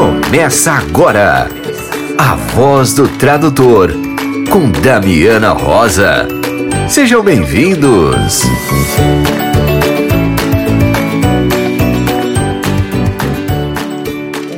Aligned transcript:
Começa 0.00 0.72
agora. 0.72 1.46
A 2.16 2.34
voz 2.54 2.94
do 2.94 3.06
tradutor 3.18 3.90
com 4.50 4.72
Damiana 4.80 5.52
Rosa. 5.52 6.26
Sejam 6.88 7.22
bem-vindos. 7.22 8.44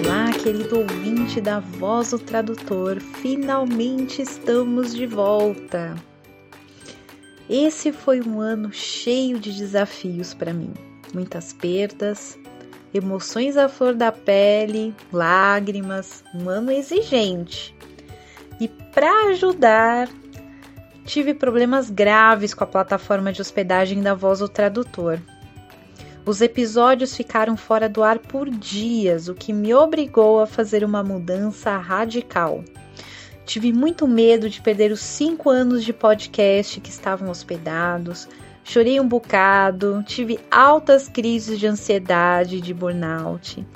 Olá, 0.05 0.31
querido 0.31 0.79
ouvinte 0.79 1.41
da 1.41 1.59
Voz 1.59 2.11
do 2.11 2.21
Tradutor. 2.21 3.01
Finalmente 3.01 4.23
estamos 4.23 4.95
de 4.95 5.07
volta. 5.09 5.97
Esse 7.51 7.91
foi 7.91 8.21
um 8.21 8.41
ano 8.41 8.73
cheio 8.73 9.41
de 9.41 9.51
desafios 9.51 10.35
para 10.35 10.55
mim. 10.55 10.73
Muitas 11.13 11.53
perdas, 11.53 12.39
emoções 12.93 13.57
à 13.57 13.69
flor 13.69 13.95
da 13.95 14.13
pele, 14.13 14.95
lágrimas, 15.13 16.23
um 16.35 16.49
ano 16.49 16.71
exigente. 16.71 17.75
E 18.61 18.69
para 18.69 19.29
ajudar, 19.31 20.09
tive 21.05 21.35
problemas 21.35 21.91
graves 21.91 22.55
com 22.55 22.65
a 22.65 22.67
plataforma 22.67 23.33
de 23.33 23.41
hospedagem 23.41 24.03
da 24.03 24.15
Voz 24.15 24.39
do 24.39 24.49
Tradutor. 24.49 25.19
Os 26.25 26.41
episódios 26.41 27.17
ficaram 27.17 27.57
fora 27.57 27.89
do 27.89 28.03
ar 28.03 28.19
por 28.21 28.49
dias, 28.49 29.29
o 29.29 29.35
que 29.35 29.53
me 29.53 29.75
obrigou 29.75 30.41
a 30.41 30.47
fazer 30.47 30.85
uma 30.85 31.03
mudança 31.03 31.77
radical. 31.79 32.63
Tive 33.45 33.73
muito 33.73 34.07
medo 34.07 34.49
de 34.49 34.61
perder 34.61 34.93
os 34.93 35.01
cinco 35.01 35.51
anos 35.51 35.85
de 35.85 35.93
podcast 35.93 36.81
que 36.81 36.91
estavam 36.91 37.29
hospedados, 37.29 38.29
Chorei 38.65 39.01
um 39.01 39.09
bocado, 39.09 40.03
tive 40.07 40.39
altas 40.51 41.09
crises 41.09 41.59
de 41.59 41.67
ansiedade, 41.67 42.61
de 42.61 42.73
burnout, 42.73 43.67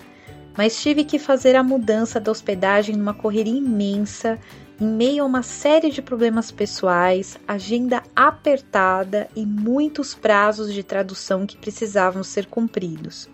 mas 0.57 0.81
tive 0.81 1.05
que 1.05 1.19
fazer 1.19 1.57
a 1.57 1.63
mudança 1.63 2.21
da 2.21 2.31
hospedagem 2.31 2.97
numa 2.97 3.13
correria 3.13 3.59
imensa, 3.59 4.39
em 4.81 4.87
meio 4.87 5.23
a 5.23 5.27
uma 5.27 5.43
série 5.43 5.91
de 5.91 6.01
problemas 6.01 6.51
pessoais, 6.51 7.39
agenda 7.49 8.03
apertada 8.15 9.29
e 9.35 9.45
muitos 9.45 10.15
prazos 10.15 10.73
de 10.73 10.83
tradução 10.83 11.47
que 11.47 11.57
precisavam 11.57 12.23
ser 12.23 12.47
cumpridos. 12.47 13.29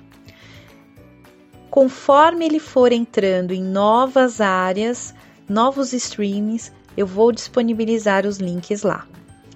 Conforme 1.70 2.44
ele 2.44 2.58
for 2.58 2.92
entrando 2.92 3.52
em 3.52 3.62
novas 3.62 4.40
áreas, 4.40 5.14
novos 5.48 5.92
streams, 5.92 6.72
eu 6.96 7.06
vou 7.06 7.30
disponibilizar 7.30 8.26
os 8.26 8.38
links 8.38 8.82
lá. 8.82 9.06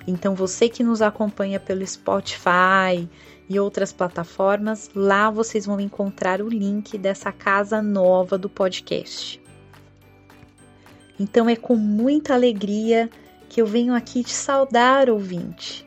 Então, 0.06 0.34
você 0.34 0.68
que 0.68 0.82
nos 0.82 1.00
acompanha 1.00 1.60
pelo 1.60 1.86
Spotify 1.86 3.08
e 3.48 3.58
outras 3.58 3.92
plataformas, 3.92 4.90
lá 4.94 5.30
vocês 5.30 5.66
vão 5.66 5.80
encontrar 5.80 6.40
o 6.40 6.48
link 6.48 6.98
dessa 6.98 7.30
casa 7.30 7.80
nova 7.80 8.36
do 8.36 8.48
podcast. 8.48 9.40
Então, 11.18 11.48
é 11.48 11.56
com 11.56 11.76
muita 11.76 12.34
alegria 12.34 13.08
que 13.52 13.60
eu 13.60 13.66
venho 13.66 13.94
aqui 13.94 14.24
te 14.24 14.32
saudar, 14.32 15.10
ouvinte. 15.10 15.86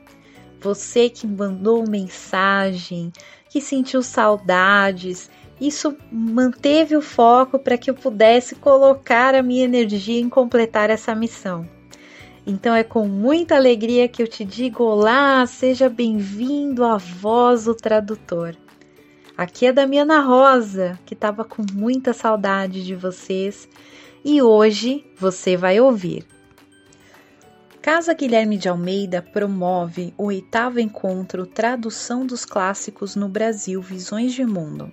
Você 0.62 1.10
que 1.10 1.26
mandou 1.26 1.90
mensagem, 1.90 3.12
que 3.50 3.60
sentiu 3.60 4.04
saudades, 4.04 5.32
isso 5.60 5.98
manteve 6.12 6.96
o 6.96 7.02
foco 7.02 7.58
para 7.58 7.76
que 7.76 7.90
eu 7.90 7.96
pudesse 7.96 8.54
colocar 8.54 9.34
a 9.34 9.42
minha 9.42 9.64
energia 9.64 10.22
em 10.22 10.30
completar 10.30 10.92
essa 10.92 11.16
missão. 11.16 11.68
Então 12.46 12.76
é 12.76 12.84
com 12.84 13.08
muita 13.08 13.56
alegria 13.56 14.08
que 14.08 14.22
eu 14.22 14.28
te 14.28 14.46
digo: 14.46 14.84
olá, 14.84 15.44
seja 15.48 15.90
bem-vindo 15.90 16.84
à 16.84 16.98
voz 16.98 17.64
do 17.64 17.74
tradutor. 17.74 18.56
Aqui 19.36 19.66
é 19.66 19.74
da 19.74 19.88
minha 19.88 20.04
Ana 20.04 20.20
Rosa, 20.20 21.00
que 21.04 21.16
estava 21.16 21.44
com 21.44 21.66
muita 21.74 22.14
saudade 22.14 22.86
de 22.86 22.94
vocês, 22.94 23.68
e 24.24 24.40
hoje 24.40 25.04
você 25.18 25.58
vai 25.58 25.80
ouvir 25.80 26.35
Casa 27.86 28.16
Guilherme 28.16 28.58
de 28.58 28.68
Almeida 28.68 29.22
promove 29.22 30.12
o 30.18 30.24
oitavo 30.24 30.80
encontro 30.80 31.46
Tradução 31.46 32.26
dos 32.26 32.44
Clássicos 32.44 33.16
no 33.16 33.30
Brasil 33.30 33.80
Visões 33.80 34.34
de 34.34 34.44
Mundo. 34.44 34.92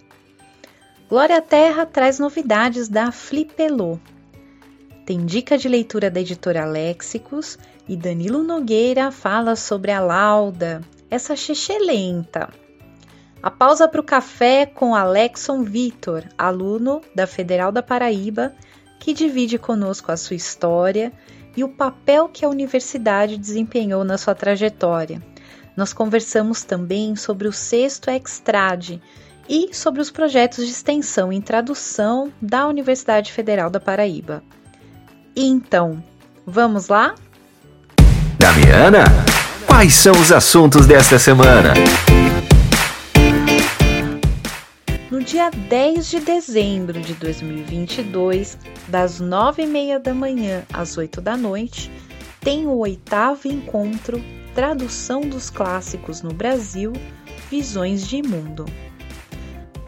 Glória 1.08 1.40
Terra 1.40 1.86
traz 1.86 2.18
novidades 2.18 2.90
da 2.90 3.10
Flipelô. 3.10 3.98
Tem 5.06 5.24
dica 5.24 5.56
de 5.56 5.70
leitura 5.70 6.10
da 6.10 6.20
editora 6.20 6.66
Léxicos 6.66 7.58
e 7.88 7.96
Danilo 7.96 8.42
Nogueira 8.42 9.10
fala 9.10 9.56
sobre 9.56 9.90
a 9.90 9.98
Lauda, 9.98 10.82
essa 11.10 11.32
lenta. 11.80 12.50
A 13.42 13.50
pausa 13.50 13.88
para 13.88 14.02
o 14.02 14.04
café 14.04 14.66
com 14.66 14.94
Alexson 14.94 15.62
Vitor, 15.64 16.24
aluno 16.36 17.00
da 17.14 17.26
Federal 17.26 17.72
da 17.72 17.82
Paraíba, 17.82 18.54
que 19.00 19.14
divide 19.14 19.58
conosco 19.58 20.12
a 20.12 20.16
sua 20.18 20.36
história 20.36 21.10
e 21.56 21.64
o 21.64 21.68
papel 21.68 22.28
que 22.28 22.44
a 22.44 22.48
universidade 22.48 23.36
desempenhou 23.36 24.04
na 24.04 24.16
sua 24.18 24.34
trajetória. 24.34 25.22
Nós 25.76 25.92
conversamos 25.92 26.62
também 26.62 27.16
sobre 27.16 27.48
o 27.48 27.52
sexto 27.52 28.10
Extrade 28.10 29.00
e 29.48 29.74
sobre 29.74 30.00
os 30.00 30.10
projetos 30.10 30.64
de 30.64 30.70
extensão 30.70 31.32
em 31.32 31.40
tradução 31.40 32.32
da 32.40 32.66
Universidade 32.66 33.32
Federal 33.32 33.70
da 33.70 33.80
Paraíba. 33.80 34.42
Então, 35.34 36.02
vamos 36.46 36.88
lá? 36.88 37.14
Damiana, 38.38 39.04
quais 39.66 39.94
são 39.94 40.12
os 40.12 40.30
assuntos 40.30 40.86
desta 40.86 41.18
semana? 41.18 41.74
No 45.22 45.26
dia 45.26 45.50
10 45.50 46.10
de 46.10 46.18
dezembro 46.18 47.00
de 47.00 47.14
2022, 47.14 48.58
das 48.88 49.22
9h30 49.22 50.00
da 50.00 50.12
manhã 50.12 50.64
às 50.72 50.98
8 50.98 51.20
da 51.20 51.36
noite, 51.36 51.92
tem 52.40 52.66
o 52.66 52.78
oitavo 52.78 53.46
encontro 53.46 54.20
Tradução 54.52 55.20
dos 55.20 55.48
Clássicos 55.48 56.22
no 56.22 56.34
Brasil 56.34 56.92
Visões 57.48 58.04
de 58.04 58.20
Mundo. 58.20 58.66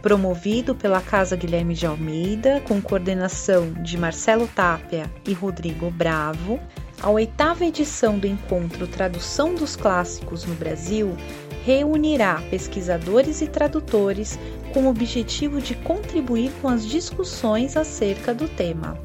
Promovido 0.00 0.72
pela 0.72 1.00
Casa 1.00 1.34
Guilherme 1.34 1.75
de 1.75 1.84
Almeida, 1.84 2.60
com 2.60 2.81
coordenação 2.81 3.72
de 3.82 3.98
Marcelo 3.98 4.46
Tapia 4.46 5.10
e 5.26 5.32
Rodrigo 5.32 5.90
Bravo, 5.90 6.60
a 7.02 7.10
oitava 7.10 7.64
edição 7.64 8.20
do 8.20 8.28
encontro 8.28 8.86
Tradução 8.86 9.52
dos 9.52 9.75
Clássicos 9.75 10.44
no 10.44 10.54
Brasil 10.54 11.16
reunirá 11.64 12.42
pesquisadores 12.50 13.40
e 13.40 13.48
tradutores 13.48 14.38
com 14.74 14.82
o 14.82 14.90
objetivo 14.90 15.62
de 15.62 15.74
contribuir 15.76 16.52
com 16.60 16.68
as 16.68 16.84
discussões 16.84 17.76
acerca 17.76 18.34
do 18.34 18.48
tema. 18.48 18.98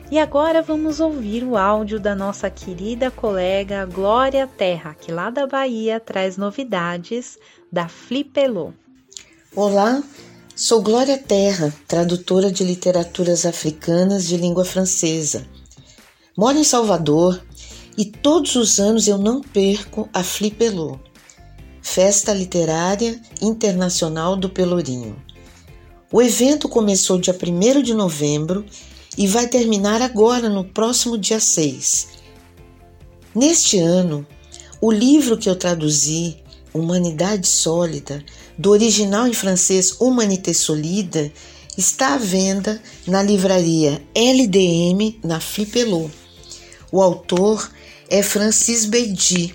E 0.08 0.20
agora 0.20 0.62
vamos 0.62 1.00
ouvir 1.00 1.42
o 1.42 1.56
áudio 1.56 1.98
da 1.98 2.14
nossa 2.14 2.48
querida 2.48 3.10
colega 3.10 3.84
Glória 3.84 4.46
Terra, 4.46 4.94
que 4.94 5.10
lá 5.10 5.30
da 5.30 5.48
Bahia 5.48 5.98
traz 5.98 6.36
novidades 6.36 7.36
da 7.72 7.88
Flipelô. 7.88 8.72
Olá, 9.54 10.00
sou 10.54 10.80
Glória 10.80 11.18
Terra, 11.18 11.74
tradutora 11.88 12.52
de 12.52 12.62
literaturas 12.62 13.44
africanas 13.44 14.26
de 14.26 14.36
língua 14.36 14.64
francesa. 14.64 15.44
Moro 16.38 16.56
em 16.56 16.64
Salvador 16.64 17.42
e 17.98 18.04
todos 18.04 18.54
os 18.54 18.78
anos 18.78 19.08
eu 19.08 19.18
não 19.18 19.40
perco 19.40 20.08
a 20.12 20.22
Flipelô, 20.22 21.00
Festa 21.82 22.32
Literária 22.32 23.20
Internacional 23.42 24.36
do 24.36 24.48
Pelourinho. 24.48 25.20
O 26.12 26.22
evento 26.22 26.68
começou 26.68 27.18
dia 27.18 27.36
1 27.36 27.82
de 27.82 27.92
novembro 27.92 28.64
e 29.16 29.26
vai 29.26 29.46
terminar 29.46 30.02
agora 30.02 30.48
no 30.48 30.64
próximo 30.64 31.16
dia 31.16 31.40
6. 31.40 32.08
Neste 33.34 33.78
ano, 33.78 34.26
o 34.80 34.90
livro 34.90 35.36
que 35.36 35.48
eu 35.48 35.56
traduzi, 35.56 36.36
Humanidade 36.72 37.46
Sólida, 37.46 38.24
do 38.58 38.70
original 38.70 39.26
em 39.26 39.32
francês 39.32 39.96
Humanité 40.00 40.52
Solide, 40.52 41.32
está 41.76 42.14
à 42.14 42.18
venda 42.18 42.80
na 43.06 43.22
livraria 43.22 44.02
LDM 44.14 45.18
na 45.22 45.40
Flipelô. 45.40 46.10
O 46.90 47.02
autor 47.02 47.70
é 48.08 48.22
Francis 48.22 48.84
Beidi, 48.84 49.54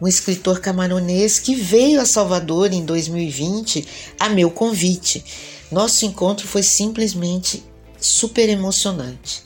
um 0.00 0.06
escritor 0.06 0.60
camaronês 0.60 1.38
que 1.38 1.54
veio 1.54 2.00
a 2.00 2.06
Salvador 2.06 2.72
em 2.72 2.84
2020 2.84 3.86
a 4.18 4.28
meu 4.28 4.50
convite. 4.50 5.24
Nosso 5.70 6.04
encontro 6.04 6.46
foi 6.46 6.62
simplesmente 6.62 7.62
super 8.00 8.48
emocionante. 8.48 9.42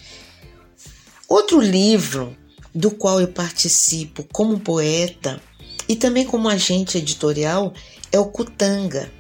Outro 1.29 1.61
livro 1.61 2.37
do 2.75 2.91
qual 2.91 3.21
eu 3.21 3.29
participo 3.29 4.27
como 4.33 4.61
poeta 4.61 5.41
e 5.89 5.97
também 5.97 6.25
como 6.25 6.49
agente 6.49 6.99
editorial 6.99 7.73
é 8.11 8.19
o 8.19 8.27
Cutanga. 8.27 9.11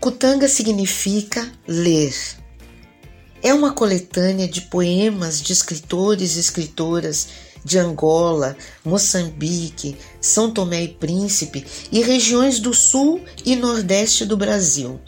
Cutanga 0.00 0.48
significa 0.48 1.50
ler. 1.66 2.14
É 3.42 3.52
uma 3.52 3.72
coletânea 3.72 4.48
de 4.48 4.62
poemas 4.62 5.40
de 5.40 5.52
escritores 5.52 6.36
e 6.36 6.40
escritoras 6.40 7.28
de 7.64 7.78
Angola, 7.78 8.56
Moçambique, 8.84 9.96
São 10.20 10.50
Tomé 10.50 10.84
e 10.84 10.88
Príncipe 10.88 11.64
e 11.90 12.00
regiões 12.00 12.58
do 12.60 12.72
sul 12.72 13.20
e 13.44 13.56
nordeste 13.56 14.24
do 14.24 14.36
Brasil. 14.36 15.00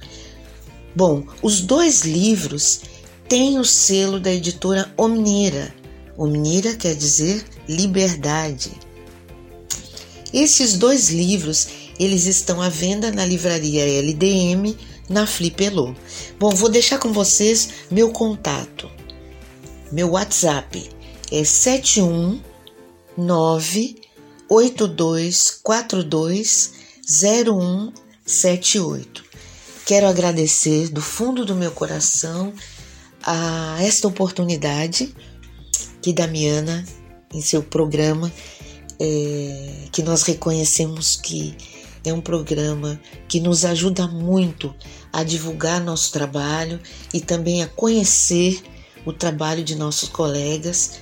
Bom, 0.94 1.24
os 1.42 1.60
dois 1.60 2.02
livros 2.02 2.80
têm 3.28 3.58
o 3.58 3.64
selo 3.64 4.18
da 4.18 4.32
editora 4.32 4.90
Omnira. 4.96 5.74
Omnira 6.18 6.74
quer 6.74 6.94
dizer 6.94 7.44
liberdade. 7.68 8.72
Esses 10.32 10.76
dois 10.76 11.10
livros, 11.10 11.68
eles 11.98 12.24
estão 12.26 12.62
à 12.62 12.68
venda 12.68 13.10
na 13.12 13.24
livraria 13.24 14.00
LDM, 14.00 14.76
na 15.08 15.26
Flipelô. 15.26 15.94
Bom, 16.38 16.50
vou 16.50 16.68
deixar 16.68 16.98
com 16.98 17.12
vocês 17.12 17.70
meu 17.90 18.12
contato. 18.12 18.88
Meu 19.90 20.10
WhatsApp 20.10 20.88
é 21.32 21.42
719 21.44 23.96
8242 24.48 26.72
0178. 27.06 29.29
Quero 29.90 30.06
agradecer 30.06 30.88
do 30.88 31.00
fundo 31.02 31.44
do 31.44 31.52
meu 31.52 31.72
coração 31.72 32.52
a 33.24 33.76
esta 33.80 34.06
oportunidade 34.06 35.12
que 36.00 36.12
Damiana, 36.12 36.84
em 37.34 37.40
seu 37.40 37.60
programa, 37.60 38.30
é, 39.00 39.88
que 39.90 40.00
nós 40.04 40.22
reconhecemos 40.22 41.16
que 41.16 41.56
é 42.04 42.12
um 42.12 42.20
programa 42.20 43.00
que 43.26 43.40
nos 43.40 43.64
ajuda 43.64 44.06
muito 44.06 44.72
a 45.12 45.24
divulgar 45.24 45.80
nosso 45.80 46.12
trabalho 46.12 46.78
e 47.12 47.20
também 47.20 47.60
a 47.60 47.66
conhecer 47.66 48.62
o 49.04 49.12
trabalho 49.12 49.64
de 49.64 49.74
nossos 49.74 50.08
colegas 50.08 51.00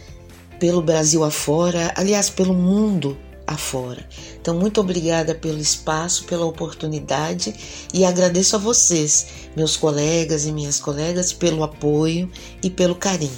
pelo 0.58 0.81
Brasil 0.81 1.23
afora, 1.25 1.93
aliás, 1.94 2.31
pelo 2.31 2.55
mundo 2.55 3.19
afora. 3.48 4.06
Então, 4.40 4.54
muito 4.54 4.80
obrigada 4.80 5.34
pelo 5.34 5.58
espaço, 5.58 6.24
pela 6.24 6.44
oportunidade 6.44 7.54
e 7.92 8.04
agradeço 8.04 8.56
a 8.56 8.58
vocês, 8.58 9.26
meus 9.56 9.76
colegas 9.76 10.46
e 10.46 10.52
minhas 10.52 10.78
colegas, 10.78 11.32
pelo 11.32 11.64
apoio 11.64 12.30
e 12.62 12.68
pelo 12.68 12.94
carinho. 12.94 13.32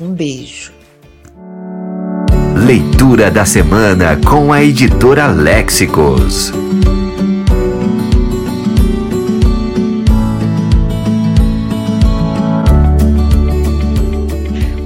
Um 0.00 0.12
beijo. 0.12 0.72
Leitura 2.64 3.30
da 3.30 3.44
semana 3.44 4.18
com 4.24 4.52
a 4.52 4.62
editora 4.62 5.26
Léxicos. 5.26 6.52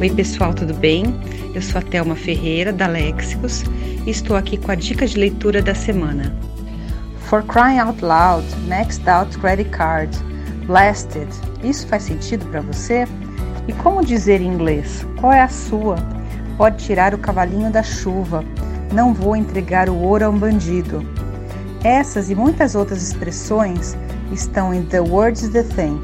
Oi, 0.01 0.11
pessoal, 0.11 0.55
tudo 0.55 0.73
bem? 0.75 1.05
Eu 1.55 1.63
sou 1.63 1.79
a 1.79 1.83
Thelma 1.83 2.15
Ferreira, 2.15 2.73
da 2.73 2.87
Léxicos, 2.87 3.65
e 4.07 4.11
estou 4.11 4.37
aqui 4.37 4.59
com 4.59 4.71
a 4.71 4.75
dica 4.75 5.07
de 5.07 5.19
leitura 5.19 5.63
da 5.63 5.75
semana. 5.75 6.35
For 7.21 7.43
crying 7.43 7.79
out 7.79 8.05
loud, 8.05 8.45
next 8.67 9.09
out 9.09 9.37
credit 9.39 9.71
card, 9.71 10.11
blasted. 10.67 11.29
Isso 11.65 11.87
faz 11.87 12.03
sentido 12.05 12.45
para 12.47 12.61
você? 12.61 13.07
E 13.67 13.73
como 13.73 14.05
dizer 14.05 14.41
em 14.41 14.47
inglês? 14.47 15.07
Qual 15.19 15.33
é 15.33 15.41
a 15.41 15.49
sua? 15.49 15.97
Pode 16.57 16.85
tirar 16.85 17.15
o 17.15 17.19
cavalinho 17.19 17.71
da 17.71 17.83
chuva. 17.83 18.45
Não 18.93 19.15
vou 19.15 19.35
entregar 19.35 19.89
o 19.89 19.97
ouro 19.97 20.27
a 20.27 20.29
um 20.29 20.39
bandido. 20.39 21.05
Essas 21.83 22.31
e 22.31 22.35
muitas 22.35 22.75
outras 22.75 23.03
expressões 23.03 23.97
estão 24.33 24.75
em 24.75 24.85
The 24.85 25.01
Words 25.01 25.49
the 25.49 25.63
Thing, 25.63 26.01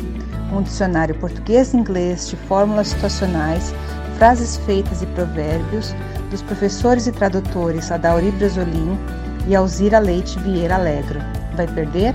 um 0.52 0.62
dicionário 0.62 1.14
português-inglês 1.16 2.28
de 2.28 2.36
fórmulas 2.36 2.88
situacionais 2.88 3.74
frases 4.16 4.56
feitas 4.58 5.02
e 5.02 5.06
provérbios 5.06 5.94
dos 6.30 6.42
professores 6.42 7.06
e 7.06 7.12
tradutores 7.12 7.90
Adauri 7.90 8.30
Brasolim 8.32 8.98
e 9.46 9.54
Alzira 9.54 9.98
Leite 9.98 10.38
Vieira 10.40 10.76
Alegro. 10.76 11.20
Vai 11.56 11.66
perder? 11.68 12.14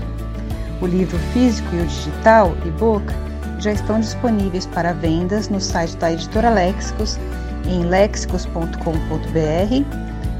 O 0.80 0.86
livro 0.86 1.18
físico 1.32 1.68
e 1.74 1.80
o 1.80 1.86
digital, 1.86 2.56
e-book, 2.64 3.04
já 3.58 3.72
estão 3.72 4.00
disponíveis 4.00 4.66
para 4.66 4.92
vendas 4.92 5.48
no 5.48 5.60
site 5.60 5.96
da 5.98 6.12
editora 6.12 6.48
Léxicos, 6.50 7.18
em 7.66 7.84
lexicos.com.br 7.84 8.74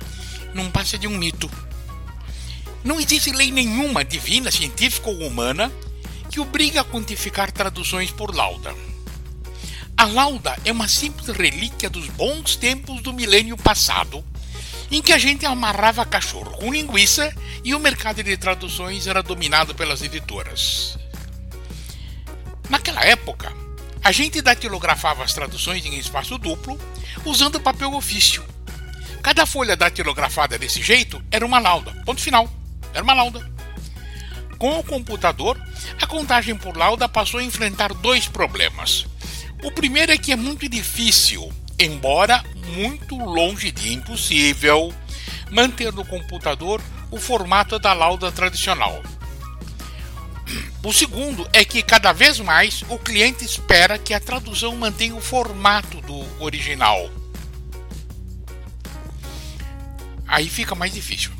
não 0.54 0.70
passa 0.70 0.98
de 0.98 1.08
um 1.08 1.18
mito. 1.18 1.50
Não 2.84 3.00
existe 3.00 3.32
lei 3.32 3.50
nenhuma, 3.50 4.04
divina, 4.04 4.52
científica 4.52 5.10
ou 5.10 5.26
humana, 5.26 5.72
que 6.30 6.40
obriga 6.40 6.82
a 6.82 6.86
quantificar 6.86 7.52
traduções 7.52 8.12
por 8.12 8.36
lauda. 8.36 8.76
A 9.98 10.06
lauda 10.06 10.58
é 10.66 10.72
uma 10.72 10.88
simples 10.88 11.36
relíquia 11.36 11.90
dos 11.90 12.08
bons 12.10 12.58
tempos 12.58 13.02
do 13.02 13.14
milênio 13.14 13.56
passado, 13.56 14.24
em 14.92 15.02
que 15.02 15.14
a 15.14 15.18
gente 15.18 15.46
amarrava 15.46 16.06
cachorro 16.06 16.52
com 16.58 16.74
linguiça 16.74 17.34
e 17.64 17.74
o 17.74 17.80
mercado 17.80 18.22
de 18.22 18.36
traduções 18.38 19.08
era 19.08 19.24
dominado 19.24 19.74
pelas 19.74 20.02
editoras. 20.02 21.00
Naquela 22.70 23.04
época, 23.06 23.52
a 24.06 24.12
gente 24.12 24.40
datilografava 24.40 25.24
as 25.24 25.34
traduções 25.34 25.84
em 25.84 25.98
espaço 25.98 26.38
duplo 26.38 26.80
usando 27.26 27.60
papel 27.60 27.92
ofício. 27.96 28.46
Cada 29.24 29.48
folha 29.48 29.76
datilografada 29.76 30.60
desse 30.60 30.82
jeito 30.82 31.20
era 31.32 31.44
uma 31.44 31.58
lauda. 31.58 31.92
Ponto 32.06 32.22
final. 32.22 32.48
Era 32.94 33.04
uma 33.04 33.16
lauda. 33.16 33.52
Com 34.60 34.78
o 34.78 34.84
computador, 34.84 35.60
a 36.00 36.06
contagem 36.06 36.56
por 36.56 36.78
lauda 36.78 37.10
passou 37.10 37.40
a 37.40 37.44
enfrentar 37.44 37.96
dois 37.96 38.28
problemas. 38.28 39.08
O 39.64 39.72
primeiro 39.72 40.12
é 40.12 40.18
que 40.20 40.32
é 40.32 40.36
muito 40.36 40.70
difícil 40.70 41.52
embora 41.80 42.44
muito 42.76 43.18
longe 43.18 43.72
de 43.72 43.94
impossível, 43.94 44.94
manter 45.52 45.92
no 45.92 46.06
computador 46.06 46.82
o 47.12 47.18
formato 47.18 47.78
da 47.80 47.94
lauda 47.94 48.32
tradicional. 48.32 49.02
O 50.84 50.94
segundo 50.94 51.48
é 51.52 51.66
que 51.66 51.82
cada 51.82 52.14
vez 52.14 52.40
mais 52.40 52.84
o 52.90 52.98
cliente 53.00 53.44
espera 53.44 53.98
que 53.98 54.14
a 54.14 54.20
tradução 54.20 54.76
mantenha 54.76 55.16
o 55.16 55.22
formato 55.22 56.00
do 56.02 56.26
original. 56.44 57.10
Aí 60.28 60.48
fica 60.50 60.76
mais 60.76 60.94
difícil. 60.94 61.32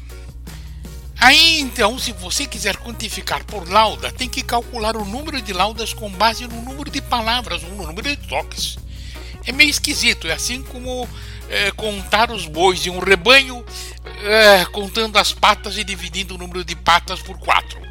Aí 1.20 1.60
então, 1.60 1.98
se 1.98 2.12
você 2.12 2.46
quiser 2.46 2.78
quantificar 2.78 3.44
por 3.46 3.70
lauda, 3.70 4.12
tem 4.12 4.28
que 4.28 4.44
calcular 4.44 4.98
o 4.98 5.06
número 5.06 5.42
de 5.42 5.54
laudas 5.54 5.94
com 5.94 6.10
base 6.10 6.48
no 6.48 6.62
número 6.62 6.90
de 6.90 7.02
palavras 7.02 7.64
ou 7.64 7.70
no 7.70 7.88
número 7.88 8.10
de 8.10 8.18
toques. 8.28 8.78
É 9.46 9.52
meio 9.52 9.70
esquisito, 9.70 10.28
é 10.28 10.34
assim 10.34 10.62
como 10.64 11.08
é, 11.50 11.72
contar 11.72 12.32
os 12.32 12.48
bois 12.48 12.82
de 12.82 12.90
um 12.90 13.00
rebanho, 13.00 13.64
é, 14.24 14.66
contando 14.66 15.18
as 15.18 15.32
patas 15.34 15.78
e 15.78 15.84
dividindo 15.84 16.36
o 16.36 16.38
número 16.38 16.66
de 16.66 16.76
patas 16.76 17.22
por 17.22 17.38
quatro. 17.38 17.85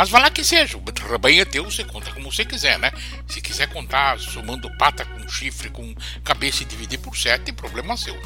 Mas 0.00 0.08
vai 0.08 0.22
lá 0.22 0.30
que 0.30 0.42
seja, 0.42 0.78
o 0.78 1.10
rebanho 1.10 1.42
é 1.42 1.44
teu, 1.44 1.62
você 1.62 1.84
conta 1.84 2.10
como 2.10 2.32
você 2.32 2.42
quiser, 2.42 2.78
né? 2.78 2.90
Se 3.28 3.38
quiser 3.38 3.66
contar 3.66 4.18
somando 4.18 4.74
pata 4.78 5.04
com 5.04 5.28
chifre, 5.28 5.68
com 5.68 5.94
cabeça 6.24 6.62
e 6.62 6.64
dividir 6.64 6.98
por 7.00 7.14
sete, 7.14 7.52
problema 7.52 7.98
seu. 7.98 8.18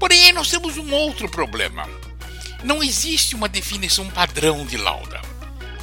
Porém, 0.00 0.32
nós 0.32 0.50
temos 0.50 0.76
um 0.76 0.92
outro 0.92 1.28
problema. 1.28 1.88
Não 2.64 2.82
existe 2.82 3.36
uma 3.36 3.48
definição 3.48 4.10
padrão 4.10 4.66
de 4.66 4.76
lauda. 4.76 5.20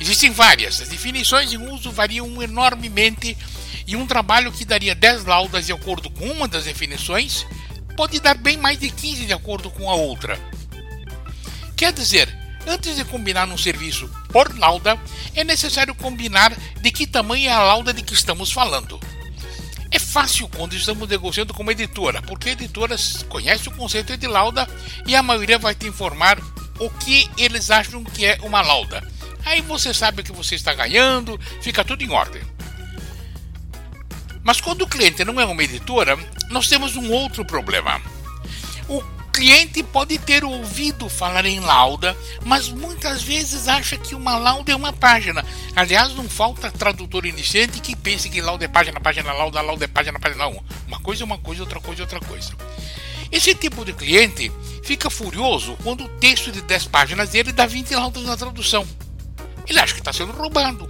Existem 0.01 0.31
várias. 0.31 0.81
As 0.81 0.89
definições 0.89 1.53
em 1.53 1.71
uso 1.71 1.89
variam 1.89 2.43
enormemente 2.43 3.37
e 3.87 3.95
um 3.95 4.05
trabalho 4.05 4.51
que 4.51 4.65
daria 4.65 4.93
10 4.93 5.23
laudas 5.23 5.67
de 5.67 5.71
acordo 5.71 6.09
com 6.09 6.25
uma 6.25 6.45
das 6.45 6.65
definições 6.65 7.45
pode 7.95 8.19
dar 8.19 8.35
bem 8.35 8.57
mais 8.57 8.77
de 8.77 8.89
15 8.89 9.27
de 9.27 9.31
acordo 9.31 9.71
com 9.71 9.89
a 9.89 9.95
outra. 9.95 10.37
Quer 11.77 11.93
dizer, 11.93 12.38
antes 12.69 12.95
de 12.95 13.03
combinar 13.03 13.47
um 13.49 13.57
serviço 13.57 14.09
por 14.29 14.57
lauda, 14.57 14.97
é 15.35 15.43
necessário 15.43 15.95
combinar 15.95 16.55
de 16.79 16.91
que 16.91 17.07
tamanho 17.07 17.49
é 17.49 17.51
a 17.51 17.63
lauda 17.63 17.91
de 17.91 18.03
que 18.03 18.13
estamos 18.13 18.51
falando. 18.51 18.99
É 19.91 19.97
fácil 19.97 20.47
quando 20.47 20.75
estamos 20.75 21.09
negociando 21.09 21.53
com 21.53 21.63
uma 21.63 21.71
editora, 21.71 22.21
porque 22.21 22.49
a 22.49 22.51
editora 22.51 22.95
conhece 23.27 23.67
o 23.67 23.71
conceito 23.71 24.15
de 24.15 24.27
lauda 24.27 24.67
e 25.07 25.15
a 25.15 25.23
maioria 25.23 25.57
vai 25.57 25.73
te 25.73 25.87
informar 25.87 26.39
o 26.79 26.89
que 26.91 27.27
eles 27.37 27.71
acham 27.71 28.03
que 28.03 28.25
é 28.25 28.37
uma 28.43 28.61
lauda. 28.61 29.05
Aí 29.45 29.61
você 29.61 29.91
sabe 29.93 30.21
que 30.21 30.31
você 30.31 30.53
está 30.53 30.73
ganhando, 30.75 31.39
fica 31.61 31.83
tudo 31.83 32.03
em 32.03 32.11
ordem. 32.11 32.41
Mas 34.43 34.61
quando 34.61 34.83
o 34.83 34.87
cliente 34.87 35.25
não 35.25 35.39
é 35.41 35.45
uma 35.45 35.63
editora, 35.63 36.17
nós 36.49 36.67
temos 36.67 36.95
um 36.95 37.11
outro 37.11 37.43
problema. 37.43 37.99
O 38.87 39.01
cliente 39.29 39.81
pode 39.83 40.17
ter 40.17 40.43
ouvido 40.43 41.07
falar 41.07 41.45
em 41.45 41.59
lauda, 41.59 42.15
mas 42.43 42.69
muitas 42.69 43.21
vezes 43.21 43.67
acha 43.67 43.97
que 43.97 44.15
uma 44.15 44.37
lauda 44.37 44.71
é 44.71 44.75
uma 44.75 44.91
página. 44.91 45.45
Aliás, 45.75 46.13
não 46.15 46.27
falta 46.27 46.71
tradutor 46.71 47.25
iniciante 47.25 47.79
que 47.79 47.95
pense 47.95 48.29
que 48.29 48.41
lauda 48.41 48.65
é 48.65 48.67
página, 48.67 48.99
página, 48.99 49.31
lauda, 49.31 49.61
lauda 49.61 49.85
é 49.85 49.87
página, 49.87 50.19
página. 50.19 50.45
Não. 50.45 50.63
Uma 50.87 50.99
coisa 50.99 51.23
é 51.23 51.25
uma 51.25 51.37
coisa, 51.37 51.63
outra 51.63 51.79
coisa 51.79 52.01
é 52.01 52.03
outra 52.03 52.19
coisa. 52.19 52.53
Esse 53.31 53.53
tipo 53.53 53.85
de 53.85 53.93
cliente 53.93 54.51
fica 54.83 55.09
furioso 55.09 55.77
quando 55.83 56.03
o 56.03 56.09
texto 56.09 56.51
de 56.51 56.61
10 56.61 56.87
páginas 56.87 57.29
dele 57.29 57.51
dá 57.51 57.65
20 57.65 57.93
laudas 57.95 58.23
na 58.23 58.35
tradução. 58.35 58.87
Ele 59.67 59.79
acha 59.79 59.93
que 59.93 59.99
está 59.99 60.11
sendo 60.11 60.31
roubado. 60.31 60.87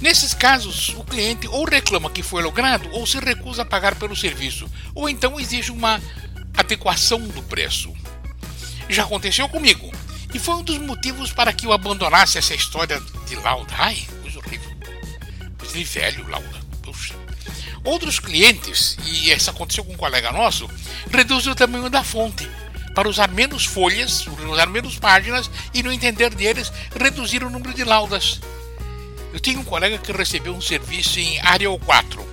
Nesses 0.00 0.32
casos, 0.32 0.94
o 0.96 1.04
cliente 1.04 1.46
ou 1.48 1.64
reclama 1.64 2.10
que 2.10 2.22
foi 2.22 2.42
logrado 2.42 2.88
ou 2.92 3.06
se 3.06 3.18
recusa 3.18 3.62
a 3.62 3.66
pagar 3.66 3.94
pelo 3.96 4.16
serviço, 4.16 4.70
ou 4.94 5.08
então 5.08 5.38
exige 5.38 5.70
uma 5.70 6.00
adequação 6.56 7.20
do 7.20 7.42
preço. 7.42 7.92
Já 8.88 9.04
aconteceu 9.04 9.48
comigo, 9.48 9.90
e 10.32 10.38
foi 10.38 10.54
um 10.54 10.62
dos 10.62 10.78
motivos 10.78 11.32
para 11.32 11.52
que 11.52 11.66
eu 11.66 11.72
abandonasse 11.72 12.38
essa 12.38 12.54
história 12.54 13.00
de 13.26 13.36
lauda. 13.36 13.72
Ai, 13.76 14.06
coisa 14.22 14.38
horrível. 14.38 14.70
Coisa 15.58 15.74
de 15.74 15.84
velho, 15.84 16.28
lauda. 16.28 16.60
Puxa. 16.82 17.14
Outros 17.82 18.18
clientes, 18.18 18.96
e 19.04 19.30
isso 19.30 19.50
aconteceu 19.50 19.84
com 19.84 19.92
um 19.92 19.96
colega 19.96 20.30
nosso, 20.32 20.68
reduzem 21.10 21.52
o 21.52 21.56
tamanho 21.56 21.88
da 21.88 22.04
fonte 22.04 22.48
para 22.94 23.08
usar 23.08 23.28
menos 23.28 23.64
folhas, 23.64 24.26
usar 24.26 24.66
menos 24.66 24.98
páginas 24.98 25.50
e, 25.72 25.82
no 25.82 25.92
entender 25.92 26.34
deles, 26.34 26.72
reduzir 26.94 27.42
o 27.42 27.50
número 27.50 27.72
de 27.72 27.84
laudas. 27.84 28.40
Eu 29.32 29.40
tenho 29.40 29.60
um 29.60 29.64
colega 29.64 29.98
que 29.98 30.12
recebeu 30.12 30.54
um 30.54 30.60
serviço 30.60 31.18
em 31.18 31.40
Arial 31.40 31.78
4. 31.78 32.28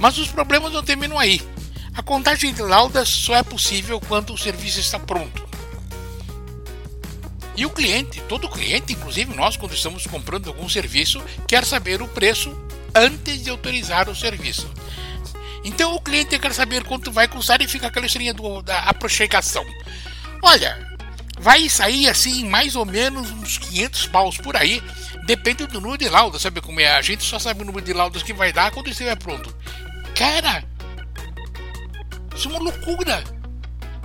Mas 0.00 0.18
os 0.18 0.28
problemas 0.28 0.72
não 0.72 0.82
terminam 0.82 1.18
aí. 1.18 1.40
A 1.94 2.02
contagem 2.02 2.54
de 2.54 2.62
laudas 2.62 3.08
só 3.08 3.36
é 3.36 3.42
possível 3.42 4.00
quando 4.00 4.32
o 4.32 4.38
serviço 4.38 4.80
está 4.80 4.98
pronto. 4.98 5.46
E 7.54 7.66
o 7.66 7.70
cliente, 7.70 8.20
todo 8.22 8.48
cliente, 8.48 8.94
inclusive 8.94 9.34
nós, 9.34 9.58
quando 9.58 9.74
estamos 9.74 10.06
comprando 10.06 10.48
algum 10.48 10.68
serviço, 10.70 11.22
quer 11.46 11.66
saber 11.66 12.00
o 12.00 12.08
preço 12.08 12.56
antes 12.94 13.42
de 13.42 13.50
autorizar 13.50 14.08
o 14.08 14.16
serviço. 14.16 14.70
Então 15.62 15.94
o 15.94 16.00
cliente 16.00 16.38
quer 16.38 16.54
saber 16.54 16.82
quanto 16.84 17.12
vai 17.12 17.28
custar 17.28 17.60
e 17.60 17.68
fica 17.68 17.88
aquela 17.88 18.06
historinha 18.06 18.32
do, 18.32 18.62
da 18.62 18.80
aproximação. 18.84 19.64
Olha, 20.42 20.96
vai 21.38 21.68
sair 21.68 22.08
assim 22.08 22.48
mais 22.48 22.74
ou 22.74 22.86
menos 22.86 23.30
uns 23.30 23.58
500 23.58 24.06
paus 24.06 24.38
por 24.38 24.56
aí, 24.56 24.82
depende 25.26 25.66
do 25.66 25.80
número 25.80 25.98
de 25.98 26.08
laudas, 26.08 26.40
sabe 26.40 26.62
como 26.62 26.80
é? 26.80 26.90
A 26.90 27.02
gente 27.02 27.22
só 27.22 27.38
sabe 27.38 27.62
o 27.62 27.66
número 27.66 27.84
de 27.84 27.92
laudas 27.92 28.22
que 28.22 28.32
vai 28.32 28.50
dar 28.50 28.70
quando 28.70 28.88
estiver 28.88 29.16
pronto. 29.16 29.54
Cara, 30.16 30.64
isso 32.42 32.48
é 32.48 32.58
uma 32.58 32.70
loucura. 32.70 33.22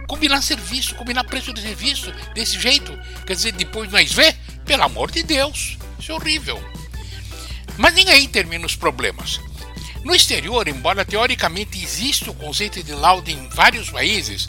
Combinar 0.07 0.41
serviço, 0.43 0.93
combinar 0.93 1.23
preço 1.23 1.51
de 1.51 1.59
serviço 1.59 2.13
desse 2.35 2.59
jeito, 2.59 2.97
quer 3.25 3.33
dizer, 3.33 3.51
depois 3.53 3.91
nós 3.91 4.13
vê, 4.13 4.33
pelo 4.63 4.83
amor 4.83 5.09
de 5.09 5.23
Deus, 5.23 5.77
isso 5.99 6.11
é 6.11 6.15
horrível. 6.15 6.63
Mas 7.77 7.95
nem 7.95 8.09
aí 8.09 8.27
termina 8.27 8.65
os 8.65 8.75
problemas. 8.75 9.41
No 10.03 10.13
exterior, 10.13 10.67
embora 10.67 11.03
teoricamente 11.03 11.81
exista 11.83 12.29
o 12.29 12.35
conceito 12.35 12.81
de 12.83 12.93
lauda 12.93 13.31
em 13.31 13.49
vários 13.49 13.89
países, 13.89 14.47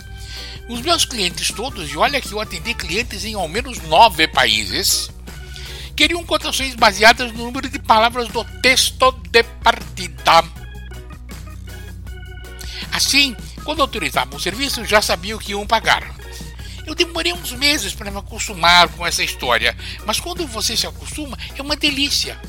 os 0.68 0.83
meus 0.83 1.07
clientes 1.07 1.50
todos, 1.50 1.90
e 1.90 1.97
olha 1.97 2.21
que 2.21 2.30
eu 2.30 2.40
atendi 2.40 2.75
clientes 2.75 3.25
em 3.25 3.35
ao 3.35 3.49
menos 3.49 3.80
nove 3.85 4.28
países, 4.28 5.11
queriam 5.97 6.23
cotações 6.25 6.75
baseadas 6.75 7.33
no 7.33 7.45
número 7.45 7.71
de 7.71 7.78
palavras 7.78 8.28
do 8.28 8.45
texto 8.61 9.11
de 9.30 9.42
partida. 9.42 10.45
Assim, 12.92 13.35
quando 13.68 13.82
autorizavam 13.82 14.38
o 14.38 14.40
serviço, 14.40 14.82
já 14.87 15.02
sabiam 15.02 15.37
o 15.37 15.38
que 15.38 15.50
iam 15.50 15.66
pagar. 15.66 16.16
Eu 16.87 16.94
demorei 16.94 17.34
uns 17.34 17.52
meses 17.52 17.92
para 17.92 18.10
me 18.10 18.16
acostumar 18.16 18.88
com 18.88 19.06
essa 19.06 19.22
história, 19.22 19.76
mas 20.06 20.18
quando 20.18 20.46
você 20.46 20.75
se 20.75 20.87
acostuma, 20.87 21.37
é 21.54 21.60
uma 21.60 21.76
delícia. 21.76 22.40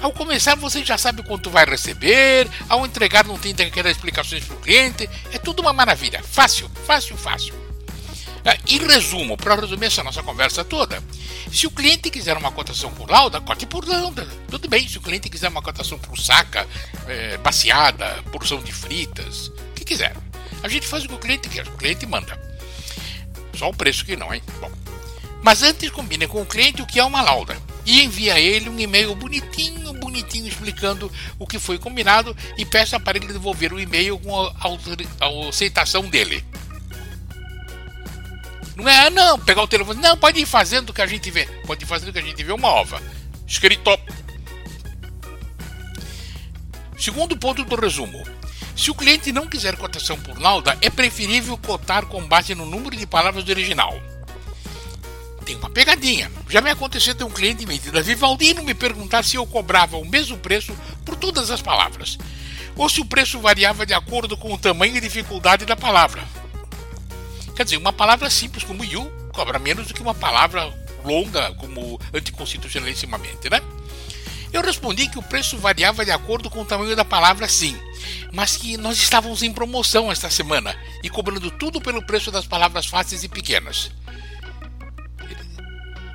Ao 0.00 0.10
começar, 0.10 0.54
você 0.54 0.82
já 0.82 0.96
sabe 0.96 1.22
quanto 1.22 1.50
vai 1.50 1.66
receber, 1.66 2.48
ao 2.66 2.86
entregar, 2.86 3.26
não 3.26 3.36
tem 3.36 3.52
aquelas 3.52 3.92
explicações 3.92 4.42
para 4.42 4.56
o 4.56 4.60
cliente, 4.60 5.06
é 5.34 5.38
tudo 5.38 5.60
uma 5.60 5.74
maravilha. 5.74 6.22
Fácil, 6.22 6.70
fácil, 6.86 7.14
fácil. 7.18 7.54
Ah, 8.42 8.56
em 8.66 8.78
resumo, 8.78 9.36
para 9.36 9.56
resumir 9.56 9.84
essa 9.84 10.02
nossa 10.02 10.22
conversa 10.22 10.64
toda, 10.64 11.04
se 11.52 11.66
o 11.66 11.70
cliente 11.70 12.08
quiser 12.08 12.38
uma 12.38 12.50
cotação 12.50 12.90
por 12.90 13.10
lauda, 13.10 13.38
cote 13.38 13.66
por 13.66 13.86
lauda. 13.86 14.26
Tudo 14.48 14.66
bem, 14.66 14.88
se 14.88 14.96
o 14.96 15.02
cliente 15.02 15.28
quiser 15.28 15.50
uma 15.50 15.60
cotação 15.60 15.98
por 15.98 16.18
saca, 16.18 16.66
é, 17.06 17.36
baseada, 17.36 18.22
porção 18.32 18.62
de 18.62 18.72
fritas, 18.72 19.48
o 19.48 19.74
que 19.74 19.84
quiser. 19.84 20.16
A 20.64 20.68
gente 20.68 20.88
faz 20.88 21.04
o 21.04 21.08
que 21.08 21.14
o 21.14 21.18
cliente 21.18 21.48
quer, 21.48 21.68
o 21.68 21.76
cliente 21.76 22.04
manda. 22.06 22.36
Só 23.56 23.68
o 23.68 23.74
preço 23.74 24.04
que 24.04 24.16
não, 24.16 24.34
hein? 24.34 24.42
Bom. 24.60 24.72
Mas 25.40 25.62
antes 25.62 25.90
combine 25.90 26.26
com 26.26 26.42
o 26.42 26.46
cliente 26.46 26.82
o 26.82 26.86
que 26.86 26.98
é 26.98 27.04
uma 27.04 27.22
lauda 27.22 27.56
e 27.86 28.02
envie 28.02 28.30
a 28.30 28.40
ele 28.40 28.68
um 28.68 28.80
e-mail 28.80 29.14
bonitinho 29.14 29.84
bonitinho 30.14 30.46
explicando 30.46 31.10
o 31.38 31.46
que 31.46 31.58
foi 31.58 31.78
combinado 31.78 32.36
e 32.56 32.64
peça 32.64 33.00
para 33.00 33.18
ele 33.18 33.26
devolver 33.26 33.72
o 33.72 33.80
e-mail 33.80 34.18
com 34.18 34.40
a, 34.40 34.52
a 35.20 35.48
aceitação 35.48 36.08
dele. 36.08 36.44
Não 38.76 38.88
é, 38.88 39.06
ah, 39.06 39.10
não, 39.10 39.38
pegar 39.38 39.62
o 39.62 39.68
telefone, 39.68 40.00
não, 40.00 40.16
pode 40.16 40.40
ir 40.40 40.46
fazendo 40.46 40.90
o 40.90 40.92
que 40.92 41.02
a 41.02 41.06
gente 41.06 41.30
vê. 41.30 41.46
Pode 41.66 41.84
ir 41.84 41.86
fazendo 41.86 42.08
o 42.08 42.12
que 42.12 42.18
a 42.18 42.22
gente 42.22 42.42
vê 42.42 42.52
uma 42.52 42.68
ova. 42.68 43.00
Escrito. 43.46 43.98
Segundo 46.98 47.36
ponto 47.36 47.64
do 47.64 47.76
resumo. 47.76 48.24
Se 48.76 48.90
o 48.90 48.94
cliente 48.94 49.32
não 49.32 49.46
quiser 49.46 49.76
cotação 49.76 50.16
por 50.18 50.38
lauda, 50.40 50.76
é 50.80 50.90
preferível 50.90 51.56
cotar 51.56 52.06
com 52.06 52.26
base 52.26 52.54
no 52.54 52.66
número 52.66 52.96
de 52.96 53.06
palavras 53.06 53.44
do 53.44 53.50
original 53.50 53.94
tem 55.44 55.56
uma 55.56 55.70
pegadinha. 55.70 56.32
Já 56.48 56.60
me 56.60 56.70
aconteceu 56.70 57.14
de 57.14 57.22
um 57.22 57.30
cliente 57.30 57.66
me 57.66 57.78
da 57.78 58.00
Vivaldino 58.00 58.62
me 58.64 58.74
perguntar 58.74 59.22
se 59.22 59.36
eu 59.36 59.46
cobrava 59.46 59.96
o 59.96 60.04
mesmo 60.04 60.38
preço 60.38 60.74
por 61.04 61.14
todas 61.16 61.50
as 61.50 61.60
palavras, 61.60 62.18
ou 62.74 62.88
se 62.88 63.00
o 63.00 63.04
preço 63.04 63.38
variava 63.38 63.84
de 63.84 63.94
acordo 63.94 64.36
com 64.36 64.52
o 64.52 64.58
tamanho 64.58 64.96
e 64.96 65.00
dificuldade 65.00 65.66
da 65.66 65.76
palavra. 65.76 66.24
Quer 67.54 67.64
dizer, 67.64 67.76
uma 67.76 67.92
palavra 67.92 68.28
simples 68.30 68.64
como 68.64 68.84
you 68.84 69.08
cobra 69.32 69.58
menos 69.58 69.86
do 69.86 69.94
que 69.94 70.02
uma 70.02 70.14
palavra 70.14 70.72
longa 71.04 71.52
como 71.54 72.00
anticonstitucionalissimamente, 72.12 73.50
né? 73.50 73.60
Eu 74.52 74.62
respondi 74.62 75.08
que 75.08 75.18
o 75.18 75.22
preço 75.22 75.58
variava 75.58 76.04
de 76.04 76.10
acordo 76.10 76.48
com 76.48 76.62
o 76.62 76.64
tamanho 76.64 76.96
da 76.96 77.04
palavra 77.04 77.48
sim, 77.48 77.76
mas 78.32 78.56
que 78.56 78.76
nós 78.76 78.96
estávamos 78.98 79.42
em 79.42 79.52
promoção 79.52 80.10
esta 80.10 80.30
semana 80.30 80.74
e 81.02 81.10
cobrando 81.10 81.50
tudo 81.50 81.80
pelo 81.80 82.04
preço 82.04 82.30
das 82.30 82.46
palavras 82.46 82.86
fáceis 82.86 83.24
e 83.24 83.28
pequenas. 83.28 83.90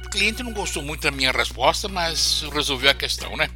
O 0.06 0.10
cliente 0.10 0.42
não 0.42 0.54
gostou 0.54 0.82
muito 0.82 1.02
da 1.02 1.12
minha 1.12 1.32
resposta, 1.32 1.88
mas 1.88 2.44
resolveu 2.52 2.90
a 2.90 2.96
questão, 2.96 3.38
né? 3.38 3.48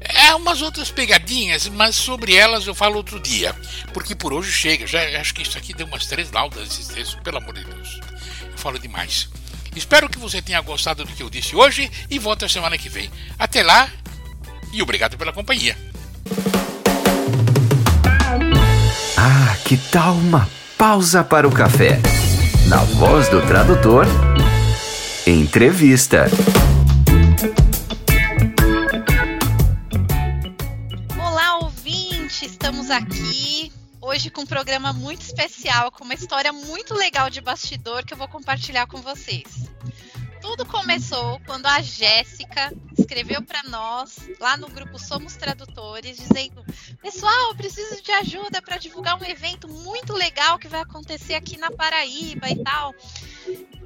É 0.00 0.34
umas 0.34 0.60
outras 0.62 0.90
pegadinhas, 0.90 1.68
mas 1.68 1.96
sobre 1.96 2.34
elas 2.34 2.66
eu 2.66 2.74
falo 2.74 2.96
outro 2.96 3.20
dia. 3.20 3.54
Porque 3.92 4.14
por 4.14 4.32
hoje 4.32 4.52
chega. 4.52 4.86
Já 4.86 5.20
acho 5.20 5.34
que 5.34 5.42
isso 5.42 5.56
aqui 5.56 5.72
deu 5.72 5.86
umas 5.86 6.06
três 6.06 6.30
laudas 6.30 6.68
esse 6.68 6.92
texto, 6.92 7.20
pelo 7.22 7.38
amor 7.38 7.54
de 7.54 7.64
Deus. 7.64 8.00
Eu 8.42 8.58
falo 8.58 8.78
demais. 8.78 9.28
Espero 9.74 10.08
que 10.08 10.18
você 10.18 10.40
tenha 10.40 10.60
gostado 10.60 11.04
do 11.04 11.12
que 11.12 11.22
eu 11.22 11.30
disse 11.30 11.54
hoje 11.54 11.90
e 12.10 12.18
volte 12.18 12.44
a 12.44 12.48
semana 12.48 12.78
que 12.78 12.88
vem. 12.88 13.10
Até 13.38 13.62
lá 13.62 13.90
e 14.72 14.82
obrigado 14.82 15.16
pela 15.16 15.32
companhia. 15.32 15.76
Ah, 19.28 19.56
que 19.64 19.76
tal 19.76 20.14
uma 20.14 20.48
pausa 20.78 21.24
para 21.24 21.48
o 21.48 21.52
café? 21.52 21.98
Na 22.68 22.76
voz 22.76 23.28
do 23.28 23.44
tradutor, 23.44 24.06
entrevista. 25.26 26.26
Olá, 31.18 31.58
ouvinte! 31.58 32.46
Estamos 32.46 32.88
aqui 32.88 33.72
hoje 34.00 34.30
com 34.30 34.42
um 34.42 34.46
programa 34.46 34.92
muito 34.92 35.22
especial, 35.22 35.90
com 35.90 36.04
uma 36.04 36.14
história 36.14 36.52
muito 36.52 36.94
legal 36.94 37.28
de 37.28 37.40
bastidor 37.40 38.04
que 38.04 38.14
eu 38.14 38.18
vou 38.18 38.28
compartilhar 38.28 38.86
com 38.86 38.98
vocês. 39.02 39.68
Tudo 40.46 40.64
começou 40.64 41.40
quando 41.44 41.66
a 41.66 41.82
Jéssica 41.82 42.72
escreveu 42.96 43.42
para 43.42 43.64
nós, 43.64 44.30
lá 44.38 44.56
no 44.56 44.68
grupo 44.68 44.96
Somos 44.96 45.34
Tradutores, 45.34 46.16
dizendo: 46.16 46.64
Pessoal, 47.02 47.54
preciso 47.56 48.00
de 48.00 48.12
ajuda 48.12 48.62
para 48.62 48.76
divulgar 48.76 49.20
um 49.20 49.24
evento 49.24 49.66
muito 49.66 50.12
legal 50.12 50.56
que 50.56 50.68
vai 50.68 50.80
acontecer 50.80 51.34
aqui 51.34 51.56
na 51.56 51.72
Paraíba 51.72 52.48
e 52.48 52.62
tal. 52.62 52.94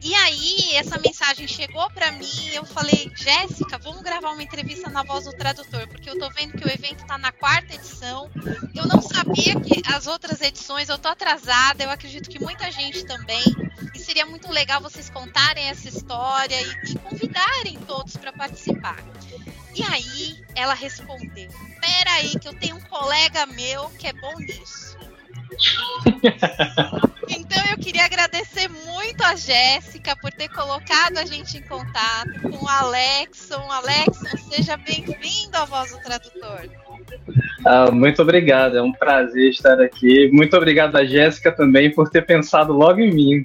E 0.03 0.15
aí, 0.15 0.77
essa 0.77 0.99
mensagem 0.99 1.47
chegou 1.47 1.91
para 1.91 2.11
mim 2.13 2.49
e 2.51 2.55
eu 2.55 2.65
falei, 2.65 3.11
Jéssica, 3.15 3.77
vamos 3.79 4.03
gravar 4.03 4.31
uma 4.31 4.43
entrevista 4.43 4.89
na 4.89 5.03
voz 5.03 5.27
do 5.27 5.33
tradutor, 5.33 5.87
porque 5.89 6.09
eu 6.09 6.19
tô 6.19 6.31
vendo 6.31 6.57
que 6.57 6.65
o 6.65 6.71
evento 6.71 7.05
tá 7.07 7.19
na 7.19 7.31
quarta 7.31 7.75
edição. 7.75 8.31
Eu 8.75 8.87
não 8.87 9.03
sabia 9.03 9.61
que 9.61 9.83
as 9.87 10.07
outras 10.07 10.41
edições, 10.41 10.89
eu 10.89 10.99
tô 10.99 11.09
atrasada, 11.09 11.85
eu 11.85 11.91
acredito 11.91 12.31
que 12.31 12.43
muita 12.43 12.71
gente 12.71 13.05
também. 13.05 13.45
E 13.95 13.99
seria 13.99 14.25
muito 14.25 14.51
legal 14.51 14.81
vocês 14.81 15.11
contarem 15.11 15.65
essa 15.69 15.89
história 15.89 16.61
e, 16.61 16.93
e 16.93 16.99
convidarem 16.99 17.79
todos 17.87 18.17
para 18.17 18.33
participar. 18.33 18.97
E 19.75 19.83
aí, 19.83 20.43
ela 20.55 20.75
respondeu: 20.75 21.51
Peraí, 21.81 22.39
que 22.39 22.49
eu 22.49 22.55
tenho 22.55 22.77
um 22.77 22.81
colega 22.81 23.47
meu 23.47 23.91
que 23.91 24.07
é 24.07 24.13
bom 24.13 24.37
nisso. 24.39 24.90
Então 27.29 27.63
eu 27.71 27.79
queria 27.79 28.05
agradecer 28.05 28.69
muito 28.69 29.23
a 29.23 29.37
Jéssica 29.37 30.17
por 30.17 30.33
ter 30.33 30.49
colocado 30.49 31.19
a 31.19 31.25
gente 31.25 31.59
em 31.59 31.63
contato 31.63 32.41
com 32.43 32.65
o 32.65 32.69
Alexson. 32.69 33.61
Alexson, 33.71 34.37
seja 34.51 34.77
bem-vindo 34.77 35.57
à 35.57 35.65
Voz 35.65 35.93
do 35.93 35.99
Tradutor. 35.99 36.69
Ah, 37.65 37.91
muito 37.91 38.23
obrigado, 38.23 38.77
é 38.77 38.83
um 38.83 38.93
prazer 38.93 39.51
estar 39.51 39.81
aqui. 39.81 40.31
Muito 40.33 40.57
obrigado 40.57 40.97
a 40.97 41.05
Jéssica 41.05 41.53
também 41.53 41.93
por 41.93 42.09
ter 42.09 42.23
pensado 42.27 42.73
logo 42.73 43.01
em 43.01 43.13
mim. 43.13 43.45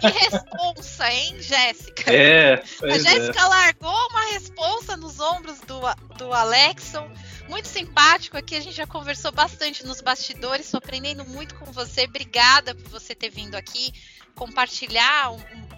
Que 0.00 0.06
responsa, 0.06 1.12
hein, 1.12 1.36
Jéssica? 1.40 2.12
É, 2.12 2.54
a 2.82 2.98
Jéssica 2.98 3.40
é. 3.40 3.44
largou 3.44 4.08
uma 4.10 4.32
responsa 4.32 4.96
nos 4.96 5.18
ombros 5.20 5.60
do, 5.60 5.80
do 6.18 6.32
Alexson 6.32 7.08
muito 7.48 7.68
simpático 7.68 8.36
aqui. 8.36 8.56
A 8.56 8.60
gente 8.60 8.76
já 8.76 8.86
conversou 8.86 9.32
bastante 9.32 9.84
nos 9.84 10.00
bastidores. 10.00 10.66
Estou 10.66 10.78
aprendendo 10.78 11.24
muito 11.24 11.54
com 11.54 11.66
você. 11.72 12.04
Obrigada 12.04 12.74
por 12.74 12.88
você 12.88 13.14
ter 13.14 13.30
vindo 13.30 13.54
aqui 13.54 13.92
compartilhar 14.34 15.32
um, 15.32 15.36
um, 15.36 15.68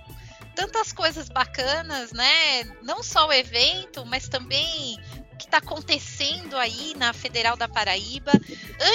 tantas 0.55 0.93
coisas 0.93 1.29
bacanas, 1.29 2.13
né? 2.13 2.65
Não 2.83 3.03
só 3.03 3.29
o 3.29 3.33
evento, 3.33 4.05
mas 4.05 4.29
também 4.29 4.99
o 5.33 5.37
que 5.37 5.45
está 5.45 5.59
acontecendo 5.59 6.57
aí 6.57 6.95
na 6.97 7.13
Federal 7.13 7.57
da 7.57 7.69
Paraíba. 7.69 8.33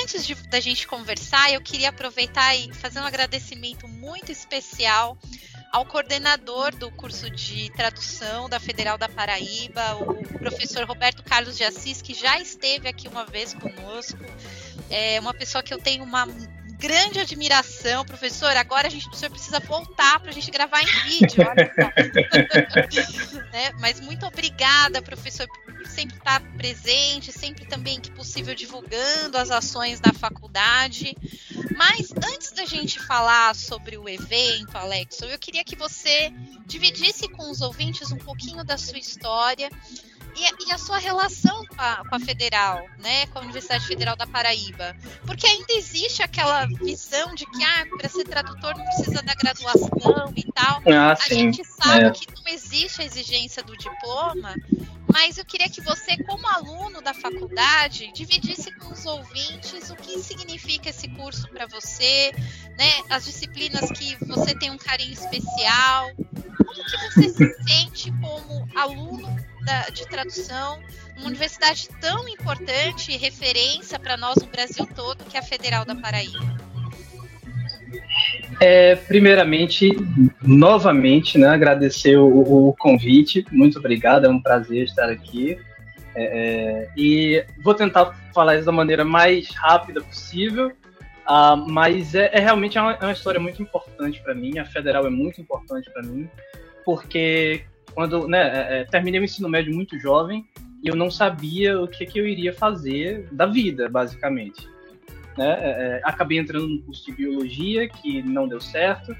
Antes 0.02 0.26
de, 0.26 0.36
da 0.50 0.60
gente 0.60 0.86
conversar, 0.86 1.54
eu 1.54 1.62
queria 1.62 1.90
aproveitar 1.90 2.56
e 2.56 2.74
fazer 2.74 3.00
um 3.00 3.06
agradecimento 3.06 3.88
muito 3.88 4.32
especial 4.32 5.18
ao 5.74 5.84
coordenador 5.88 6.76
do 6.76 6.92
curso 6.92 7.32
de 7.32 7.72
tradução 7.72 8.48
da 8.48 8.60
Federal 8.60 8.96
da 8.96 9.10
Paraíba, 9.10 9.96
o 9.96 10.38
professor 10.38 10.86
Roberto 10.86 11.24
Carlos 11.24 11.58
de 11.58 11.64
Assis, 11.64 12.00
que 12.00 12.14
já 12.14 12.40
esteve 12.40 12.88
aqui 12.88 13.08
uma 13.08 13.26
vez 13.26 13.56
conosco. 13.56 14.20
É 14.88 15.20
uma 15.20 15.34
pessoa 15.34 15.64
que 15.64 15.74
eu 15.74 15.80
tenho 15.80 16.04
uma 16.04 16.28
grande 16.84 17.18
admiração, 17.18 18.04
professor. 18.04 18.58
Agora 18.58 18.88
a 18.88 18.90
gente 18.90 19.08
o 19.08 19.16
senhor 19.16 19.32
precisa 19.32 19.58
voltar 19.62 20.20
para 20.20 20.32
a 20.32 20.34
gente 20.34 20.52
gravar 20.52 20.82
em 20.82 21.04
vídeo. 21.04 21.42
né? 23.54 23.72
Mas 23.80 24.02
muito 24.02 24.26
obrigada, 24.26 25.02
professor, 25.02 25.48
por 25.48 25.88
sempre 25.88 26.18
estar 26.18 26.42
presente, 26.58 27.32
sempre 27.32 27.66
também 27.66 28.02
que 28.02 28.12
possível 28.12 28.54
divulgando 28.54 29.38
as 29.38 29.50
ações 29.50 30.02
da 30.02 30.12
faculdade. 30.12 31.16
Mas 31.78 32.12
antes 32.18 32.52
da 32.52 32.66
gente 32.66 33.00
falar 33.00 33.56
sobre 33.56 33.98
o 33.98 34.10
evento, 34.10 34.78
Alex, 34.78 35.22
eu 35.22 35.40
queria 35.40 35.64
que 35.64 35.78
você 35.78 36.34
dividisse 36.66 37.30
com 37.30 37.50
os 37.50 37.62
ouvintes 37.62 38.12
um 38.12 38.18
pouquinho 38.18 38.62
da 38.62 38.78
sua 38.78 38.98
história 38.98 39.70
e 40.36 40.46
a, 40.46 40.52
e 40.68 40.72
a 40.72 40.78
sua 40.78 40.98
relação 40.98 41.66
com 41.66 41.82
a, 41.82 42.04
com 42.08 42.16
a, 42.16 42.20
Federal, 42.20 42.86
né, 43.00 43.28
com 43.28 43.40
a 43.40 43.42
Universidade 43.42 43.86
Federal 43.86 44.16
da 44.16 44.26
Paraíba, 44.26 44.96
porque 45.26 45.46
ainda 45.46 45.74
existe 45.74 46.24
aquela 46.24 46.66
visão 46.66 47.34
de 47.36 47.46
que 47.46 47.64
ah, 47.64 47.86
para 47.98 48.10
ser 48.10 48.24
tradutor 48.24 48.78
não 48.78 48.86
precisa 48.86 49.22
da 49.22 49.34
graduação 49.36 50.34
e 50.36 50.52
tal. 50.52 50.82
Ah, 50.92 51.12
a 51.12 51.16
sim. 51.16 51.52
gente 51.52 51.64
sabe 51.64 52.06
é. 52.06 52.12
que 52.12 52.28
não 52.28 52.54
existe 52.54 53.02
a 53.02 53.06
exigência 53.06 53.64
do 53.64 53.76
diploma, 53.78 54.56
mas 55.12 55.38
eu 55.38 55.46
queria 55.46 55.70
que 55.70 55.82
você, 55.82 56.18
como 56.24 56.48
aluno 56.48 57.02
da 57.02 57.14
faculdade, 57.14 58.12
dividisse 58.14 58.72
com 58.80 58.92
os 58.92 59.06
ouvintes 59.06 59.92
o 59.92 59.96
que 59.96 60.18
significa 60.20 60.90
esse 60.90 61.08
curso 61.10 61.48
para 61.50 61.68
você, 61.68 62.32
né, 62.78 63.04
as 63.10 63.26
disciplinas 63.26 63.92
que 63.92 64.18
você 64.26 64.56
tem 64.56 64.72
um 64.72 64.78
carinho 64.78 65.14
especial, 65.14 66.10
como 66.16 66.84
que 66.86 66.98
você 66.98 67.30
se 67.30 67.64
sente 67.64 68.12
como 68.22 68.68
aluno 68.76 69.53
da, 69.66 69.90
de 69.90 70.08
tradução, 70.08 70.80
uma 71.18 71.28
universidade 71.28 71.90
tão 72.02 72.28
importante 72.28 73.12
e 73.12 73.18
referência 73.18 74.00
para 74.00 74.18
nós 74.18 74.36
no 74.38 74.48
Brasil 74.48 74.88
todo, 74.96 75.24
que 75.26 75.38
é 75.38 75.40
a 75.40 75.44
Federal 75.44 75.86
da 75.86 75.96
Paraíba? 75.96 76.64
É, 78.60 78.96
primeiramente, 78.96 79.92
novamente, 80.42 81.38
né, 81.38 81.48
agradecer 81.48 82.18
o, 82.18 82.70
o, 82.70 82.76
convite. 82.78 83.46
Muito 83.52 83.80
obrigado, 83.80 84.26
é 84.26 84.30
um 84.30 84.42
prazer 84.42 84.86
estar 84.86 85.10
aqui. 85.10 85.58
É, 86.16 86.24
é, 86.24 86.90
e 86.96 87.44
vou 87.64 87.74
tentar 87.74 88.16
falar 88.34 88.56
isso 88.56 88.66
da 88.66 88.72
maneira 88.72 89.04
mais 89.04 89.50
rápida 89.56 90.00
possível, 90.02 90.68
uh, 91.28 91.58
mas 91.68 92.14
é, 92.14 92.30
é 92.34 92.40
realmente 92.40 92.78
uma, 92.78 92.94
é 92.94 93.06
uma, 93.06 93.12
história 93.12 93.40
muito 93.40 93.62
importante 93.62 94.22
para 94.22 94.36
mim. 94.36 94.60
A 94.60 94.66
Federal 94.66 95.08
é 95.08 95.10
muito 95.10 95.42
importante 95.42 95.90
para 95.92 96.04
mim, 96.04 96.30
porque 96.86 97.66
quando 97.94 98.28
né, 98.28 98.42
é, 98.42 98.80
é, 98.80 98.84
terminei 98.86 99.20
o 99.20 99.24
ensino 99.24 99.50
médio 99.50 99.74
muito 99.74 99.98
jovem 100.00 100.46
e 100.84 100.88
eu 100.88 100.96
não 100.96 101.10
sabia 101.10 101.80
o 101.80 101.88
que, 101.88 102.06
que 102.06 102.20
eu 102.20 102.28
iria 102.28 102.54
fazer 102.54 103.28
da 103.32 103.46
vida, 103.46 103.88
basicamente. 103.88 104.68
Né? 105.38 105.58
É, 105.60 105.70
é, 105.70 106.02
acabei 106.04 106.38
entrando 106.38 106.68
no 106.68 106.82
curso 106.82 107.06
de 107.06 107.14
biologia, 107.14 107.88
que 107.88 108.22
não 108.22 108.48
deu 108.48 108.60
certo, 108.60 109.16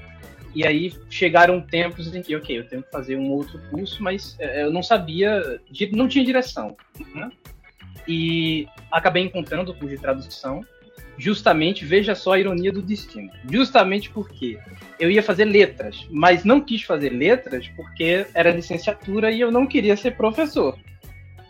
e 0.54 0.66
aí 0.66 0.94
chegaram 1.10 1.62
tempos 1.62 2.14
em 2.14 2.22
que, 2.22 2.36
ok, 2.36 2.60
eu 2.60 2.68
tenho 2.68 2.84
que 2.84 2.92
fazer 2.92 3.16
um 3.16 3.32
outro 3.32 3.60
curso, 3.70 4.04
mas 4.04 4.36
é, 4.40 4.64
eu 4.64 4.72
não 4.72 4.84
sabia, 4.84 5.60
não 5.94 6.08
tinha 6.08 6.24
direção. 6.24 6.76
Né? 7.16 7.32
E 8.08 8.68
acabei 8.92 9.24
encontrando 9.24 9.72
o 9.72 9.74
curso 9.74 9.96
de 9.96 10.02
tradução, 10.02 10.62
justamente, 11.18 11.86
veja 11.86 12.16
só 12.16 12.34
a 12.34 12.40
ironia 12.40 12.72
do 12.72 12.82
destino. 12.82 13.30
Justamente 13.50 14.10
porque 14.10 14.58
eu 15.00 15.10
ia 15.12 15.24
fazer 15.24 15.46
letras, 15.46 16.08
mas 16.10 16.44
não 16.44 16.62
quis 16.62 16.84
fazer 16.84 17.10
letras 17.10 17.68
porque 17.76 18.26
era 18.34 18.52
licenciatura 18.52 19.32
e 19.32 19.40
eu 19.40 19.52
não 19.52 19.66
queria 19.66 19.96
ser 19.96 20.16
professor. 20.16 20.78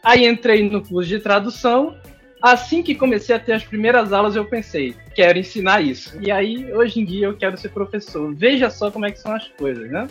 Aí 0.04 0.26
entrei 0.26 0.70
no 0.70 0.82
curso 0.82 1.08
de 1.08 1.20
tradução. 1.20 1.98
Assim 2.42 2.84
que 2.84 2.94
comecei 2.94 3.34
a 3.34 3.40
ter 3.40 3.54
as 3.54 3.64
primeiras 3.64 4.12
aulas, 4.12 4.36
eu 4.36 4.44
pensei, 4.44 4.94
quero 5.16 5.40
ensinar 5.40 5.82
isso. 5.82 6.20
E 6.22 6.30
aí, 6.30 6.74
hoje 6.74 7.00
em 7.00 7.06
dia, 7.06 7.28
eu 7.28 7.38
quero 7.38 7.58
ser 7.58 7.70
professor. 7.70 8.36
Veja 8.36 8.70
só 8.70 8.92
como 8.92 9.06
é 9.06 9.12
que 9.12 9.20
são 9.20 9.34
as 9.34 9.48
coisas, 9.48 9.90
né? 9.90 10.10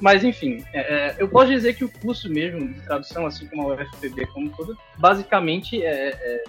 Mas, 0.00 0.22
enfim, 0.22 0.64
é, 0.72 0.80
é 0.80 1.16
eu 1.18 1.28
posso 1.28 1.50
dizer 1.50 1.74
que 1.74 1.84
o 1.84 1.88
curso 1.88 2.28
mesmo 2.30 2.68
de 2.68 2.80
tradução, 2.82 3.26
assim 3.26 3.46
como 3.46 3.72
a 3.72 3.74
UFPB 3.74 4.26
como 4.26 4.50
todo, 4.50 4.78
basicamente 4.98 5.82
é, 5.82 6.10
é 6.10 6.44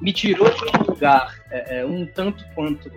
me 0.00 0.12
tirou 0.12 0.48
de 0.50 0.64
um 0.64 0.82
lugar 0.90 1.34
é, 1.50 1.80
é, 1.80 1.86
um 1.86 2.06
tanto 2.06 2.44
quanto 2.54 2.90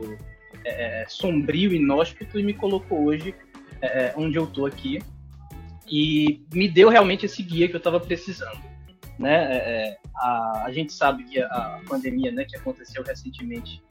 é, 0.66 1.04
é 1.04 1.06
sombrio, 1.08 1.74
inóspito, 1.74 2.40
e 2.40 2.44
me 2.44 2.54
colocou 2.54 3.06
hoje 3.06 3.34
é, 3.82 4.14
onde 4.16 4.38
eu 4.38 4.46
estou 4.46 4.66
aqui. 4.66 5.00
E 5.90 6.46
me 6.54 6.68
deu 6.68 6.90
realmente 6.90 7.26
esse 7.26 7.42
guia 7.42 7.68
que 7.68 7.76
eu 7.76 7.80
estava 7.80 8.00
precisando. 8.00 8.60
né? 9.18 9.36
É, 9.36 9.58
é, 9.58 9.98
a, 10.16 10.64
a, 10.66 10.72
gente 10.72 10.92
sabe 10.92 11.24
que 11.24 11.40
a, 11.40 11.82
pandemia, 11.88 12.32
né, 12.32 12.44
que 12.44 12.58
aconteceu 12.58 13.04
recentemente, 13.04 13.82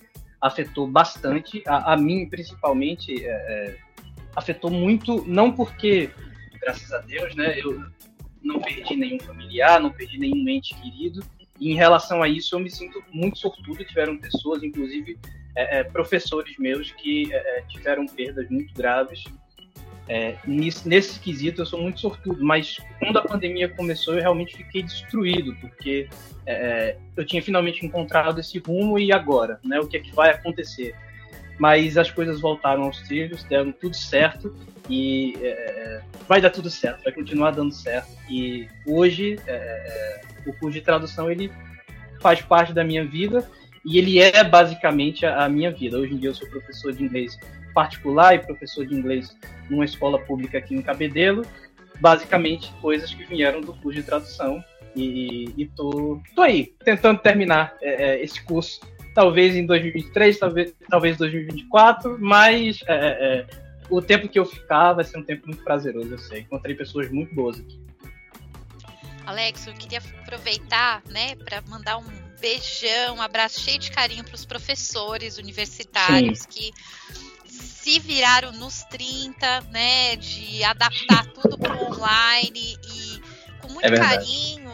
afetou 0.40 0.86
bastante, 0.86 1.62
a, 1.66 1.94
a 1.94 1.96
mim 1.96 2.28
principalmente, 2.28 3.24
é, 3.24 3.30
é, 3.30 3.78
afetou 4.34 4.70
muito, 4.70 5.24
não 5.26 5.50
porque, 5.50 6.10
graças 6.60 6.92
a 6.92 6.98
Deus, 6.98 7.34
né, 7.34 7.58
eu 7.58 7.82
não 8.42 8.60
perdi 8.60 8.94
nenhum 8.94 9.18
familiar, 9.18 9.80
não 9.80 9.90
perdi 9.90 10.18
nenhum 10.18 10.46
ente 10.48 10.74
querido, 10.74 11.24
e 11.58 11.72
em 11.72 11.74
relação 11.74 12.22
a 12.22 12.28
isso 12.28 12.54
eu 12.54 12.60
me 12.60 12.70
sinto 12.70 13.02
muito 13.12 13.38
sortudo, 13.38 13.84
tiveram 13.84 14.16
pessoas, 14.18 14.62
inclusive 14.62 15.18
é, 15.54 15.78
é, 15.78 15.84
professores 15.84 16.56
meus, 16.58 16.92
que 16.92 17.30
tiveram 17.68 18.06
perdas 18.06 18.48
muito 18.50 18.74
graves, 18.74 19.24
é, 20.08 20.36
nesse, 20.46 20.88
nesse 20.88 21.18
quesito 21.18 21.62
eu 21.62 21.66
sou 21.66 21.80
muito 21.80 21.98
sortudo, 21.98 22.44
mas 22.44 22.78
quando 23.00 23.18
a 23.18 23.22
pandemia 23.22 23.68
começou 23.68 24.14
eu 24.14 24.20
realmente 24.20 24.56
fiquei 24.56 24.82
destruído, 24.82 25.56
porque 25.56 26.08
é, 26.46 26.52
é, 26.52 26.98
eu 27.16 27.26
tinha 27.26 27.42
finalmente 27.42 27.84
encontrado 27.84 28.38
esse 28.38 28.58
rumo 28.58 28.98
e 28.98 29.12
agora, 29.12 29.58
né? 29.64 29.80
O 29.80 29.88
que 29.88 29.96
é 29.96 30.00
que 30.00 30.14
vai 30.14 30.30
acontecer? 30.30 30.94
Mas 31.58 31.96
as 31.98 32.10
coisas 32.10 32.40
voltaram 32.40 32.84
aos 32.84 33.00
trilhos, 33.02 33.42
deram 33.44 33.72
tudo 33.72 33.96
certo 33.96 34.54
e 34.88 35.34
é, 35.40 36.00
vai 36.28 36.40
dar 36.40 36.50
tudo 36.50 36.70
certo, 36.70 37.02
vai 37.02 37.12
continuar 37.12 37.50
dando 37.50 37.74
certo. 37.74 38.08
E 38.30 38.68
hoje 38.86 39.40
é, 39.48 39.54
é, 39.54 40.20
o 40.46 40.52
curso 40.54 40.78
de 40.78 40.80
tradução 40.80 41.30
ele 41.30 41.50
faz 42.20 42.40
parte 42.40 42.72
da 42.72 42.84
minha 42.84 43.04
vida 43.04 43.48
e 43.84 43.98
ele 43.98 44.18
é 44.18 44.42
basicamente 44.42 45.24
a, 45.24 45.44
a 45.44 45.48
minha 45.48 45.70
vida. 45.70 45.98
Hoje 45.98 46.14
em 46.14 46.16
dia 46.16 46.30
eu 46.30 46.34
sou 46.34 46.48
professor 46.48 46.92
de 46.92 47.04
inglês 47.04 47.38
particular 47.74 48.34
e 48.34 48.38
professor 48.38 48.86
de 48.86 48.94
inglês 48.94 49.36
numa 49.68 49.84
escola 49.84 50.18
pública 50.18 50.58
aqui 50.58 50.74
em 50.74 50.80
Cabedelo, 50.80 51.44
basicamente 52.00 52.72
coisas 52.80 53.12
que 53.12 53.24
vieram 53.24 53.60
do 53.60 53.74
curso 53.74 54.00
de 54.00 54.02
tradução 54.02 54.64
e, 54.94 55.52
e 55.56 55.66
tô, 55.66 56.20
tô 56.34 56.40
aí 56.40 56.72
tentando 56.84 57.20
terminar 57.20 57.76
é, 57.82 58.14
é 58.14 58.24
esse 58.24 58.42
curso, 58.42 58.80
talvez 59.14 59.54
em 59.54 59.66
2023, 59.66 60.38
talvez 60.38 60.74
talvez 60.88 61.16
2024, 61.18 62.18
mas 62.18 62.80
é, 62.86 62.94
é, 62.94 63.08
é, 63.08 63.46
o 63.90 64.00
tempo 64.00 64.28
que 64.28 64.38
eu 64.38 64.44
ficar 64.44 64.94
vai 64.94 65.04
ser 65.04 65.18
um 65.18 65.22
tempo 65.22 65.46
muito 65.46 65.62
prazeroso, 65.62 66.12
eu 66.12 66.18
sei. 66.18 66.40
Encontrei 66.40 66.74
pessoas 66.74 67.10
muito 67.10 67.34
boas 67.34 67.58
aqui. 67.60 67.85
Alex, 69.26 69.66
eu 69.66 69.74
queria 69.74 69.98
aproveitar, 69.98 71.02
né, 71.08 71.34
para 71.34 71.60
mandar 71.62 71.98
um 71.98 72.06
beijão, 72.40 73.16
um 73.16 73.22
abraço 73.22 73.60
cheio 73.60 73.78
de 73.78 73.90
carinho 73.90 74.22
para 74.22 74.34
os 74.34 74.44
professores 74.44 75.36
universitários 75.36 76.40
Sim. 76.40 76.48
que 76.48 76.72
se 77.44 77.98
viraram 77.98 78.52
nos 78.52 78.84
30, 78.84 79.62
né, 79.70 80.16
de 80.16 80.62
adaptar 80.62 81.26
tudo 81.32 81.58
para 81.58 81.74
o 81.74 81.92
online 81.92 82.78
e 82.88 83.20
com 83.60 83.72
muito 83.72 83.86
é 83.86 83.96
carinho 83.96 84.65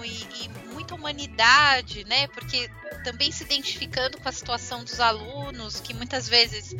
humanidade, 1.02 2.04
né, 2.04 2.28
porque 2.28 2.70
também 3.02 3.32
se 3.32 3.42
identificando 3.42 4.18
com 4.18 4.28
a 4.28 4.32
situação 4.32 4.84
dos 4.84 5.00
alunos 5.00 5.80
que 5.80 5.92
muitas 5.92 6.28
vezes 6.28 6.74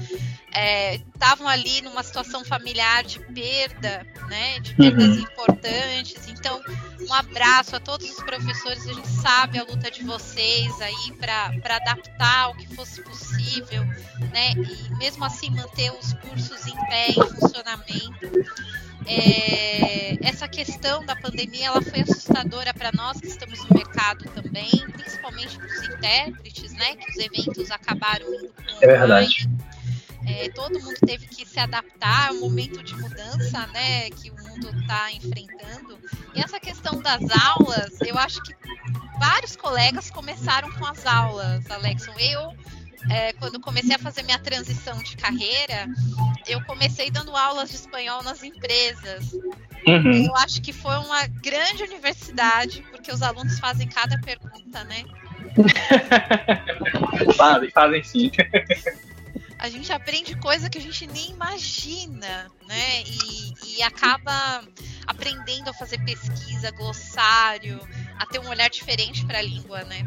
estavam 1.15 1.51
é, 1.51 1.53
ali 1.53 1.83
numa 1.83 2.03
situação 2.03 2.45
familiar 2.45 3.03
de 3.03 3.19
perda, 3.19 4.07
né, 4.29 4.61
de 4.61 4.75
perdas 4.75 5.09
uhum. 5.09 5.23
importantes. 5.23 6.29
Então, 6.29 6.63
um 7.01 7.13
abraço 7.13 7.75
a 7.75 7.81
todos 7.81 8.09
os 8.09 8.23
professores. 8.23 8.87
A 8.87 8.93
gente 8.93 9.09
sabe 9.09 9.59
a 9.59 9.65
luta 9.65 9.91
de 9.91 10.05
vocês 10.05 10.81
aí 10.81 11.13
para 11.19 11.77
adaptar 11.77 12.51
o 12.51 12.57
que 12.57 12.73
fosse 12.75 13.03
possível, 13.03 13.85
né, 14.33 14.53
e 14.53 14.95
mesmo 14.97 15.25
assim 15.25 15.51
manter 15.51 15.91
os 15.93 16.13
cursos 16.15 16.67
em 16.67 16.77
pé, 16.87 17.09
em 17.09 17.15
funcionamento. 17.15 18.63
É, 19.07 20.27
essa 20.27 20.47
questão 20.49 21.05
da 21.05 21.17
pandemia 21.17 21.67
ela 21.67 21.83
foi 21.83 22.01
assustadora 22.01 22.73
para 22.73 22.91
nós 22.93 23.21
que 23.21 23.27
estamos 23.27 23.59
no 23.69 23.77
mercado 23.77 24.25
também, 24.31 24.71
principalmente 24.93 25.57
para 25.57 25.67
os 25.67 25.89
intérpretes, 25.89 26.73
né? 26.73 26.97
Que 26.97 27.11
os 27.11 27.17
eventos 27.17 27.71
acabaram 27.71 28.27
indo 28.35 28.53
É 28.81 28.87
verdade. 28.87 29.49
É, 30.25 30.49
todo 30.51 30.81
mundo 30.81 30.95
teve 31.05 31.27
que 31.27 31.45
se 31.45 31.59
adaptar 31.59 32.29
ao 32.29 32.35
momento 32.37 32.83
de 32.83 32.95
mudança, 32.95 33.67
né? 33.69 34.09
Que 34.11 34.31
o 34.31 34.37
mundo 34.37 34.71
está 34.81 35.11
enfrentando. 35.13 35.99
E 36.35 36.41
essa 36.41 36.61
questão 36.61 37.01
das 37.01 37.23
aulas, 37.45 38.01
eu 38.07 38.17
acho 38.17 38.41
que 38.43 38.55
vários 39.19 39.57
colegas 39.57 40.11
começaram 40.11 40.71
com 40.73 40.87
as 40.87 41.05
aulas, 41.07 41.69
Alexon. 41.69 42.13
Eu 42.19 42.57
é, 43.11 43.33
quando 43.35 43.61
comecei 43.61 43.95
a 43.95 43.99
fazer 43.99 44.23
minha 44.23 44.39
transição 44.39 44.99
de 44.99 45.17
carreira, 45.17 45.87
eu 46.47 46.63
comecei 46.65 47.11
dando 47.11 47.37
aulas 47.37 47.71
de 47.71 47.77
espanhol 47.77 48.23
nas 48.23 48.43
empresas. 48.43 49.33
Uhum. 49.87 50.27
Eu 50.27 50.37
acho 50.37 50.61
que 50.63 50.73
foi 50.73 50.97
uma 50.97 51.27
grande 51.27 51.83
universidade, 51.83 52.83
porque 52.91 53.11
os 53.11 53.23
alunos 53.23 53.59
fazem 53.59 53.89
cada 53.89 54.19
pergunta, 54.21 54.85
né? 54.85 55.05
fazem, 57.37 57.71
fazem 57.71 58.03
sim. 58.03 58.31
A 59.59 59.69
gente 59.69 59.93
aprende 59.93 60.35
coisa 60.37 60.69
que 60.69 60.79
a 60.79 60.81
gente 60.81 61.07
nem 61.07 61.31
imagina, 61.31 62.51
né? 62.67 63.03
E, 63.03 63.77
e 63.77 63.83
acaba 63.83 64.65
aprendendo 65.07 65.71
a 65.71 65.75
fazer 65.75 65.99
pesquisa, 66.05 66.71
glossário, 66.71 67.81
a 68.19 68.27
ter 68.27 68.39
um 68.41 68.49
olhar 68.49 68.69
diferente 68.69 69.25
para 69.25 69.39
a 69.39 69.43
língua, 69.43 69.85
né? 69.85 70.03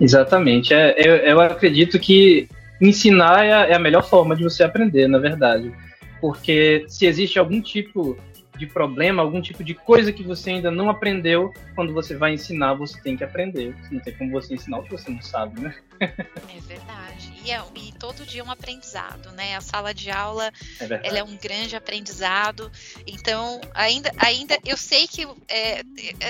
Exatamente. 0.00 0.72
É, 0.72 0.94
eu, 0.96 1.16
eu 1.16 1.40
acredito 1.40 1.98
que 1.98 2.48
ensinar 2.80 3.44
é 3.44 3.52
a, 3.52 3.66
é 3.66 3.74
a 3.74 3.78
melhor 3.78 4.08
forma 4.08 4.36
de 4.36 4.44
você 4.44 4.62
aprender, 4.62 5.08
na 5.08 5.18
verdade. 5.18 5.72
Porque 6.20 6.84
se 6.88 7.06
existe 7.06 7.38
algum 7.38 7.60
tipo 7.60 8.16
de 8.58 8.66
problema, 8.66 9.22
algum 9.22 9.40
tipo 9.40 9.62
de 9.62 9.74
coisa 9.74 10.12
que 10.12 10.22
você 10.22 10.50
ainda 10.50 10.70
não 10.70 10.90
aprendeu, 10.90 11.54
quando 11.74 11.94
você 11.94 12.16
vai 12.16 12.34
ensinar, 12.34 12.74
você 12.74 13.00
tem 13.00 13.16
que 13.16 13.24
aprender. 13.24 13.74
Não 13.90 14.00
tem 14.00 14.14
como 14.14 14.32
você 14.32 14.54
ensinar 14.54 14.78
o 14.78 14.82
que 14.82 14.90
você 14.90 15.10
não 15.10 15.22
sabe, 15.22 15.60
né? 15.60 15.74
É 16.00 16.60
verdade. 16.60 17.32
E, 17.44 17.50
é, 17.50 17.62
e 17.74 17.92
todo 17.92 18.26
dia 18.26 18.40
é 18.40 18.44
um 18.44 18.50
aprendizado, 18.50 19.32
né? 19.32 19.56
A 19.56 19.60
sala 19.60 19.94
de 19.94 20.10
aula, 20.10 20.52
é 20.80 21.00
ela 21.02 21.18
é 21.18 21.24
um 21.24 21.36
grande 21.36 21.76
aprendizado. 21.76 22.70
Então, 23.06 23.60
ainda, 23.74 24.12
ainda 24.18 24.58
eu 24.64 24.76
sei 24.76 25.06
que 25.06 25.26
é, 25.48 25.82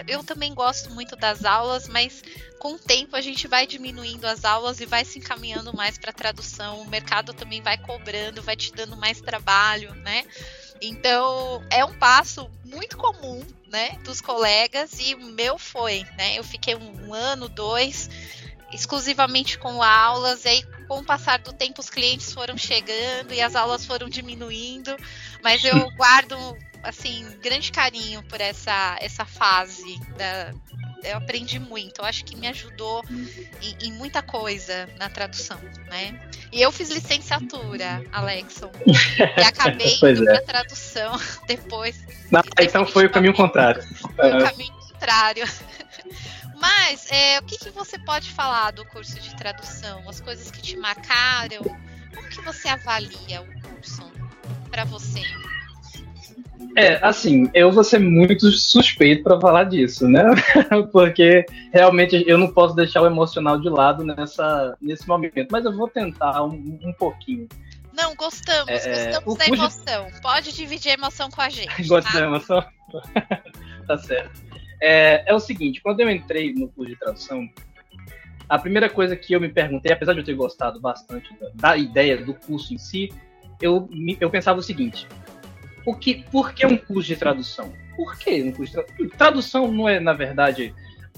eu 0.06 0.22
também 0.22 0.54
gosto 0.54 0.90
muito 0.94 1.16
das 1.16 1.44
aulas, 1.44 1.88
mas 1.88 2.22
com 2.58 2.74
o 2.74 2.78
tempo 2.78 3.16
a 3.16 3.20
gente 3.20 3.46
vai 3.46 3.66
diminuindo 3.66 4.26
as 4.26 4.44
aulas 4.44 4.80
e 4.80 4.86
vai 4.86 5.04
se 5.04 5.18
encaminhando 5.18 5.74
mais 5.74 5.96
para 5.96 6.12
tradução. 6.12 6.80
O 6.80 6.88
mercado 6.88 7.32
também 7.32 7.62
vai 7.62 7.78
cobrando, 7.78 8.42
vai 8.42 8.56
te 8.56 8.72
dando 8.72 8.96
mais 8.96 9.20
trabalho, 9.20 9.94
né? 9.94 10.24
Então, 10.80 11.62
é 11.70 11.84
um 11.84 11.94
passo 11.98 12.50
muito 12.64 12.96
comum, 12.96 13.44
né, 13.70 13.98
dos 14.04 14.20
colegas 14.20 14.98
e 15.00 15.14
o 15.14 15.20
meu 15.20 15.58
foi, 15.58 16.04
né? 16.16 16.38
Eu 16.38 16.44
fiquei 16.44 16.74
um, 16.74 17.08
um 17.08 17.14
ano, 17.14 17.48
dois, 17.48 18.08
exclusivamente 18.72 19.58
com 19.58 19.82
aulas, 19.82 20.44
e 20.44 20.48
aí 20.48 20.62
com 20.86 21.00
o 21.00 21.04
passar 21.04 21.38
do 21.40 21.52
tempo 21.52 21.80
os 21.80 21.90
clientes 21.90 22.32
foram 22.32 22.56
chegando 22.56 23.32
e 23.32 23.40
as 23.40 23.54
aulas 23.54 23.84
foram 23.84 24.08
diminuindo, 24.08 24.96
mas 25.42 25.62
eu 25.64 25.90
guardo 25.96 26.36
assim 26.82 27.28
grande 27.42 27.72
carinho 27.72 28.22
por 28.24 28.40
essa 28.40 28.96
essa 29.00 29.24
fase 29.24 29.98
da, 30.16 30.54
eu 31.02 31.16
aprendi 31.16 31.58
muito. 31.58 32.00
Eu 32.00 32.04
acho 32.04 32.24
que 32.24 32.36
me 32.36 32.46
ajudou 32.48 33.04
em, 33.62 33.76
em, 33.86 33.92
muita 33.92 34.22
coisa 34.22 34.88
na 34.98 35.08
tradução, 35.08 35.58
né? 35.88 36.18
E 36.52 36.60
eu 36.60 36.72
fiz 36.72 36.90
licenciatura, 36.90 38.04
Alexon. 38.12 38.70
E 38.86 39.42
acabei 39.42 39.98
indo 40.02 40.30
é. 40.30 40.40
tradução 40.40 41.12
depois. 41.46 41.98
Não, 42.30 42.42
então 42.60 42.86
foi 42.86 43.06
o 43.06 43.10
caminho 43.10 43.34
contrário. 43.34 43.82
Foi 44.16 44.36
o 44.36 44.44
caminho 44.44 44.72
contrário. 44.74 45.44
Mas 46.60 47.06
é, 47.10 47.38
o 47.38 47.42
que, 47.44 47.56
que 47.56 47.70
você 47.70 47.98
pode 48.00 48.30
falar 48.32 48.72
do 48.72 48.84
curso 48.84 49.18
de 49.20 49.34
tradução? 49.36 50.08
As 50.08 50.20
coisas 50.20 50.50
que 50.50 50.60
te 50.60 50.76
marcaram? 50.76 51.62
Como 52.14 52.28
que 52.28 52.40
você 52.40 52.68
avalia 52.68 53.42
o 53.42 53.62
curso 53.62 54.02
para 54.68 54.84
você? 54.84 55.22
É, 56.76 57.04
assim, 57.04 57.50
eu 57.54 57.72
vou 57.72 57.82
ser 57.82 57.98
muito 57.98 58.50
suspeito 58.50 59.22
para 59.22 59.40
falar 59.40 59.64
disso, 59.64 60.08
né? 60.08 60.24
Porque 60.92 61.44
realmente 61.72 62.24
eu 62.26 62.38
não 62.38 62.48
posso 62.48 62.74
deixar 62.74 63.02
o 63.02 63.06
emocional 63.06 63.60
de 63.60 63.68
lado 63.68 64.04
nessa, 64.04 64.76
nesse 64.80 65.06
momento, 65.08 65.48
mas 65.50 65.64
eu 65.64 65.76
vou 65.76 65.88
tentar 65.88 66.44
um, 66.44 66.78
um 66.82 66.92
pouquinho. 66.92 67.48
Não, 67.92 68.14
gostamos, 68.14 68.68
é, 68.68 69.06
gostamos 69.06 69.38
da 69.38 69.46
emoção. 69.46 70.06
Pode 70.22 70.52
dividir 70.54 70.90
a 70.90 70.94
emoção 70.94 71.28
com 71.30 71.40
a 71.40 71.48
gente. 71.48 71.88
Gosta 71.88 72.10
tá? 72.12 72.20
da 72.20 72.26
emoção? 72.26 72.64
tá 73.86 73.98
certo. 73.98 74.40
É, 74.80 75.24
é 75.26 75.34
o 75.34 75.40
seguinte, 75.40 75.80
quando 75.82 76.00
eu 76.00 76.10
entrei 76.10 76.54
no 76.54 76.68
curso 76.68 76.92
de 76.92 76.98
tradução, 76.98 77.48
a 78.48 78.58
primeira 78.58 78.88
coisa 78.88 79.16
que 79.16 79.32
eu 79.32 79.40
me 79.40 79.48
perguntei, 79.48 79.92
apesar 79.92 80.12
de 80.12 80.20
eu 80.20 80.24
ter 80.24 80.34
gostado 80.34 80.80
bastante 80.80 81.28
da, 81.40 81.50
da 81.54 81.76
ideia 81.76 82.16
do 82.24 82.32
curso 82.34 82.72
em 82.72 82.78
si, 82.78 83.12
eu, 83.60 83.88
eu 84.20 84.30
pensava 84.30 84.60
o 84.60 84.62
seguinte: 84.62 85.06
o 85.88 85.94
que, 85.94 86.22
por 86.30 86.52
que 86.52 86.66
um 86.66 86.76
curso 86.76 87.08
de 87.08 87.16
tradução? 87.16 87.72
Por 87.96 88.18
que 88.18 88.42
um 88.42 88.52
curso 88.52 88.76
de 88.76 88.82
tradução? 88.82 89.16
Tradução 89.16 89.72
não 89.72 89.88
é, 89.88 89.98
na 89.98 90.12
verdade, 90.12 90.74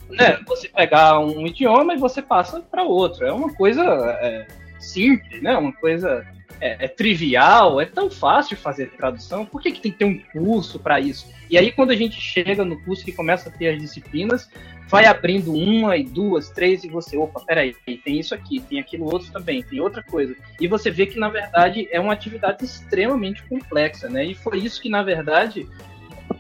né, 0.09 0.38
você 0.46 0.68
pegar 0.68 1.18
um 1.18 1.44
idioma 1.46 1.94
e 1.94 1.98
você 1.98 2.22
passa 2.22 2.61
para 2.61 2.85
outro. 2.85 3.26
É 3.26 3.33
uma 3.33 3.52
coisa 3.52 3.83
é, 4.20 4.46
simples, 4.78 5.42
né? 5.42 5.56
Uma 5.56 5.72
coisa 5.72 6.24
é, 6.60 6.84
é, 6.84 6.88
trivial, 6.88 7.80
é 7.80 7.86
tão 7.86 8.10
fácil 8.10 8.56
fazer 8.56 8.90
tradução, 8.90 9.46
por 9.46 9.60
que, 9.60 9.72
que 9.72 9.80
tem 9.80 9.92
que 9.92 9.98
ter 9.98 10.04
um 10.04 10.18
curso 10.18 10.78
para 10.78 11.00
isso? 11.00 11.26
E 11.48 11.56
aí, 11.56 11.72
quando 11.72 11.90
a 11.90 11.96
gente 11.96 12.20
chega 12.20 12.64
no 12.64 12.80
curso 12.84 13.04
que 13.04 13.12
começa 13.12 13.48
a 13.48 13.52
ter 13.52 13.68
as 13.68 13.80
disciplinas, 13.80 14.48
vai 14.88 15.06
abrindo 15.06 15.52
uma 15.52 15.96
e 15.96 16.04
duas, 16.04 16.50
três, 16.50 16.84
e 16.84 16.88
você, 16.88 17.16
opa, 17.16 17.40
peraí, 17.40 17.74
tem 18.04 18.18
isso 18.18 18.34
aqui, 18.34 18.60
tem 18.60 18.78
aquilo 18.78 19.06
outro 19.06 19.32
também, 19.32 19.62
tem 19.62 19.80
outra 19.80 20.02
coisa. 20.02 20.36
E 20.60 20.68
você 20.68 20.90
vê 20.90 21.06
que, 21.06 21.18
na 21.18 21.28
verdade, 21.28 21.88
é 21.90 21.98
uma 21.98 22.12
atividade 22.12 22.64
extremamente 22.64 23.42
complexa, 23.44 24.08
né? 24.08 24.24
E 24.24 24.34
foi 24.34 24.58
isso 24.58 24.82
que, 24.82 24.88
na 24.88 25.02
verdade, 25.02 25.68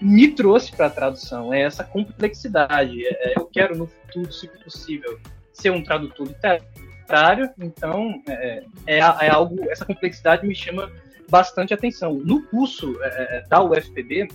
me 0.00 0.28
trouxe 0.28 0.72
para 0.72 0.86
a 0.86 0.90
tradução, 0.90 1.52
é 1.52 1.62
essa 1.62 1.84
complexidade. 1.84 3.06
É, 3.06 3.34
eu 3.36 3.46
quero, 3.46 3.76
no 3.76 3.86
futuro, 3.86 4.32
se 4.32 4.48
possível, 4.48 5.18
ser 5.52 5.70
um 5.70 5.82
tradutor 5.82 6.26
literário 6.26 6.64
contrário, 7.10 7.50
então 7.58 8.22
é, 8.28 8.62
é, 8.86 8.98
é, 8.98 9.28
algo, 9.28 9.68
essa 9.68 9.84
complexidade 9.84 10.46
me 10.46 10.54
chama 10.54 10.90
bastante 11.28 11.74
atenção. 11.74 12.14
No 12.14 12.42
curso 12.46 12.96
é, 13.02 13.38
é 13.38 13.44
da 13.48 13.62
UFPB 13.62 14.28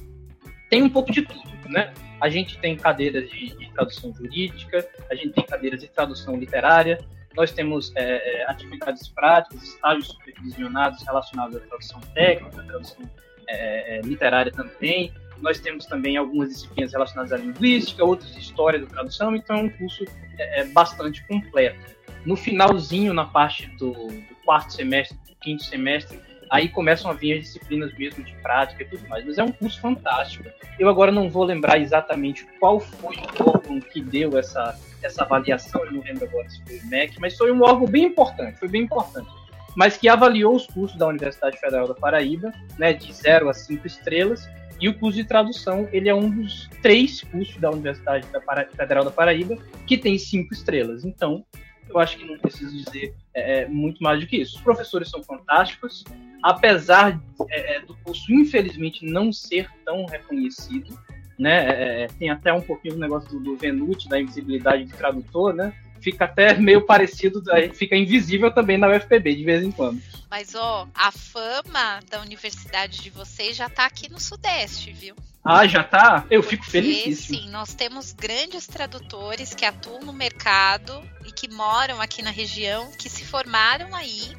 tem 0.70 0.84
um 0.84 0.90
pouco 0.90 1.12
de 1.12 1.22
tudo, 1.22 1.70
né? 1.70 1.94
A 2.20 2.28
gente 2.28 2.58
tem 2.60 2.76
cadeiras 2.76 3.30
de, 3.30 3.56
de 3.58 3.72
tradução 3.72 4.14
jurídica, 4.14 4.86
a 5.10 5.16
gente 5.16 5.30
tem 5.30 5.46
cadeiras 5.46 5.80
de 5.80 5.88
tradução 5.88 6.36
literária, 6.36 7.00
nós 7.36 7.52
temos 7.52 7.94
é, 7.96 8.42
é 8.42 8.50
atividades 8.50 9.08
práticas, 9.08 9.64
estágios 9.64 10.08
supervisionados 10.08 11.02
relacionados 11.04 11.56
à 11.56 11.60
tradução 11.62 12.02
técnica, 12.14 12.62
à 12.62 12.64
tradução 12.64 13.10
é, 13.48 14.02
literária 14.04 14.52
também. 14.52 15.14
Nós 15.40 15.60
temos 15.60 15.86
também 15.86 16.18
algumas 16.18 16.50
disciplinas 16.50 16.92
relacionadas 16.94 17.32
à 17.32 17.38
linguística, 17.38 18.04
outras 18.04 18.34
de 18.34 18.40
história 18.40 18.80
da 18.80 18.88
tradução, 18.88 19.36
então 19.36 19.58
é 19.58 19.64
um 19.64 19.70
curso 19.70 20.06
é, 20.38 20.66
bastante 20.66 21.26
completo. 21.28 21.96
No 22.26 22.36
finalzinho, 22.36 23.14
na 23.14 23.26
parte 23.26 23.68
do, 23.78 23.92
do 23.92 24.36
quarto 24.44 24.74
semestre, 24.74 25.18
do 25.28 25.36
quinto 25.36 25.64
semestre, 25.64 26.20
aí 26.50 26.70
começam 26.70 27.10
a 27.10 27.14
vir 27.14 27.34
as 27.38 27.44
disciplinas 27.46 27.96
mesmo 27.98 28.24
de 28.24 28.34
prática 28.36 28.84
e 28.84 28.86
tudo 28.86 29.08
mais. 29.08 29.26
Mas 29.26 29.38
é 29.38 29.44
um 29.44 29.52
curso 29.52 29.80
fantástico. 29.80 30.50
Eu 30.80 30.90
agora 30.90 31.12
não 31.12 31.30
vou 31.30 31.44
lembrar 31.44 31.80
exatamente 31.80 32.46
qual 32.60 32.80
foi 32.80 33.16
o 33.16 33.50
órgão 33.50 33.80
que 33.80 34.02
deu 34.02 34.38
essa, 34.38 34.78
essa 35.04 35.24
avaliação, 35.24 35.84
eu 35.86 35.94
não 35.94 36.02
lembro 36.02 36.26
agora 36.26 36.50
se 36.50 36.64
foi 36.64 36.80
o 36.80 36.88
MEC, 36.88 37.20
mas 37.20 37.38
foi 37.38 37.52
um 37.52 37.62
órgão 37.62 37.88
bem 37.88 38.06
importante, 38.06 38.58
foi 38.58 38.68
bem 38.68 38.84
importante. 38.84 39.30
Mas 39.76 39.98
que 39.98 40.08
avaliou 40.08 40.56
os 40.56 40.66
cursos 40.68 40.98
da 40.98 41.08
Universidade 41.08 41.60
Federal 41.60 41.88
da 41.88 41.94
Paraíba, 41.94 42.54
né, 42.80 42.94
de 42.94 43.12
0 43.12 43.50
a 43.50 43.54
5 43.54 43.86
estrelas, 43.86 44.50
e 44.80 44.90
o 44.90 44.98
curso 44.98 45.18
de 45.18 45.24
tradução, 45.24 45.88
ele 45.92 46.10
é 46.10 46.16
um 46.16 46.30
dos 46.30 46.70
três 46.82 47.22
cursos 47.22 47.58
da 47.58 47.72
Universidade 47.72 48.28
Federal 48.76 49.06
da 49.06 49.12
Paraíba 49.12 49.58
que 49.88 49.98
tem 49.98 50.18
cinco 50.18 50.54
estrelas. 50.54 51.06
Então, 51.06 51.46
eu 51.90 52.00
acho 52.00 52.18
que 52.18 52.26
não 52.26 52.38
preciso 52.38 52.72
dizer 52.72 53.14
é, 53.34 53.62
é, 53.62 53.68
muito 53.68 54.02
mais 54.02 54.20
do 54.20 54.28
que 54.28 54.38
isso. 54.38 54.58
Os 54.58 54.62
professores 54.62 55.10
são 55.10 55.24
fantásticos, 55.24 56.04
apesar 56.44 57.20
é, 57.50 57.78
é 57.78 57.80
do 57.82 57.96
curso, 57.98 58.32
infelizmente, 58.34 59.06
não 59.06 59.32
ser 59.32 59.70
tão 59.84 60.06
reconhecido. 60.06 60.98
Né? 61.38 61.66
É, 61.68 62.04
é, 62.04 62.08
tem 62.08 62.30
até 62.30 62.54
um 62.54 62.62
pouquinho 62.62 62.96
do 62.96 63.00
negócio 63.00 63.30
do, 63.30 63.40
do 63.40 63.58
Venute, 63.58 64.08
da 64.08 64.20
invisibilidade 64.20 64.86
de 64.86 64.94
tradutor, 64.94 65.54
né? 65.54 65.74
Fica 66.06 66.26
até 66.26 66.54
meio 66.54 66.86
parecido, 66.86 67.42
fica 67.74 67.96
invisível 67.96 68.54
também 68.54 68.78
na 68.78 68.88
UFPB 68.88 69.36
de 69.36 69.44
vez 69.44 69.64
em 69.64 69.72
quando. 69.72 70.00
Mas 70.30 70.54
ó, 70.54 70.88
a 70.94 71.12
fama 71.12 72.00
da 72.12 72.22
universidade 72.22 73.02
de 73.02 73.10
vocês 73.10 73.58
já 73.58 73.68
tá 73.68 73.86
aqui 73.86 74.12
no 74.12 74.20
Sudeste, 74.20 74.94
viu? 74.94 75.16
Ah, 75.44 75.66
já 75.66 75.84
tá? 75.84 76.26
Eu 76.30 76.44
fico 76.44 76.64
feliz. 76.66 77.20
Sim, 77.22 77.50
nós 77.50 77.74
temos 77.74 78.14
grandes 78.14 78.68
tradutores 78.68 79.56
que 79.56 79.66
atuam 79.66 80.02
no 80.02 80.14
mercado 80.14 81.02
e 81.26 81.32
que 81.32 81.50
moram 81.50 82.00
aqui 82.00 82.22
na 82.22 82.32
região, 82.32 82.92
que 83.00 83.10
se 83.10 83.26
formaram 83.26 83.96
aí 83.96 84.36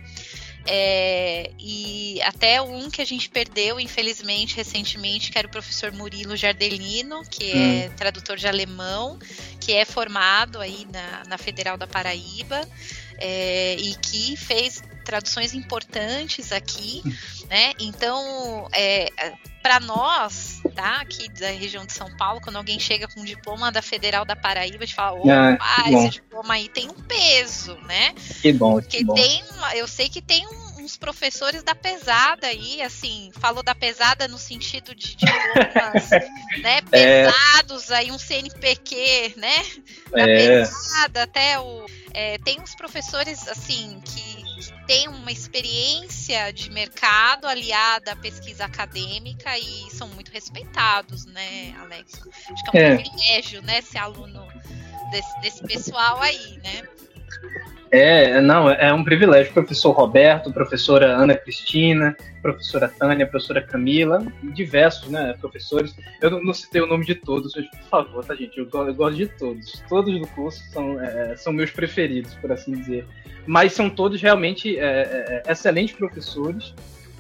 é, 0.66 1.50
e 1.58 2.20
até 2.22 2.60
um 2.60 2.90
que 2.90 3.00
a 3.00 3.04
gente 3.04 3.28
perdeu, 3.28 3.78
infelizmente, 3.78 4.56
recentemente, 4.56 5.30
que 5.30 5.38
era 5.38 5.46
o 5.46 5.50
professor 5.50 5.92
Murilo 5.92 6.36
Jardelino, 6.36 7.22
que 7.30 7.50
é 7.50 7.56
hum. 7.56 7.80
é 7.84 7.88
tradutor 7.90 8.36
de 8.36 8.46
alemão, 8.46 9.18
que 9.60 9.72
é 9.72 9.84
formado 9.84 10.60
aí 10.60 10.86
na, 10.92 11.24
na 11.28 11.38
Federal 11.38 11.76
da 11.76 11.86
Paraíba 11.86 12.68
é, 13.18 13.76
e 13.78 13.94
que 13.96 14.36
fez 14.36 14.82
traduções 15.04 15.54
importantes 15.54 16.50
aqui, 16.52 17.02
hum. 17.04 17.12
né? 17.48 17.72
Então, 17.78 18.68
é, 18.72 19.08
para 19.62 19.80
nós, 19.80 20.60
tá, 20.76 21.00
aqui 21.00 21.28
da 21.30 21.50
região 21.50 21.86
de 21.86 21.92
São 21.94 22.14
Paulo, 22.16 22.40
quando 22.40 22.56
alguém 22.56 22.78
chega 22.78 23.08
com 23.08 23.20
um 23.20 23.24
diploma 23.24 23.72
da 23.72 23.80
Federal 23.80 24.26
da 24.26 24.36
Paraíba, 24.36 24.84
gente 24.84 24.94
fala, 24.94 25.18
opa, 25.18 25.58
ah, 25.58 25.90
esse 25.90 26.10
diploma 26.10 26.54
aí 26.54 26.68
tem 26.68 26.88
um 26.90 27.02
peso, 27.02 27.74
né? 27.86 28.14
Que 28.42 28.52
bom, 28.52 28.74
Porque 28.74 28.98
que 28.98 29.04
bom. 29.04 29.14
tem, 29.14 29.42
eu 29.74 29.88
sei 29.88 30.10
que 30.10 30.20
tem 30.20 30.46
um, 30.46 30.82
uns 30.84 30.98
professores 30.98 31.62
da 31.62 31.74
pesada 31.74 32.46
aí, 32.46 32.82
assim, 32.82 33.30
falou 33.40 33.62
da 33.62 33.74
pesada 33.74 34.28
no 34.28 34.36
sentido 34.36 34.94
de 34.94 35.16
diplomas, 35.16 36.10
né, 36.62 36.78
é. 36.92 37.24
pesados, 37.24 37.90
é. 37.90 37.96
aí 37.96 38.12
um 38.12 38.18
CNPq, 38.18 39.34
né, 39.36 39.64
da 40.10 40.28
é. 40.28 40.36
pesada, 40.36 41.22
até 41.22 41.58
o... 41.58 41.86
É, 42.12 42.38
tem 42.38 42.60
uns 42.60 42.74
professores, 42.74 43.48
assim, 43.48 44.00
que 44.04 44.45
tem 44.86 45.08
uma 45.08 45.32
experiência 45.32 46.52
de 46.52 46.70
mercado 46.70 47.46
aliada 47.46 48.12
à 48.12 48.16
pesquisa 48.16 48.64
acadêmica 48.64 49.58
e 49.58 49.90
são 49.90 50.08
muito 50.08 50.30
respeitados, 50.30 51.26
né, 51.26 51.74
Alex? 51.80 52.20
Acho 52.50 52.64
que 52.70 52.78
é 52.78 52.80
um 52.80 52.92
é. 52.92 52.96
privilégio, 52.96 53.62
né, 53.62 53.82
ser 53.82 53.98
aluno 53.98 54.46
desse, 55.10 55.40
desse 55.40 55.62
pessoal 55.62 56.20
aí, 56.20 56.58
né? 56.58 56.82
É, 57.90 58.40
não, 58.40 58.68
é 58.68 58.92
um 58.92 59.04
privilégio. 59.04 59.52
Professor 59.52 59.92
Roberto, 59.92 60.52
professora 60.52 61.16
Ana 61.16 61.34
Cristina, 61.34 62.16
professora 62.42 62.88
Tânia, 62.88 63.26
professora 63.26 63.62
Camila, 63.62 64.26
diversos, 64.54 65.08
né, 65.08 65.34
professores. 65.40 65.94
Eu 66.20 66.42
não, 66.42 66.52
citei 66.52 66.80
o 66.80 66.86
nome 66.86 67.04
de 67.04 67.14
todos, 67.14 67.52
mas, 67.54 67.66
por 67.68 67.88
favor, 67.88 68.24
tá, 68.24 68.34
gente? 68.34 68.58
Eu, 68.58 68.68
eu, 68.72 68.94
gosto 68.94 69.16
de 69.16 69.26
todos. 69.26 69.82
Todos 69.88 70.20
do 70.20 70.26
curso 70.28 70.62
são, 70.72 71.00
é, 71.00 71.36
são 71.36 71.52
meus 71.52 71.70
preferidos, 71.70 72.34
por 72.34 72.50
assim 72.50 72.72
dizer. 72.72 73.06
Mas 73.46 73.72
são 73.72 73.88
todos 73.88 74.20
realmente 74.20 74.76
é, 74.78 75.42
é, 75.46 75.52
excelentes 75.52 75.94
professores. 75.94 76.74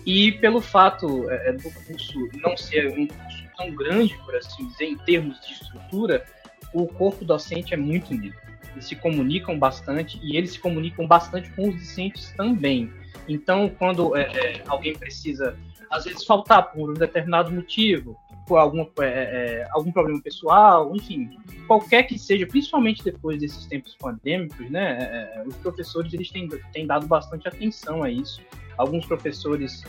E 0.04 0.32
pelo 0.32 0.60
fato 0.60 1.28
é, 1.30 1.52
do 1.52 1.70
curso 1.86 2.28
não 2.34 2.56
ser 2.56 2.88
um 2.88 3.06
curso 3.06 3.44
tão 3.56 3.74
grande, 3.74 4.16
por 4.24 4.34
assim 4.36 4.68
dizer, 4.68 4.84
em 4.84 4.96
termos 4.98 5.40
de 5.40 5.52
estrutura, 5.52 6.24
o 6.72 6.86
corpo 6.86 7.24
docente 7.24 7.72
é 7.72 7.76
muito 7.76 8.10
unido 8.12 8.45
se 8.80 8.96
comunicam 8.96 9.58
bastante 9.58 10.18
e 10.22 10.36
eles 10.36 10.52
se 10.52 10.60
comunicam 10.60 11.06
bastante 11.06 11.50
com 11.50 11.68
os 11.68 11.76
discentes 11.76 12.32
também. 12.36 12.90
Então, 13.28 13.68
quando 13.68 14.16
é, 14.16 14.22
é, 14.22 14.62
alguém 14.66 14.94
precisa, 14.94 15.56
às 15.90 16.04
vezes, 16.04 16.24
faltar 16.24 16.72
por 16.72 16.90
um 16.90 16.94
determinado 16.94 17.50
motivo, 17.50 18.16
por 18.46 18.58
algum, 18.58 18.86
é, 19.00 19.04
é, 19.04 19.68
algum 19.72 19.90
problema 19.90 20.22
pessoal, 20.22 20.94
enfim, 20.94 21.36
qualquer 21.66 22.04
que 22.04 22.18
seja, 22.18 22.46
principalmente 22.46 23.02
depois 23.02 23.40
desses 23.40 23.66
tempos 23.66 23.96
pandêmicos, 23.96 24.70
né, 24.70 24.98
é, 25.00 25.38
é, 25.38 25.42
os 25.42 25.56
professores 25.56 26.14
eles 26.14 26.30
têm, 26.30 26.48
têm 26.72 26.86
dado 26.86 27.06
bastante 27.06 27.48
atenção 27.48 28.02
a 28.02 28.10
isso. 28.10 28.40
Alguns 28.78 29.06
professores 29.06 29.82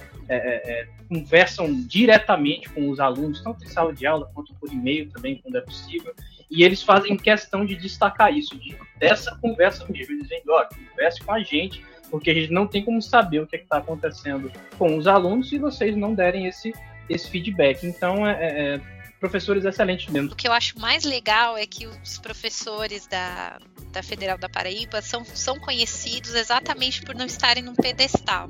conversam 1.09 1.73
diretamente 1.85 2.69
com 2.69 2.89
os 2.89 3.01
alunos, 3.01 3.41
tanto 3.41 3.65
em 3.65 3.67
sala 3.67 3.93
de 3.93 4.07
aula 4.07 4.31
quanto 4.33 4.53
por 4.55 4.71
e-mail 4.71 5.09
também, 5.09 5.41
quando 5.43 5.57
é 5.57 5.61
possível. 5.61 6.13
E 6.49 6.63
eles 6.63 6.81
fazem 6.81 7.17
questão 7.17 7.65
de 7.65 7.75
destacar 7.75 8.33
isso, 8.33 8.57
de, 8.57 8.75
dessa 8.97 9.35
conversa 9.35 9.85
mesmo. 9.89 10.13
Eles 10.13 10.23
dizem, 10.23 10.41
ó, 10.47 10.65
converse 10.65 11.21
com 11.21 11.33
a 11.33 11.39
gente, 11.39 11.83
porque 12.09 12.29
a 12.29 12.33
gente 12.33 12.51
não 12.51 12.65
tem 12.65 12.83
como 12.83 13.01
saber 13.01 13.41
o 13.41 13.47
que 13.47 13.57
é 13.57 13.59
está 13.59 13.77
acontecendo 13.77 14.51
com 14.77 14.97
os 14.97 15.07
alunos 15.07 15.49
se 15.49 15.57
vocês 15.57 15.95
não 15.95 16.13
derem 16.13 16.47
esse, 16.47 16.73
esse 17.09 17.29
feedback. 17.29 17.85
Então, 17.85 18.25
é, 18.25 18.31
é, 18.31 18.75
é, 18.75 18.81
professores 19.19 19.65
excelentes 19.65 20.11
mesmo. 20.11 20.31
O 20.31 20.35
que 20.35 20.47
eu 20.47 20.53
acho 20.53 20.79
mais 20.79 21.03
legal 21.03 21.57
é 21.57 21.65
que 21.65 21.87
os 21.87 22.17
professores 22.17 23.07
da, 23.07 23.59
da 23.91 24.03
Federal 24.03 24.37
da 24.37 24.49
Paraíba 24.49 25.01
são, 25.01 25.25
são 25.25 25.59
conhecidos 25.59 26.35
exatamente 26.35 27.01
por 27.01 27.15
não 27.15 27.25
estarem 27.25 27.63
num 27.63 27.75
pedestal 27.75 28.49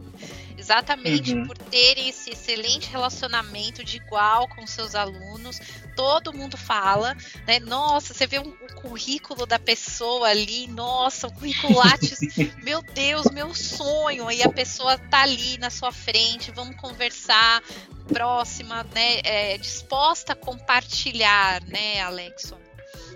exatamente 0.57 1.33
uhum. 1.33 1.45
por 1.45 1.57
terem 1.57 2.09
esse 2.09 2.31
excelente 2.31 2.89
relacionamento 2.89 3.83
de 3.83 3.97
igual 3.97 4.47
com 4.49 4.65
seus 4.65 4.95
alunos. 4.95 5.59
Todo 5.95 6.33
mundo 6.33 6.57
fala, 6.57 7.15
né? 7.45 7.59
Nossa, 7.59 8.13
você 8.13 8.27
vê 8.27 8.39
um, 8.39 8.49
o 8.49 8.73
currículo 8.81 9.45
da 9.45 9.57
pessoa 9.57 10.27
ali, 10.27 10.67
nossa, 10.67 11.27
o 11.27 11.31
currículo 11.31 11.77
Lattes, 11.77 12.19
meu 12.63 12.81
Deus, 12.81 13.27
meu 13.31 13.53
sonho. 13.53 14.27
Aí 14.27 14.43
a 14.43 14.49
pessoa 14.49 14.97
tá 14.97 15.21
ali 15.21 15.57
na 15.57 15.69
sua 15.69 15.91
frente, 15.91 16.51
vamos 16.51 16.75
conversar, 16.75 17.63
próxima, 18.07 18.83
né? 18.93 19.19
É, 19.23 19.57
disposta 19.57 20.33
a 20.33 20.35
compartilhar, 20.57 21.61
né, 21.65 22.01
Alexon? 22.01 22.57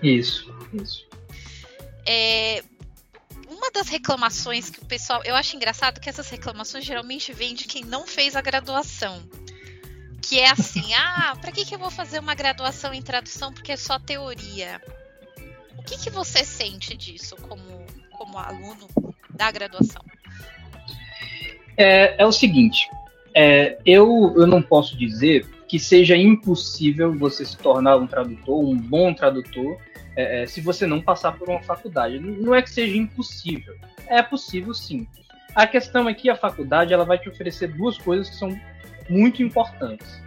Isso, 0.02 0.54
isso. 0.74 1.08
É, 2.06 2.64
uma 3.50 3.72
das 3.72 3.90
reclamações 3.90 4.70
que 4.70 4.80
o 4.80 4.86
pessoal. 4.86 5.22
Eu 5.24 5.36
acho 5.36 5.56
engraçado 5.56 6.00
que 6.00 6.10
essas 6.10 6.30
reclamações 6.30 6.86
geralmente 6.86 7.34
vêm 7.34 7.54
de 7.54 7.66
quem 7.66 7.84
não 7.84 8.06
fez 8.06 8.36
a 8.36 8.42
graduação. 8.42 9.22
Que 10.22 10.40
é 10.40 10.50
assim, 10.50 10.94
ah, 10.96 11.36
para 11.40 11.52
que, 11.52 11.66
que 11.66 11.76
eu 11.76 11.80
vou 11.80 11.92
fazer 11.92 12.20
uma 12.20 12.36
graduação 12.36 12.94
em 12.94 13.02
tradução 13.02 13.54
porque 13.54 13.72
é 13.72 13.78
só 13.78 14.00
teoria? 14.00 14.82
O 15.78 15.84
que, 15.84 15.98
que 15.98 16.10
você 16.10 16.46
sente 16.46 16.96
disso 16.96 17.36
como, 17.38 17.86
como 18.12 18.38
aluno 18.38 18.88
da 19.32 19.52
graduação? 19.52 20.04
É, 21.76 22.22
é 22.22 22.26
o 22.26 22.32
seguinte, 22.32 22.88
é, 23.34 23.80
eu, 23.86 24.34
eu 24.38 24.46
não 24.46 24.62
posso 24.62 24.96
dizer 24.98 25.48
que 25.72 25.80
seja 25.80 26.18
impossível 26.18 27.18
você 27.18 27.46
se 27.46 27.58
tornar 27.58 27.96
um 27.96 28.06
tradutor, 28.06 28.60
um 28.60 28.76
bom 28.76 29.14
tradutor, 29.14 29.78
é, 30.18 30.44
é, 30.44 30.46
se 30.46 30.60
você 30.60 30.86
não 30.86 31.00
passar 31.00 31.32
por 31.38 31.48
uma 31.48 31.62
faculdade. 31.62 32.20
Não 32.20 32.54
é 32.54 32.62
que 32.62 32.70
seja 32.70 32.98
impossível, 32.98 33.78
é 34.06 34.22
possível 34.22 34.74
sim. 34.74 35.08
A 35.56 35.66
questão 35.66 36.10
é 36.10 36.14
que 36.14 36.30
a 36.30 36.36
faculdade 36.36 36.94
ela 36.94 37.06
vai 37.06 37.18
te 37.18 37.30
oferecer 37.30 37.70
duas 37.70 37.98
coisas 37.98 38.30
que 38.30 38.36
são 38.36 38.54
muito 39.10 39.42
importantes. 39.42 40.22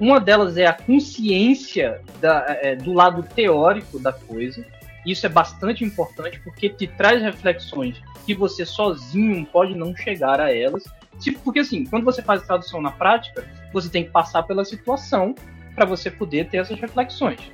Uma 0.00 0.18
delas 0.18 0.56
é 0.56 0.66
a 0.66 0.72
consciência 0.72 2.02
da, 2.20 2.44
é, 2.60 2.74
do 2.74 2.92
lado 2.92 3.22
teórico 3.22 4.00
da 4.00 4.12
coisa. 4.12 4.66
Isso 5.06 5.24
é 5.26 5.28
bastante 5.28 5.84
importante 5.84 6.40
porque 6.40 6.68
te 6.68 6.88
traz 6.88 7.22
reflexões 7.22 8.02
que 8.26 8.34
você 8.34 8.66
sozinho 8.66 9.46
pode 9.46 9.76
não 9.76 9.94
chegar 9.94 10.40
a 10.40 10.52
elas. 10.52 10.82
Tipo, 11.20 11.38
porque 11.38 11.60
assim, 11.60 11.84
quando 11.84 12.04
você 12.04 12.20
faz 12.20 12.42
tradução 12.42 12.80
na 12.82 12.90
prática, 12.90 13.46
você 13.72 13.88
tem 13.88 14.04
que 14.04 14.10
passar 14.10 14.42
pela 14.42 14.64
situação 14.64 15.34
para 15.74 15.84
você 15.84 16.10
poder 16.10 16.48
ter 16.48 16.58
essas 16.58 16.78
reflexões. 16.78 17.52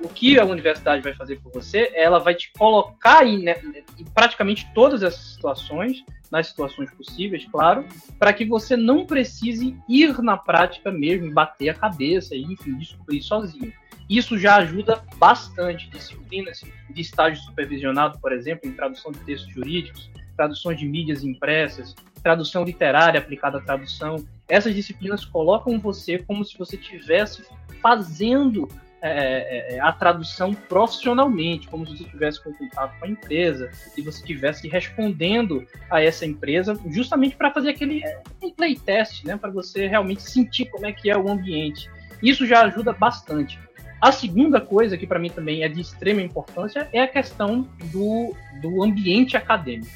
O 0.00 0.08
que 0.08 0.38
a 0.38 0.44
universidade 0.44 1.02
vai 1.02 1.14
fazer 1.14 1.40
por 1.40 1.52
você, 1.52 1.90
ela 1.94 2.18
vai 2.18 2.34
te 2.34 2.52
colocar 2.58 3.26
em, 3.26 3.42
né, 3.42 3.56
em 3.98 4.04
praticamente 4.04 4.70
todas 4.74 5.02
essas 5.02 5.32
situações 5.32 6.04
nas 6.30 6.48
situações 6.48 6.90
possíveis, 6.90 7.46
claro, 7.46 7.86
para 8.18 8.32
que 8.32 8.44
você 8.44 8.76
não 8.76 9.06
precise 9.06 9.76
ir 9.88 10.20
na 10.20 10.36
prática 10.36 10.90
mesmo, 10.90 11.32
bater 11.32 11.68
a 11.68 11.74
cabeça 11.74 12.34
e, 12.34 12.42
enfim, 12.42 12.76
descobrir 12.76 13.22
sozinho. 13.22 13.72
Isso 14.08 14.36
já 14.36 14.56
ajuda 14.56 15.02
bastante. 15.16 15.88
Disciplinas 15.90 16.62
de 16.90 17.00
estágio 17.00 17.42
supervisionado, 17.42 18.18
por 18.18 18.32
exemplo, 18.32 18.68
em 18.68 18.72
tradução 18.72 19.12
de 19.12 19.20
textos 19.20 19.52
jurídicos, 19.52 20.10
traduções 20.36 20.78
de 20.78 20.86
mídias 20.86 21.22
impressas, 21.22 21.94
tradução 22.22 22.64
literária 22.64 23.18
aplicada 23.20 23.58
à 23.58 23.60
tradução. 23.60 24.16
Essas 24.48 24.74
disciplinas 24.74 25.24
colocam 25.24 25.78
você 25.78 26.18
como 26.18 26.44
se 26.44 26.56
você 26.58 26.76
estivesse 26.76 27.44
fazendo 27.80 28.68
é, 29.06 29.10
é, 29.10 29.74
é, 29.74 29.80
a 29.80 29.92
tradução 29.92 30.54
profissionalmente, 30.54 31.68
como 31.68 31.86
se 31.86 31.94
você 31.94 32.04
tivesse 32.04 32.42
contato 32.42 32.98
com 32.98 33.04
a 33.04 33.08
empresa 33.08 33.70
e 33.98 34.00
você 34.00 34.20
estivesse 34.20 34.66
respondendo 34.66 35.66
a 35.90 36.02
essa 36.02 36.24
empresa 36.24 36.74
justamente 36.88 37.36
para 37.36 37.50
fazer 37.50 37.68
aquele 37.68 38.02
é, 38.02 38.22
um 38.42 38.50
playtest, 38.50 39.22
né, 39.26 39.36
para 39.36 39.50
você 39.50 39.86
realmente 39.86 40.22
sentir 40.22 40.70
como 40.70 40.86
é 40.86 40.92
que 40.92 41.10
é 41.10 41.18
o 41.18 41.28
ambiente. 41.28 41.90
Isso 42.22 42.46
já 42.46 42.62
ajuda 42.62 42.94
bastante. 42.94 43.58
A 44.00 44.10
segunda 44.10 44.58
coisa, 44.58 44.96
que 44.96 45.06
para 45.06 45.18
mim 45.18 45.28
também 45.28 45.62
é 45.62 45.68
de 45.68 45.82
extrema 45.82 46.22
importância, 46.22 46.88
é 46.90 47.02
a 47.02 47.08
questão 47.08 47.68
do, 47.92 48.34
do 48.62 48.82
ambiente 48.82 49.36
acadêmico, 49.36 49.92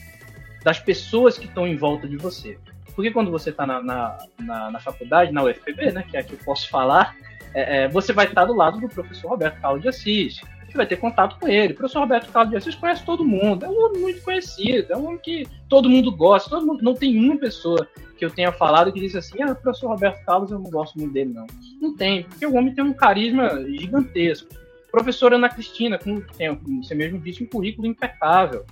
das 0.63 0.79
pessoas 0.79 1.39
que 1.39 1.47
estão 1.47 1.67
em 1.67 1.77
volta 1.77 2.07
de 2.07 2.19
você. 2.19 2.59
Porque 2.99 3.13
quando 3.13 3.31
você 3.31 3.51
está 3.51 3.65
na, 3.65 3.81
na, 3.81 4.19
na, 4.41 4.71
na, 4.73 4.81
faculdade, 4.81 5.31
na 5.31 5.45
UFPB, 5.45 5.93
né, 5.93 6.03
que 6.03 6.17
é 6.17 6.21
a 6.21 6.23
que 6.25 6.33
eu 6.33 6.39
posso 6.45 6.69
falar, 6.69 7.15
é, 7.55 7.85
é, 7.85 7.89
você 7.89 8.13
vai 8.13 8.27
estar 8.27 8.45
do 8.45 8.53
lado 8.53 8.81
do 8.81 8.89
professor 8.89 9.29
Roberto 9.29 9.61
Carlos 9.61 9.83
de 9.83 9.89
Assis. 9.89 10.41
Você 10.67 10.77
vai 10.77 10.85
ter 10.85 10.97
contato 10.97 11.39
com 11.39 11.47
ele. 11.47 11.75
O 11.75 11.77
professor 11.77 12.01
Roberto 12.01 12.29
Carlos 12.33 12.51
de 12.51 12.57
Assis 12.57 12.75
conhece 12.75 13.05
todo 13.05 13.25
mundo. 13.25 13.65
É 13.65 13.69
um 13.69 13.85
homem 13.85 14.03
muito 14.03 14.21
conhecido. 14.23 14.93
É 14.93 14.97
um 14.97 15.07
homem 15.07 15.19
que 15.19 15.47
todo 15.69 15.89
mundo 15.89 16.11
gosta. 16.11 16.51
Todo 16.51 16.67
mundo, 16.67 16.83
não 16.83 16.93
tem 16.93 17.17
uma 17.17 17.39
pessoa 17.39 17.87
que 18.19 18.25
eu 18.25 18.31
tenha 18.31 18.51
falado 18.51 18.93
que 18.93 18.99
disse 18.99 19.17
assim: 19.17 19.41
ah, 19.43 19.53
o 19.53 19.55
professor 19.55 19.91
Roberto 19.91 20.25
Carlos, 20.25 20.51
eu 20.51 20.59
não 20.59 20.69
gosto 20.69 20.99
muito 20.99 21.13
dele, 21.13 21.33
não. 21.33 21.47
Não 21.81 21.95
tem, 21.95 22.25
porque 22.25 22.47
o 22.47 22.57
homem 22.57 22.75
tem 22.75 22.83
um 22.83 22.93
carisma 22.93 23.65
gigantesco. 23.65 24.49
Professora 24.91 25.37
Ana 25.37 25.49
Cristina, 25.49 25.99
com, 25.99 26.21
tem, 26.37 26.53
como 26.53 26.83
você 26.83 26.97
mesmo 26.97 27.21
disse, 27.21 27.45
um 27.45 27.47
currículo 27.47 27.87
impecável 27.87 28.67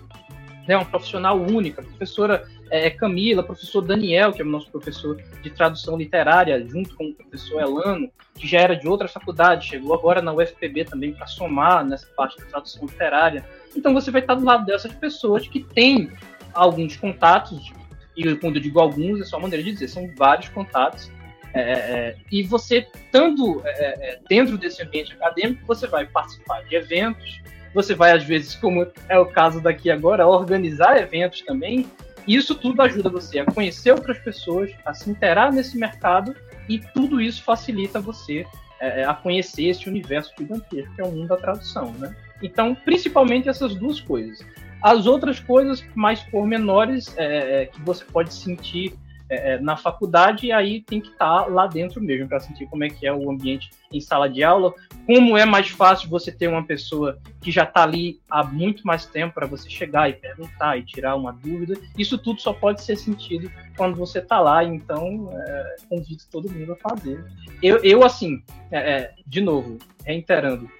né, 0.67 0.77
uma 0.77 0.85
profissional 0.85 1.41
única, 1.41 1.83
professora 1.83 2.45
é, 2.71 2.91
Camila, 2.91 3.43
professor 3.43 3.81
Daniel, 3.81 4.33
que 4.33 4.43
é 4.43 4.45
o 4.45 4.49
nosso 4.49 4.71
professor 4.71 5.17
de 5.43 5.51
tradução 5.51 5.97
literária, 5.97 6.65
junto 6.67 6.95
com 6.97 7.09
o 7.09 7.15
professor 7.15 7.61
Elano, 7.61 8.11
que 8.35 8.47
já 8.47 8.61
era 8.61 8.77
de 8.77 8.89
outra 8.89 9.09
faculdade, 9.09 9.67
chegou 9.67 9.95
agora 9.95 10.21
na 10.21 10.33
UFPB 10.33 10.85
também 10.85 11.13
para 11.13 11.27
somar 11.27 11.85
nessa 11.85 12.07
parte 12.17 12.39
da 12.39 12.47
tradução 12.47 12.85
literária. 12.87 13.45
Então 13.75 13.95
você 13.95 14.11
vai 14.11 14.21
estar 14.21 14.35
do 14.35 14.45
lado 14.45 14.67
dessas 14.67 14.93
pessoas 14.93 15.47
que 15.47 15.61
têm 15.61 16.11
alguns 16.53 16.97
contatos, 16.97 17.73
e 18.17 18.35
quando 18.37 18.57
eu 18.57 18.63
digo 18.63 18.81
alguns, 18.81 19.21
é 19.21 19.25
só 19.25 19.39
maneira 19.39 19.63
de 19.63 19.73
dizer, 19.73 19.89
são 19.89 20.11
vários 20.17 20.49
contatos, 20.49 21.11
é, 21.57 21.61
é, 21.61 22.17
e 22.31 22.43
você, 22.43 22.87
estando 22.95 23.63
é, 23.65 23.71
é, 23.71 24.21
dentro 24.29 24.59
desse 24.59 24.83
ambiente 24.83 25.15
acadêmico, 25.15 25.67
você 25.67 25.87
vai 25.87 26.07
participar 26.07 26.63
de 26.65 26.77
eventos, 26.77 27.41
você 27.73 27.95
vai, 27.95 28.13
às 28.13 28.25
vezes, 28.25 28.55
como 28.55 28.87
é 29.09 29.19
o 29.19 29.27
caso 29.27 29.61
daqui 29.61 29.91
agora, 29.91 30.27
organizar 30.27 30.99
eventos 30.99 31.41
também. 31.43 31.87
Isso 32.27 32.55
tudo 32.55 32.83
ajuda 32.83 33.09
você 33.09 33.39
a 33.39 33.45
conhecer 33.45 33.93
outras 33.93 34.19
pessoas, 34.19 34.71
a 34.85 34.93
se 34.93 35.09
interar 35.11 35.53
nesse 35.53 35.79
mercado, 35.79 36.35
e 36.69 36.79
tudo 36.79 37.21
isso 37.21 37.43
facilita 37.43 38.01
você 38.01 38.45
é, 38.81 39.03
é 39.03 39.05
a 39.05 39.15
conhecer 39.15 39.67
esse 39.67 39.89
universo 39.89 40.33
gigantesco 40.37 40.95
que 40.95 41.01
é 41.01 41.05
o 41.05 41.11
mundo 41.13 41.29
da 41.29 41.37
tradução, 41.37 41.93
né? 41.93 42.15
Então, 42.43 42.75
principalmente 42.75 43.49
essas 43.49 43.75
duas 43.75 44.01
coisas. 44.01 44.45
As 44.83 45.07
outras 45.07 45.41
coisas 45.41 45.85
mais 45.95 46.21
pormenores 46.21 47.15
é, 47.17 47.63
é 47.63 47.67
que 47.67 47.81
você 47.81 48.05
pode 48.05 48.35
sentir 48.35 48.93
é, 49.29 49.55
é, 49.55 49.61
na 49.61 49.77
faculdade, 49.77 50.47
e 50.47 50.53
aí 50.53 50.81
tem 50.81 51.01
que 51.01 51.09
estar 51.09 51.45
tá 51.45 51.47
lá 51.47 51.67
dentro 51.67 52.01
mesmo 52.01 52.29
para 52.29 52.41
sentir 52.41 52.67
como 52.67 52.85
é 52.85 52.89
que 52.89 53.07
é 53.07 53.13
o 53.13 53.31
ambiente 53.31 53.71
em 53.93 54.01
sala 54.01 54.29
de 54.29 54.43
aula, 54.43 54.73
como 55.07 55.37
é 55.37 55.45
mais 55.45 55.69
fácil 55.69 56.09
você 56.09 56.31
ter 56.31 56.49
uma 56.49 56.65
pessoa 56.65 57.19
que 57.41 57.51
já 57.51 57.65
está 57.65 57.83
ali 57.83 58.21
há 58.31 58.45
muito 58.45 58.87
mais 58.87 59.07
tempo 59.07 59.35
para 59.35 59.47
você 59.47 59.69
chegar 59.69 60.09
e 60.09 60.15
perguntar 60.15 60.77
e 60.77 60.85
tirar 60.85 61.17
uma 61.17 61.33
dúvida. 61.33 61.75
Isso 61.97 62.19
tudo 62.19 62.41
só 62.41 62.53
pode 62.53 62.83
ser 62.83 62.97
sentido 62.97 63.51
quando 63.77 63.97
você 63.97 64.19
está 64.19 64.41
lá, 64.41 64.63
então 64.65 65.31
é, 65.33 65.77
convido 65.89 66.23
todo 66.31 66.51
mundo 66.51 66.73
a 66.73 66.77
fazer. 66.77 67.25
Eu, 67.63 67.79
eu 67.83 68.05
assim, 68.05 68.43
é, 68.71 68.79
é, 68.79 69.15
de 69.27 69.41
novo, 69.41 69.79
reiterando, 70.05 70.71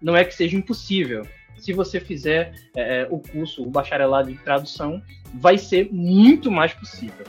não 0.00 0.16
é 0.16 0.24
que 0.24 0.34
seja 0.34 0.56
impossível, 0.56 1.26
se 1.58 1.72
você 1.72 2.00
fizer 2.00 2.54
é, 2.74 3.00
é, 3.00 3.08
o 3.10 3.18
curso, 3.18 3.62
o 3.62 3.70
bacharelado 3.70 4.30
de 4.32 4.38
tradução, 4.38 5.02
vai 5.34 5.58
ser 5.58 5.88
muito 5.92 6.50
mais 6.50 6.72
possível. 6.72 7.26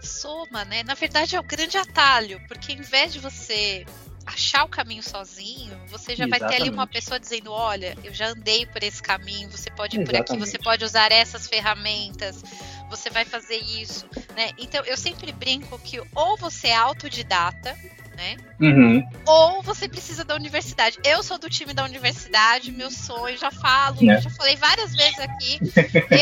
Soma, 0.00 0.64
né? 0.64 0.82
Na 0.82 0.94
verdade 0.94 1.34
é 1.34 1.40
o 1.40 1.42
grande 1.42 1.76
atalho, 1.78 2.40
porque 2.46 2.72
em 2.72 2.82
vez 2.82 3.12
de 3.12 3.18
você 3.18 3.84
achar 4.26 4.64
o 4.64 4.68
caminho 4.68 5.02
sozinho, 5.02 5.78
você 5.88 6.16
já 6.16 6.24
Exatamente. 6.24 6.40
vai 6.40 6.50
ter 6.50 6.56
ali 6.56 6.70
uma 6.70 6.86
pessoa 6.86 7.18
dizendo: 7.18 7.52
olha, 7.52 7.94
eu 8.04 8.12
já 8.12 8.28
andei 8.28 8.66
por 8.66 8.82
esse 8.82 9.02
caminho, 9.02 9.48
você 9.50 9.70
pode 9.70 9.96
ir 9.96 10.00
Exatamente. 10.00 10.26
por 10.26 10.34
aqui, 10.34 10.46
você 10.46 10.58
pode 10.58 10.84
usar 10.84 11.12
essas 11.12 11.46
ferramentas, 11.46 12.42
você 12.90 13.10
vai 13.10 13.24
fazer 13.24 13.56
isso, 13.56 14.06
né? 14.36 14.50
Então 14.58 14.84
eu 14.84 14.96
sempre 14.96 15.32
brinco 15.32 15.78
que 15.78 16.00
ou 16.14 16.36
você 16.36 16.68
é 16.68 16.76
autodidata, 16.76 17.76
né? 18.16 18.36
Uhum. 18.60 19.08
Ou 19.26 19.62
você 19.62 19.88
precisa 19.88 20.24
da 20.24 20.34
universidade. 20.34 20.98
Eu 21.04 21.22
sou 21.22 21.38
do 21.38 21.48
time 21.48 21.72
da 21.72 21.84
universidade, 21.84 22.72
meu 22.72 22.90
sonho, 22.90 23.36
já 23.36 23.50
falo, 23.50 23.98
é. 24.10 24.20
já 24.20 24.30
falei 24.30 24.56
várias 24.56 24.94
vezes 24.94 25.18
aqui. 25.18 25.58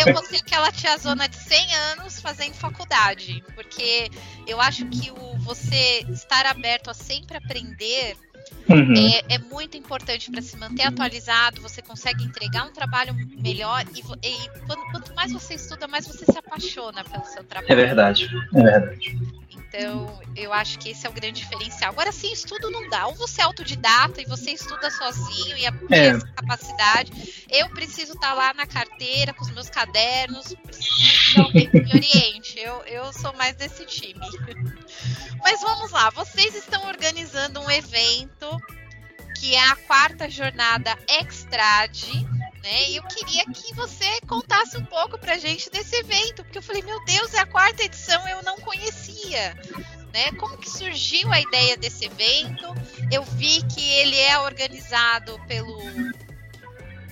eu 0.07 0.13
vou 0.13 0.25
ser 0.25 0.37
aquela 0.37 0.71
tiazona 0.73 1.29
de 1.29 1.37
100 1.37 1.75
anos 1.93 2.21
fazendo 2.21 2.55
faculdade, 2.55 3.43
porque 3.55 4.11
eu 4.47 4.61
acho 4.61 4.87
que 4.87 5.11
o 5.11 5.33
você 5.39 6.05
estar 6.09 6.47
aberto 6.47 6.89
a 6.91 6.95
sempre 6.95 7.37
aprender 7.37 8.17
Uhum. 8.69 8.95
É, 8.95 9.35
é, 9.35 9.39
muito 9.39 9.77
importante 9.77 10.31
para 10.31 10.41
se 10.41 10.57
manter 10.57 10.83
atualizado, 10.83 11.61
você 11.61 11.83
consegue 11.83 12.25
entregar 12.25 12.65
um 12.67 12.73
trabalho 12.73 13.15
melhor 13.41 13.85
e, 13.95 14.01
e 14.01 14.49
quanto, 14.67 14.83
quanto, 14.91 15.15
mais 15.15 15.33
você 15.33 15.55
estuda, 15.55 15.87
mais 15.87 16.07
você 16.07 16.25
se 16.25 16.39
apaixona 16.39 17.05
pelo 17.05 17.25
seu 17.25 17.45
trabalho. 17.45 17.73
É 17.73 17.77
verdade, 17.77 18.29
é 18.55 18.63
verdade. 18.63 19.19
Então, 19.75 20.21
eu 20.37 20.53
acho 20.53 20.79
que 20.79 20.91
esse 20.91 21.07
é 21.07 21.11
o 21.11 21.13
grande 21.13 21.41
diferencial. 21.41 21.91
Agora, 21.93 22.13
sim, 22.13 22.31
estudo 22.31 22.71
não 22.71 22.91
dá. 22.91 23.07
Ou 23.07 23.15
você 23.15 23.41
é 23.41 23.45
autodidata 23.45 24.21
e 24.21 24.27
você 24.27 24.51
estuda 24.51 24.91
sozinho 24.91 25.57
e 25.57 25.89
tem 25.89 25.99
é. 25.99 26.07
essa 26.09 26.27
capacidade. 26.27 27.47
Eu 27.49 27.71
preciso 27.71 28.13
estar 28.13 28.29
tá 28.29 28.35
lá 28.35 28.55
na 28.55 28.67
carteira 28.67 29.33
com 29.33 29.43
os 29.43 29.51
meus 29.51 29.71
cadernos, 29.71 30.55
preciso 30.63 31.35
que 31.35 31.41
alguém 31.41 31.71
me 31.73 31.95
oriente. 31.95 32.59
Eu, 32.59 32.83
eu 32.85 33.13
sou 33.15 33.33
mais 33.35 33.57
desse 33.57 33.87
time. 33.87 34.21
Mas 35.43 35.61
vamos 35.63 35.91
lá, 35.91 36.11
vocês 36.11 36.55
estão 36.55 36.87
organizando 36.87 37.61
um 37.61 37.71
evento 37.71 38.61
que 39.41 39.55
é 39.55 39.71
a 39.71 39.77
quarta 39.77 40.29
jornada 40.29 40.97
Extrade 41.09 42.27
né? 42.63 42.91
E 42.91 42.97
eu 42.97 43.03
queria 43.05 43.45
que 43.47 43.75
você 43.75 44.21
contasse 44.27 44.77
um 44.77 44.85
pouco 44.85 45.19
pra 45.19 45.39
gente 45.39 45.69
desse 45.71 45.97
evento, 45.97 46.45
porque 46.45 46.59
eu 46.59 46.63
falei, 46.63 46.83
meu 46.83 47.05
Deus, 47.05 47.35
é 47.35 47.41
a 47.41 47.47
quarta 47.47 47.83
edição, 47.83 48.27
eu 48.29 48.43
não 48.43 48.57
conhecia. 48.59 49.55
Né? 50.13 50.31
Como 50.39 50.59
que 50.59 50.71
surgiu 50.71 51.33
a 51.33 51.41
ideia 51.41 51.77
desse 51.77 52.05
evento? 52.05 52.75
Eu 53.11 53.25
vi 53.25 53.63
que 53.65 53.83
ele 53.83 54.19
é 54.19 54.39
organizado 54.39 55.41
pelo 55.49 55.81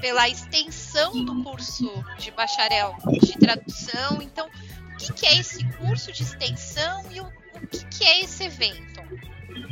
pela 0.01 0.27
extensão 0.29 1.25
do 1.25 1.43
curso 1.43 2.05
de 2.19 2.31
bacharel 2.31 2.97
de 3.21 3.39
tradução. 3.39 4.23
Então, 4.23 4.49
o 4.95 4.97
que, 4.97 5.13
que 5.13 5.27
é 5.27 5.39
esse 5.39 5.63
curso 5.73 6.11
de 6.11 6.23
extensão 6.23 7.05
e 7.11 7.21
o, 7.21 7.25
o 7.25 7.67
que, 7.67 7.85
que 7.87 8.05
é 8.05 8.23
esse 8.23 8.45
evento? 8.45 9.01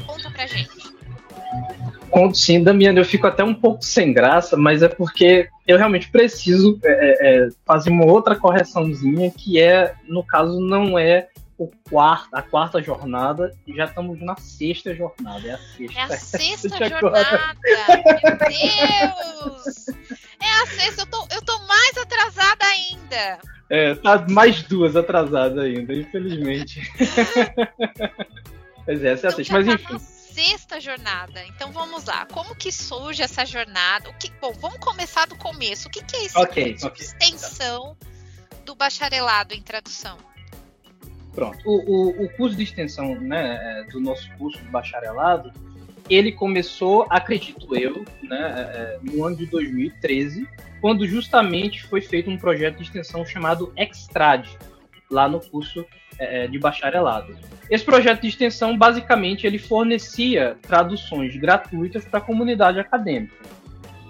Conta 0.07 0.31
pra 0.31 0.47
gente. 0.47 0.99
Conto 2.11 2.36
sim, 2.36 2.62
Damiano, 2.62 2.98
eu 2.98 3.04
fico 3.04 3.26
até 3.26 3.44
um 3.44 3.54
pouco 3.54 3.84
sem 3.84 4.12
graça, 4.12 4.56
mas 4.56 4.82
é 4.82 4.88
porque 4.88 5.48
eu 5.66 5.76
realmente 5.76 6.11
preciso 6.11 6.78
é, 6.84 6.90
é, 6.90 7.46
é, 7.46 7.48
fazer 7.66 7.90
uma 7.90 8.06
outra 8.06 8.34
correçãozinha, 8.34 9.30
que 9.30 9.61
é, 9.61 9.94
no 10.06 10.24
caso, 10.24 10.61
não 10.61 10.98
é 10.98 11.28
o 11.59 11.68
quarto, 11.90 12.28
a 12.32 12.40
quarta 12.40 12.80
jornada, 12.80 13.52
já 13.66 13.84
estamos 13.84 14.20
na 14.20 14.36
sexta 14.36 14.94
jornada. 14.94 15.48
É 15.48 15.52
a 15.52 15.59
sexta. 15.59 15.98
É 15.98 16.02
a 16.02 16.09
sexta 16.16 16.88
jornada! 16.88 17.56
Meu 17.88 18.38
Deus! 18.38 19.88
É 20.40 20.62
a 20.62 20.66
sexta, 20.66 21.02
eu 21.02 21.06
tô, 21.06 21.26
eu 21.34 21.42
tô 21.42 21.59
mais 21.66 21.96
atrasada 21.98 22.64
ainda. 22.64 23.38
É, 23.68 23.94
tá 23.96 24.24
mais 24.30 24.62
duas 24.62 24.96
atrasadas 24.96 25.59
ainda, 25.59 25.92
infelizmente. 25.92 26.80
pois 28.86 29.04
é, 29.04 29.12
essa 29.12 29.26
é 29.26 29.30
a 29.30 29.32
sexta, 29.32 29.52
mas 29.54 29.66
enfim. 29.66 30.17
Sexta 30.39 30.80
jornada. 30.80 31.45
Então 31.47 31.72
vamos 31.72 32.05
lá. 32.05 32.24
Como 32.26 32.55
que 32.55 32.70
surge 32.70 33.22
essa 33.22 33.45
jornada? 33.45 34.09
O 34.09 34.14
que, 34.14 34.30
bom, 34.41 34.53
vamos 34.53 34.78
começar 34.78 35.26
do 35.26 35.34
começo. 35.34 35.89
O 35.89 35.91
que, 35.91 36.01
que 36.05 36.16
é 36.16 36.24
esse 36.26 36.39
okay, 36.39 36.70
curso 36.72 36.86
okay. 36.86 37.05
extensão 37.05 37.97
do 38.64 38.76
bacharelado 38.76 39.53
em 39.53 39.61
tradução? 39.61 40.16
Pronto. 41.34 41.59
O, 41.66 41.72
o, 41.72 42.24
o 42.24 42.28
curso 42.36 42.57
de 42.57 42.62
extensão 42.62 43.20
né, 43.20 43.59
é, 43.61 43.91
do 43.91 44.01
nosso 44.01 44.30
curso 44.36 44.59
de 44.59 44.68
bacharelado, 44.68 45.53
ele 46.09 46.30
começou, 46.30 47.05
acredito 47.11 47.74
eu, 47.74 48.05
né, 48.22 48.39
é, 48.39 48.78
é, 48.78 48.99
no 49.03 49.24
ano 49.24 49.36
de 49.36 49.47
2013, 49.47 50.49
quando 50.80 51.05
justamente 51.05 51.82
foi 51.82 52.01
feito 52.01 52.30
um 52.30 52.39
projeto 52.39 52.76
de 52.76 52.84
extensão 52.84 53.26
chamado 53.26 53.72
Extrad, 53.76 54.47
lá 55.11 55.28
no 55.28 55.41
curso 55.41 55.84
de 56.50 56.58
bacharelado. 56.58 57.36
Esse 57.70 57.84
projeto 57.84 58.22
de 58.22 58.28
extensão, 58.28 58.76
basicamente, 58.76 59.46
ele 59.46 59.58
fornecia 59.58 60.56
traduções 60.62 61.36
gratuitas 61.36 62.04
para 62.04 62.18
a 62.18 62.22
comunidade 62.22 62.80
acadêmica. 62.80 63.36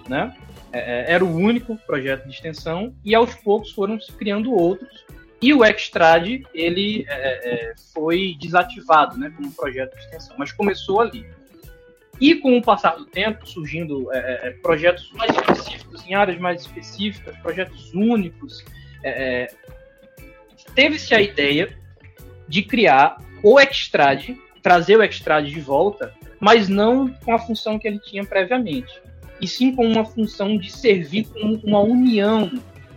Né? 0.09 0.35
era 0.71 1.25
o 1.25 1.35
único 1.35 1.77
projeto 1.87 2.25
de 2.25 2.31
extensão 2.31 2.95
e 3.05 3.15
aos 3.15 3.35
poucos 3.35 3.73
foram 3.73 3.99
se 4.01 4.13
criando 4.13 4.53
outros 4.53 5.05
e 5.41 5.55
o 5.55 5.65
Extrad, 5.65 6.43
ele 6.53 7.07
é, 7.09 7.71
é, 7.71 7.75
foi 7.95 8.37
desativado 8.41 9.17
né, 9.17 9.33
como 9.37 9.53
projeto 9.53 9.95
de 9.95 10.01
extensão, 10.01 10.35
mas 10.37 10.51
começou 10.51 11.01
ali. 11.01 11.25
E 12.21 12.35
com 12.35 12.59
o 12.59 12.63
passar 12.63 12.97
do 12.97 13.07
tempo, 13.07 13.47
surgindo 13.47 14.13
é, 14.13 14.19
é, 14.19 14.49
é 14.49 14.51
projetos 14.51 15.13
mais 15.13 15.31
específicos, 15.31 16.05
em 16.05 16.15
áreas 16.15 16.39
mais 16.41 16.63
específicas, 16.63 17.37
projetos 17.39 17.95
únicos, 17.95 18.65
é, 19.05 19.47
teve-se 20.75 21.15
a 21.15 21.21
ideia 21.21 21.78
de 22.49 22.63
criar 22.63 23.19
o 23.43 23.61
Extrad, 23.61 24.37
trazer 24.63 24.97
o 24.97 25.03
Extrad 25.03 25.47
de 25.47 25.61
volta, 25.61 26.15
mas 26.41 26.69
não 26.69 27.09
com 27.09 27.33
a 27.33 27.39
função 27.39 27.79
que 27.79 27.87
ele 27.87 27.99
tinha 27.99 28.25
previamente, 28.25 29.01
e 29.41 29.47
sim 29.47 29.75
com 29.75 29.87
uma 29.87 30.05
função 30.05 30.57
de 30.57 30.71
servir 30.71 31.27
como 31.27 31.61
uma 31.63 31.81
união 31.81 32.51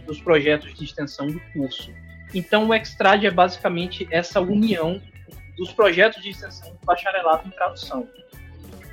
dos 0.05 0.19
projetos 0.19 0.73
de 0.73 0.83
extensão 0.83 1.27
do 1.27 1.39
curso. 1.53 1.91
Então, 2.33 2.67
o 2.67 2.73
Extrad 2.73 3.23
é 3.25 3.31
basicamente 3.31 4.07
essa 4.09 4.39
união 4.39 5.01
dos 5.57 5.71
projetos 5.71 6.23
de 6.23 6.29
extensão 6.29 6.71
do 6.71 6.85
bacharelado 6.85 7.47
em 7.47 7.51
tradução. 7.51 8.07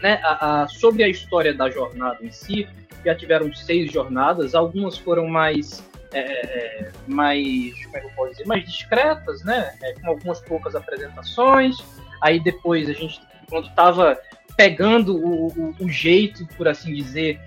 Né? 0.02 0.20
A, 0.22 0.62
a, 0.62 0.68
sobre 0.68 1.02
a 1.02 1.08
história 1.08 1.54
da 1.54 1.70
jornada 1.70 2.18
em 2.22 2.30
si, 2.30 2.68
já 3.04 3.14
tiveram 3.14 3.52
seis 3.54 3.90
jornadas, 3.92 4.54
algumas 4.54 4.98
foram 4.98 5.26
mais, 5.26 5.82
é, 6.12 6.20
é 6.20 6.92
mais, 7.06 7.84
como 7.84 7.96
é 7.96 8.00
que 8.00 8.06
eu 8.06 8.10
posso 8.10 8.30
dizer, 8.32 8.46
mais 8.46 8.64
discretas, 8.64 9.42
né? 9.44 9.76
É, 9.82 9.92
com 9.94 10.08
algumas 10.08 10.40
poucas 10.40 10.74
apresentações. 10.74 11.76
Aí 12.22 12.40
depois 12.40 12.88
a 12.88 12.92
gente, 12.92 13.20
quando 13.48 13.68
estava 13.68 14.18
pegando 14.56 15.16
o, 15.16 15.46
o, 15.46 15.74
o, 15.78 15.88
jeito, 15.88 16.44
por 16.56 16.66
assim 16.66 16.92
dizer, 16.92 17.40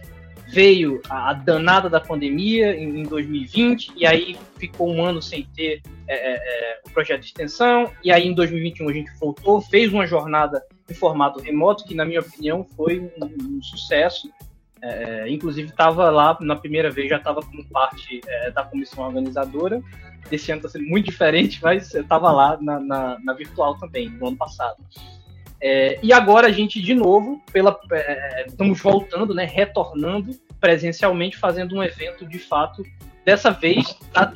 veio 0.47 1.01
a, 1.09 1.33
danada 1.33 1.89
da 1.89 1.99
pandemia 1.99 2.75
em, 2.75 3.01
em 3.01 3.03
2020, 3.03 3.93
e 3.97 4.05
aí 4.05 4.37
ficou 4.57 4.89
um 4.89 5.03
ano 5.03 5.21
sem 5.21 5.45
ter 5.55 5.81
é, 6.07 6.15
é, 6.15 6.35
é, 6.35 6.79
o 6.85 6.89
projeto 6.91 7.21
de 7.21 7.27
extensão, 7.27 7.91
e 8.03 8.11
aí 8.11 8.27
em 8.27 8.33
2021 8.33 8.89
a 8.89 8.93
gente 8.93 9.11
voltou, 9.19 9.61
fez 9.61 9.91
uma 9.91 10.07
jornada 10.07 10.63
em 10.89 10.93
formato 10.93 11.39
remoto, 11.41 11.83
que 11.83 11.95
na 11.95 12.05
minha 12.05 12.21
opinião 12.21 12.65
foi 12.75 12.99
um, 12.99 13.11
um 13.25 13.61
sucesso. 13.61 14.31
É, 14.81 15.29
inclusive 15.29 15.69
estava 15.69 16.09
lá 16.09 16.35
na 16.41 16.55
primeira 16.55 16.89
vez, 16.89 17.09
já 17.09 17.17
estava 17.17 17.41
como 17.41 17.63
parte 17.65 18.21
é, 18.27 18.51
da 18.51 18.63
comissão 18.63 19.05
organizadora. 19.05 19.81
Esse 20.31 20.51
ano 20.51 20.59
está 20.59 20.69
sendo 20.69 20.87
muito 20.87 21.05
diferente, 21.11 21.59
mas 21.61 21.93
eu 21.93 22.01
estava 22.01 22.31
lá 22.31 22.57
na, 22.59 22.79
na, 22.79 23.19
na 23.19 23.33
virtual 23.33 23.77
também, 23.77 24.09
no 24.09 24.27
ano 24.27 24.37
passado. 24.37 24.77
É, 25.61 25.99
e 26.01 26.11
agora 26.11 26.47
a 26.47 26.51
gente, 26.51 26.81
de 26.81 26.95
novo, 26.95 27.39
pela, 27.53 27.79
é, 27.91 28.45
estamos 28.47 28.81
voltando, 28.81 29.33
né, 29.33 29.45
retornando 29.45 30.31
presencialmente, 30.59 31.37
fazendo 31.37 31.75
um 31.75 31.83
evento 31.83 32.25
de 32.25 32.39
fato. 32.39 32.83
Dessa 33.23 33.51
vez 33.51 33.89
está 33.89 34.33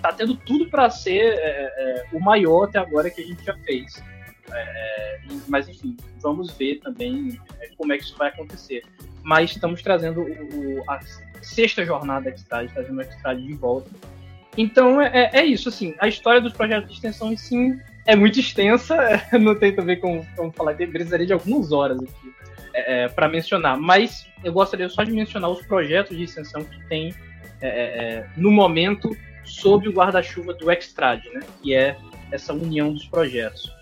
tá 0.00 0.12
tendo 0.12 0.36
tudo 0.36 0.68
para 0.68 0.90
ser 0.90 1.34
é, 1.38 1.72
é, 1.76 2.04
o 2.12 2.20
maior 2.20 2.64
até 2.64 2.78
agora 2.78 3.10
que 3.10 3.22
a 3.22 3.24
gente 3.24 3.42
já 3.44 3.56
fez. 3.58 4.02
É, 4.52 5.18
mas 5.48 5.68
enfim, 5.68 5.96
vamos 6.20 6.52
ver 6.52 6.80
também 6.80 7.40
é, 7.60 7.68
como 7.76 7.92
é 7.92 7.98
que 7.98 8.04
isso 8.04 8.16
vai 8.16 8.28
acontecer. 8.28 8.82
Mas 9.22 9.52
estamos 9.52 9.82
trazendo 9.82 10.22
o, 10.22 10.90
a 10.90 11.00
sexta 11.42 11.84
jornada 11.84 12.30
Extrad, 12.30 12.70
trazendo 12.72 12.98
o 12.98 13.02
Extrad 13.02 13.38
de 13.38 13.54
volta. 13.54 13.90
Então 14.56 15.00
é, 15.00 15.30
é, 15.32 15.44
isso, 15.44 15.68
assim, 15.68 15.94
a 15.98 16.08
história 16.08 16.40
dos 16.40 16.52
projetos 16.52 16.88
de 16.88 16.94
extensão, 16.94 17.36
sim, 17.36 17.78
é 18.06 18.14
muito 18.14 18.38
extensa, 18.38 18.96
não 19.40 19.54
tem 19.54 19.74
também 19.74 19.98
como, 19.98 20.24
como 20.36 20.52
falar, 20.52 20.74
precisaria 20.74 21.26
de 21.26 21.32
algumas 21.32 21.72
horas 21.72 21.98
aqui 21.98 22.34
é, 22.72 23.04
é 23.04 23.08
para 23.08 23.28
mencionar, 23.28 23.78
mas 23.78 24.26
eu 24.44 24.52
gostaria 24.52 24.88
só 24.88 25.02
de 25.02 25.12
mencionar 25.12 25.50
os 25.50 25.64
projetos 25.66 26.16
de 26.16 26.24
extensão 26.24 26.62
que 26.64 26.84
tem 26.86 27.14
é, 27.60 27.68
é, 27.68 28.14
é 28.14 28.26
no 28.36 28.50
momento 28.50 29.16
sob 29.44 29.88
o 29.88 29.92
guarda-chuva 29.92 30.54
do 30.54 30.70
Extrad, 30.70 31.24
né, 31.32 31.40
que 31.62 31.74
é 31.74 31.96
essa 32.30 32.52
união 32.52 32.92
dos 32.92 33.06
projetos. 33.06 33.73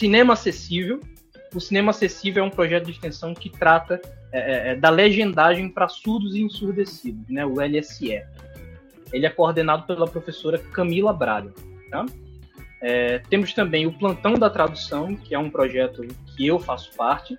Cinema 0.00 0.32
Acessível. 0.32 0.98
O 1.54 1.60
Cinema 1.60 1.90
Acessível 1.90 2.42
é 2.42 2.46
um 2.46 2.50
projeto 2.50 2.86
de 2.86 2.92
extensão 2.92 3.34
que 3.34 3.50
trata 3.50 4.00
é, 4.32 4.74
da 4.74 4.88
legendagem 4.88 5.68
para 5.68 5.88
surdos 5.88 6.34
e 6.34 6.40
ensurdecidos, 6.40 7.28
né, 7.28 7.44
o 7.44 7.60
LSE. 7.60 8.22
Ele 9.12 9.26
é 9.26 9.28
coordenado 9.28 9.86
pela 9.86 10.08
professora 10.08 10.58
Camila 10.58 11.12
Braga. 11.12 11.52
Tá? 11.90 12.06
É, 12.80 13.18
temos 13.28 13.52
também 13.52 13.86
o 13.86 13.92
Plantão 13.92 14.32
da 14.34 14.48
Tradução, 14.48 15.14
que 15.14 15.34
é 15.34 15.38
um 15.38 15.50
projeto 15.50 16.00
que 16.34 16.46
eu 16.46 16.58
faço 16.58 16.96
parte. 16.96 17.36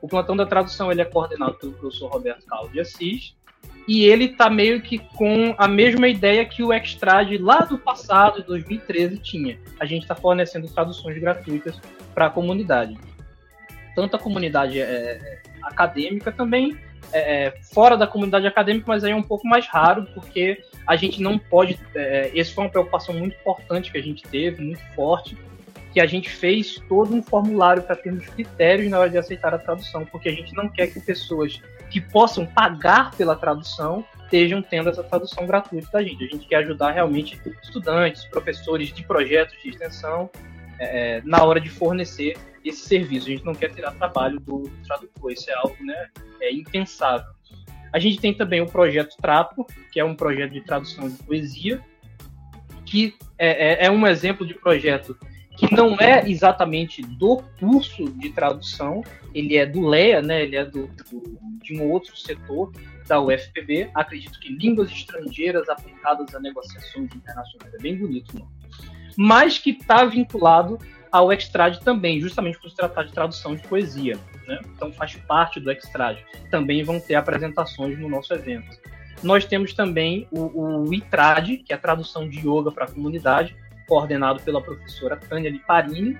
O 0.00 0.08
Plantão 0.08 0.34
da 0.34 0.46
Tradução 0.46 0.90
ele 0.90 1.02
é 1.02 1.04
coordenado 1.04 1.58
pelo 1.58 1.72
professor 1.72 2.10
Roberto 2.10 2.46
Carlos 2.46 2.72
de 2.72 2.80
Assis, 2.80 3.36
e 3.88 4.04
ele 4.04 4.26
está 4.26 4.48
meio 4.48 4.80
que 4.80 4.98
com 4.98 5.54
a 5.58 5.66
mesma 5.66 6.08
ideia 6.08 6.44
que 6.44 6.62
o 6.62 6.72
Extrad 6.72 7.32
lá 7.40 7.60
do 7.60 7.78
passado, 7.78 8.40
de 8.40 8.46
2013, 8.46 9.18
tinha. 9.18 9.58
A 9.78 9.84
gente 9.84 10.02
está 10.02 10.14
fornecendo 10.14 10.68
traduções 10.68 11.18
gratuitas 11.18 11.80
para 12.14 12.26
a 12.26 12.30
comunidade. 12.30 12.96
Tanto 13.94 14.16
a 14.16 14.18
comunidade 14.18 14.80
é, 14.80 15.40
acadêmica 15.62 16.30
também, 16.30 16.78
é, 17.12 17.46
é, 17.46 17.54
fora 17.72 17.96
da 17.96 18.06
comunidade 18.06 18.46
acadêmica, 18.46 18.84
mas 18.86 19.02
aí 19.02 19.12
é 19.12 19.16
um 19.16 19.22
pouco 19.22 19.46
mais 19.46 19.66
raro, 19.66 20.06
porque 20.14 20.62
a 20.86 20.96
gente 20.96 21.20
não 21.20 21.38
pode. 21.38 21.78
É, 21.94 22.30
essa 22.38 22.52
foi 22.54 22.64
uma 22.64 22.70
preocupação 22.70 23.14
muito 23.14 23.36
importante 23.36 23.90
que 23.90 23.98
a 23.98 24.02
gente 24.02 24.22
teve, 24.22 24.62
muito 24.62 24.82
forte, 24.94 25.36
que 25.92 26.00
a 26.00 26.06
gente 26.06 26.30
fez 26.30 26.80
todo 26.88 27.14
um 27.14 27.22
formulário 27.22 27.82
para 27.82 27.96
termos 27.96 28.26
critérios 28.28 28.90
na 28.90 28.98
hora 28.98 29.10
de 29.10 29.18
aceitar 29.18 29.52
a 29.52 29.58
tradução, 29.58 30.04
porque 30.06 30.28
a 30.28 30.32
gente 30.32 30.54
não 30.54 30.68
quer 30.68 30.86
que 30.88 31.00
pessoas 31.00 31.60
que 31.90 32.00
possam 32.00 32.46
pagar 32.46 33.10
pela 33.16 33.36
tradução 33.36 34.04
estejam 34.24 34.62
tendo 34.62 34.88
essa 34.88 35.02
tradução 35.02 35.44
gratuita 35.44 35.88
da 35.92 36.02
gente. 36.02 36.24
A 36.24 36.28
gente 36.28 36.46
quer 36.46 36.56
ajudar 36.56 36.92
realmente 36.92 37.38
estudantes, 37.62 38.24
professores 38.26 38.92
de 38.92 39.02
projetos 39.02 39.60
de 39.60 39.70
extensão 39.70 40.30
é, 40.78 41.20
na 41.24 41.42
hora 41.42 41.60
de 41.60 41.68
fornecer 41.68 42.38
esse 42.64 42.86
serviço. 42.86 43.26
A 43.26 43.30
gente 43.30 43.44
não 43.44 43.54
quer 43.54 43.70
tirar 43.74 43.92
trabalho 43.92 44.38
do 44.38 44.70
tradutor, 44.86 45.32
isso 45.32 45.50
é 45.50 45.54
algo 45.54 45.76
né, 45.84 46.08
é 46.40 46.52
impensável. 46.52 47.26
A 47.92 47.98
gente 47.98 48.20
tem 48.20 48.32
também 48.32 48.60
o 48.60 48.66
projeto 48.66 49.16
Trapo, 49.20 49.66
que 49.90 49.98
é 49.98 50.04
um 50.04 50.14
projeto 50.14 50.52
de 50.52 50.60
tradução 50.60 51.08
de 51.08 51.16
poesia, 51.24 51.80
que 52.86 53.16
é, 53.36 53.84
é, 53.84 53.86
é 53.86 53.90
um 53.90 54.06
exemplo 54.06 54.46
de 54.46 54.54
projeto 54.54 55.18
que 55.60 55.74
não 55.74 55.94
é 56.00 56.26
exatamente 56.26 57.02
do 57.02 57.42
curso 57.58 58.10
de 58.12 58.30
tradução, 58.30 59.04
ele 59.34 59.58
é 59.58 59.66
do 59.66 59.86
LEA, 59.86 60.22
né? 60.22 60.42
Ele 60.42 60.56
é 60.56 60.64
do, 60.64 60.86
do, 60.86 61.38
de 61.62 61.78
um 61.78 61.90
outro 61.90 62.16
setor 62.16 62.72
da 63.06 63.20
UFPB. 63.20 63.90
Acredito 63.94 64.40
que 64.40 64.48
línguas 64.48 64.90
estrangeiras 64.90 65.68
aplicadas 65.68 66.34
a 66.34 66.40
negociações 66.40 67.14
internacionais. 67.14 67.74
É 67.74 67.78
bem 67.78 67.96
bonito, 67.96 68.38
não? 68.38 68.48
Mas 69.18 69.58
que 69.58 69.70
está 69.70 70.04
vinculado 70.04 70.78
ao 71.12 71.30
Extrad 71.30 71.76
também, 71.80 72.20
justamente 72.20 72.58
por 72.58 72.70
se 72.70 72.76
tratar 72.76 73.02
de 73.02 73.12
tradução 73.12 73.54
de 73.54 73.62
poesia. 73.66 74.16
Né? 74.46 74.60
Então 74.74 74.90
faz 74.92 75.16
parte 75.16 75.60
do 75.60 75.70
Extrad. 75.70 76.18
Também 76.50 76.82
vão 76.82 76.98
ter 76.98 77.16
apresentações 77.16 77.98
no 77.98 78.08
nosso 78.08 78.32
evento. 78.32 78.78
Nós 79.22 79.44
temos 79.44 79.74
também 79.74 80.26
o, 80.30 80.86
o 80.86 80.94
ITRAD, 80.94 81.58
que 81.58 81.72
é 81.72 81.76
a 81.76 81.78
tradução 81.78 82.26
de 82.26 82.38
yoga 82.38 82.70
para 82.72 82.86
a 82.86 82.90
comunidade, 82.90 83.54
coordenado 83.90 84.40
pela 84.42 84.62
professora 84.62 85.16
Tânia 85.16 85.50
Liparini. 85.50 86.16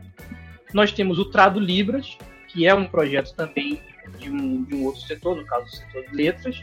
Nós 0.75 0.91
temos 0.91 1.21
o 1.21 1.27
Trado 1.27 1.61
Libras, 1.61 2.19
que 2.49 2.67
é 2.67 2.75
um 2.75 2.85
projeto 2.85 3.33
também 3.37 3.81
de 4.19 4.29
um, 4.29 4.65
de 4.65 4.75
um 4.75 4.85
outro 4.85 5.01
setor, 5.03 5.37
no 5.37 5.47
caso 5.47 5.67
o 5.67 5.71
setor 5.71 6.05
de 6.11 6.17
letras, 6.17 6.61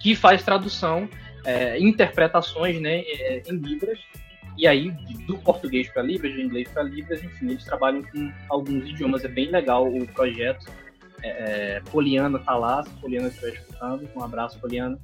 que 0.00 0.16
faz 0.16 0.42
tradução, 0.42 1.06
é, 1.44 1.78
interpretações 1.78 2.80
né, 2.80 3.00
é, 3.00 3.42
em 3.46 3.56
Libras, 3.56 3.98
e 4.56 4.66
aí 4.66 4.90
do 5.26 5.36
português 5.36 5.88
para 5.90 6.02
Libras, 6.02 6.32
do 6.32 6.40
inglês 6.40 6.68
para 6.72 6.84
Libras, 6.84 7.22
enfim, 7.22 7.50
eles 7.50 7.64
trabalham 7.64 8.02
com 8.02 8.32
alguns 8.48 8.88
idiomas, 8.88 9.26
é 9.26 9.28
bem 9.28 9.50
legal 9.50 9.86
o 9.86 10.06
projeto. 10.08 10.64
É, 11.22 11.76
é 11.76 11.82
Poliana 11.90 12.38
tá 12.38 12.56
lá, 12.56 12.82
se 12.82 12.90
Poliana 12.94 13.28
estiver 13.28 13.52
escutando, 13.52 14.08
um 14.16 14.22
abraço, 14.22 14.58
Poliana. 14.58 14.98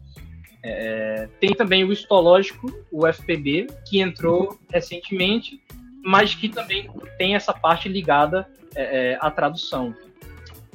É, 0.67 1.29
tem 1.39 1.55
também 1.55 1.85
o 1.85 1.93
histológico, 1.93 2.73
o 2.91 3.07
FPB, 3.07 3.67
que 3.87 4.01
entrou 4.01 4.59
recentemente, 4.73 5.63
mas 6.03 6.35
que 6.35 6.49
também 6.49 6.91
tem 7.19 7.35
essa 7.35 7.53
parte 7.53 7.87
ligada 7.87 8.49
é, 8.75 9.13
é, 9.13 9.19
à 9.21 9.31
tradução. 9.31 9.95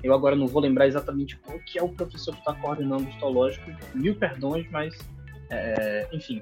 Eu 0.04 0.14
agora 0.14 0.36
não 0.36 0.48
vou 0.48 0.62
lembrar 0.62 0.88
exatamente 0.88 1.36
qual 1.38 1.58
que 1.60 1.80
é 1.80 1.84
o 1.84 1.90
professor 1.90 2.34
que 2.34 2.40
está 2.40 2.54
coordenando 2.54 3.06
o 3.06 3.10
histológico, 3.10 3.70
mil 3.96 4.16
perdões, 4.16 4.70
mas 4.70 4.96
é, 5.50 6.08
enfim. 6.14 6.42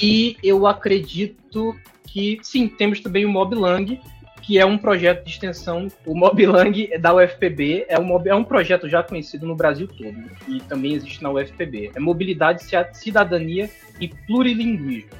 E 0.00 0.36
eu 0.44 0.68
acredito 0.68 1.76
que, 2.06 2.38
sim, 2.42 2.68
temos 2.68 3.00
também 3.00 3.24
o 3.24 3.28
MobLang, 3.28 4.00
que 4.42 4.58
é 4.58 4.64
um 4.64 4.78
projeto 4.78 5.24
de 5.24 5.30
extensão. 5.30 5.88
O 6.04 6.14
MobLang 6.14 6.88
é 6.92 6.98
da 6.98 7.14
UFPB, 7.14 7.86
é 7.88 7.98
um, 7.98 8.20
é 8.26 8.34
um 8.34 8.44
projeto 8.44 8.88
já 8.88 9.02
conhecido 9.02 9.46
no 9.46 9.54
Brasil 9.54 9.86
todo, 9.86 10.30
e 10.48 10.60
também 10.60 10.94
existe 10.94 11.22
na 11.22 11.30
UFPB. 11.30 11.92
É 11.94 12.00
Mobilidade, 12.00 12.62
Cidadania 12.92 13.70
e 14.00 14.08
Plurilinguismo. 14.08 15.10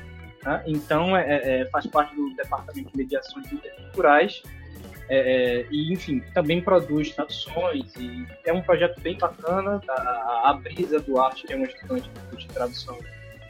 Tá? 0.43 0.63
Então, 0.67 1.17
é, 1.17 1.61
é, 1.61 1.67
faz 1.67 1.87
parte 1.87 2.15
do 2.17 2.35
Departamento 2.35 2.91
de 2.91 2.97
Mediações 2.97 3.53
Interculturais 3.53 4.43
é, 5.09 5.19
é, 5.19 5.67
e, 5.71 5.93
enfim, 5.93 6.21
também 6.33 6.63
produz 6.63 7.11
traduções. 7.11 7.95
E 7.97 8.27
é 8.45 8.53
um 8.53 8.63
projeto 8.63 9.01
bem 9.01 9.19
bacana. 9.19 9.83
A, 9.89 10.51
a 10.51 10.55
Brisa 10.55 10.99
Duarte, 11.01 11.47
que 11.47 11.53
é 11.53 11.57
uma 11.57 11.67
estudante 11.67 12.09
de 12.39 12.49
tradução, 12.49 12.99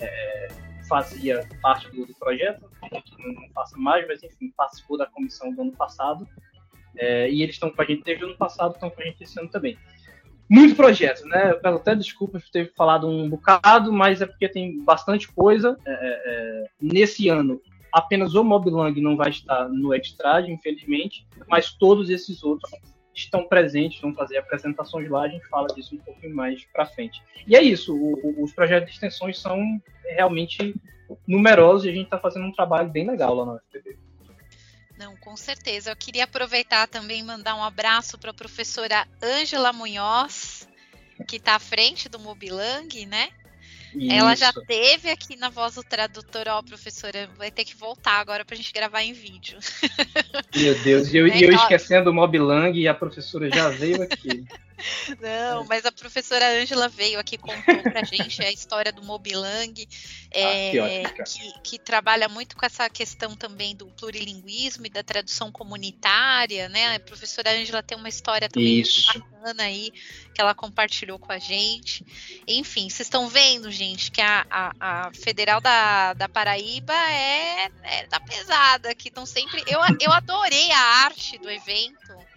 é, 0.00 0.48
fazia 0.88 1.46
parte 1.62 1.88
do, 1.90 2.04
do 2.04 2.14
projeto, 2.14 2.68
que 3.02 3.34
não 3.34 3.48
faça 3.54 3.76
mais, 3.76 4.06
mas, 4.06 4.22
enfim, 4.22 4.52
participou 4.56 4.98
da 4.98 5.06
comissão 5.06 5.52
do 5.52 5.62
ano 5.62 5.72
passado. 5.72 6.26
É, 6.96 7.30
e 7.30 7.42
eles 7.42 7.54
estão 7.54 7.70
com 7.70 7.80
a 7.80 7.84
gente 7.84 8.02
desde 8.02 8.24
o 8.24 8.28
ano 8.28 8.36
passado, 8.36 8.74
estão 8.74 8.90
com 8.90 9.00
a 9.00 9.04
gente 9.04 9.22
esse 9.22 9.38
ano 9.38 9.48
também. 9.48 9.78
Muito 10.48 10.74
projeto, 10.74 11.24
né? 11.26 11.52
Eu 11.52 11.60
peço 11.60 11.76
até 11.76 11.94
desculpas 11.94 12.42
por 12.42 12.50
ter 12.50 12.72
falado 12.74 13.08
um 13.08 13.28
bocado, 13.28 13.92
mas 13.92 14.20
é 14.20 14.26
porque 14.26 14.48
tem 14.48 14.82
bastante 14.82 15.28
coisa. 15.28 15.76
É, 15.86 15.92
é, 15.92 16.64
nesse 16.80 17.28
ano, 17.28 17.62
apenas 17.92 18.34
o 18.34 18.42
Moblang 18.42 19.00
não 19.00 19.16
vai 19.16 19.30
estar 19.30 19.68
no 19.68 19.94
Extrad, 19.94 20.48
infelizmente, 20.48 21.24
mas 21.48 21.72
todos 21.72 22.10
esses 22.10 22.42
outros 22.42 22.72
estão 23.14 23.46
presentes, 23.46 24.00
vão 24.00 24.14
fazer 24.14 24.38
apresentações 24.38 25.08
lá, 25.08 25.22
a 25.22 25.28
gente 25.28 25.46
fala 25.48 25.66
disso 25.68 25.94
um 25.94 25.98
pouquinho 25.98 26.34
mais 26.34 26.64
para 26.72 26.86
frente. 26.86 27.22
E 27.46 27.54
é 27.54 27.62
isso, 27.62 27.94
o, 27.94 28.14
o, 28.14 28.44
os 28.44 28.52
projetos 28.52 28.88
de 28.88 28.94
extensões 28.94 29.38
são 29.38 29.60
realmente 30.04 30.74
numerosos 31.26 31.86
e 31.86 31.88
a 31.88 31.92
gente 31.92 32.04
está 32.04 32.18
fazendo 32.18 32.46
um 32.46 32.52
trabalho 32.52 32.88
bem 32.88 33.06
legal 33.06 33.34
lá 33.34 33.44
na 33.44 33.52
UFPB. 33.54 33.98
Não, 34.98 35.16
com 35.16 35.36
certeza. 35.36 35.90
Eu 35.90 35.96
queria 35.96 36.24
aproveitar 36.24 36.86
também 36.86 37.20
e 37.20 37.22
mandar 37.22 37.54
um 37.54 37.64
abraço 37.64 38.18
para 38.18 38.32
a 38.32 38.34
professora 38.34 39.08
Ângela 39.22 39.72
Munhoz, 39.72 40.68
que 41.26 41.36
está 41.36 41.54
à 41.54 41.58
frente 41.58 42.08
do 42.08 42.18
Mobilang, 42.18 43.06
né? 43.06 43.30
Isso. 43.94 44.12
Ela 44.12 44.36
já 44.36 44.52
teve 44.52 45.10
aqui 45.10 45.36
na 45.36 45.48
voz 45.48 45.74
do 45.74 45.82
tradutor, 45.82 46.44
ó, 46.48 46.62
professora, 46.62 47.28
vai 47.36 47.50
ter 47.50 47.64
que 47.64 47.74
voltar 47.74 48.20
agora 48.20 48.44
pra 48.44 48.56
gente 48.56 48.72
gravar 48.72 49.02
em 49.02 49.12
vídeo. 49.12 49.58
Meu 50.54 50.78
Deus, 50.82 51.12
e 51.12 51.16
eu, 51.16 51.26
né? 51.26 51.38
eu 51.40 51.52
esquecendo 51.52 52.10
o 52.10 52.14
Moblang 52.14 52.78
e 52.78 52.86
a 52.86 52.94
professora 52.94 53.50
já 53.50 53.68
veio 53.68 54.02
aqui. 54.02 54.44
Não, 55.20 55.64
mas 55.64 55.84
a 55.84 55.92
professora 55.92 56.48
Ângela 56.60 56.88
veio 56.88 57.18
aqui 57.18 57.36
contou 57.36 57.82
pra 57.82 58.04
gente 58.04 58.42
a 58.42 58.50
história 58.50 58.92
do 58.92 59.02
Mobilang, 59.02 59.74
é, 60.30 60.78
ah, 60.78 61.10
que, 61.10 61.24
que, 61.24 61.60
que, 61.60 61.78
trabalha 61.78 62.28
muito 62.28 62.56
com 62.56 62.64
essa 62.64 62.88
questão 62.88 63.34
também 63.34 63.74
do 63.74 63.86
plurilinguismo 63.86 64.86
e 64.86 64.90
da 64.90 65.02
tradução 65.02 65.50
comunitária, 65.50 66.68
né? 66.68 66.96
A 66.96 67.00
professora 67.00 67.50
Ângela 67.50 67.82
tem 67.82 67.98
uma 67.98 68.08
história 68.08 68.48
também 68.48 68.82
bacana 69.40 69.64
aí 69.64 69.90
que 70.34 70.40
ela 70.40 70.54
compartilhou 70.54 71.18
com 71.18 71.32
a 71.32 71.38
gente. 71.38 72.04
Enfim, 72.46 72.88
vocês 72.88 73.06
estão 73.06 73.28
vendo, 73.28 73.70
gente, 73.70 74.10
que 74.10 74.20
a, 74.20 74.46
a, 74.50 74.72
a, 74.80 75.12
Federal 75.12 75.60
da, 75.60 76.14
da 76.14 76.28
Paraíba 76.28 76.94
é, 76.94 77.70
é 77.82 78.06
da 78.06 78.20
pesada, 78.20 78.94
que 78.94 79.08
estão 79.08 79.26
sempre. 79.26 79.62
Eu, 79.66 79.80
eu 80.00 80.12
adorei 80.12 80.70
a 80.70 80.80
arte 81.04 81.38
do 81.38 81.50
evento 81.50 82.29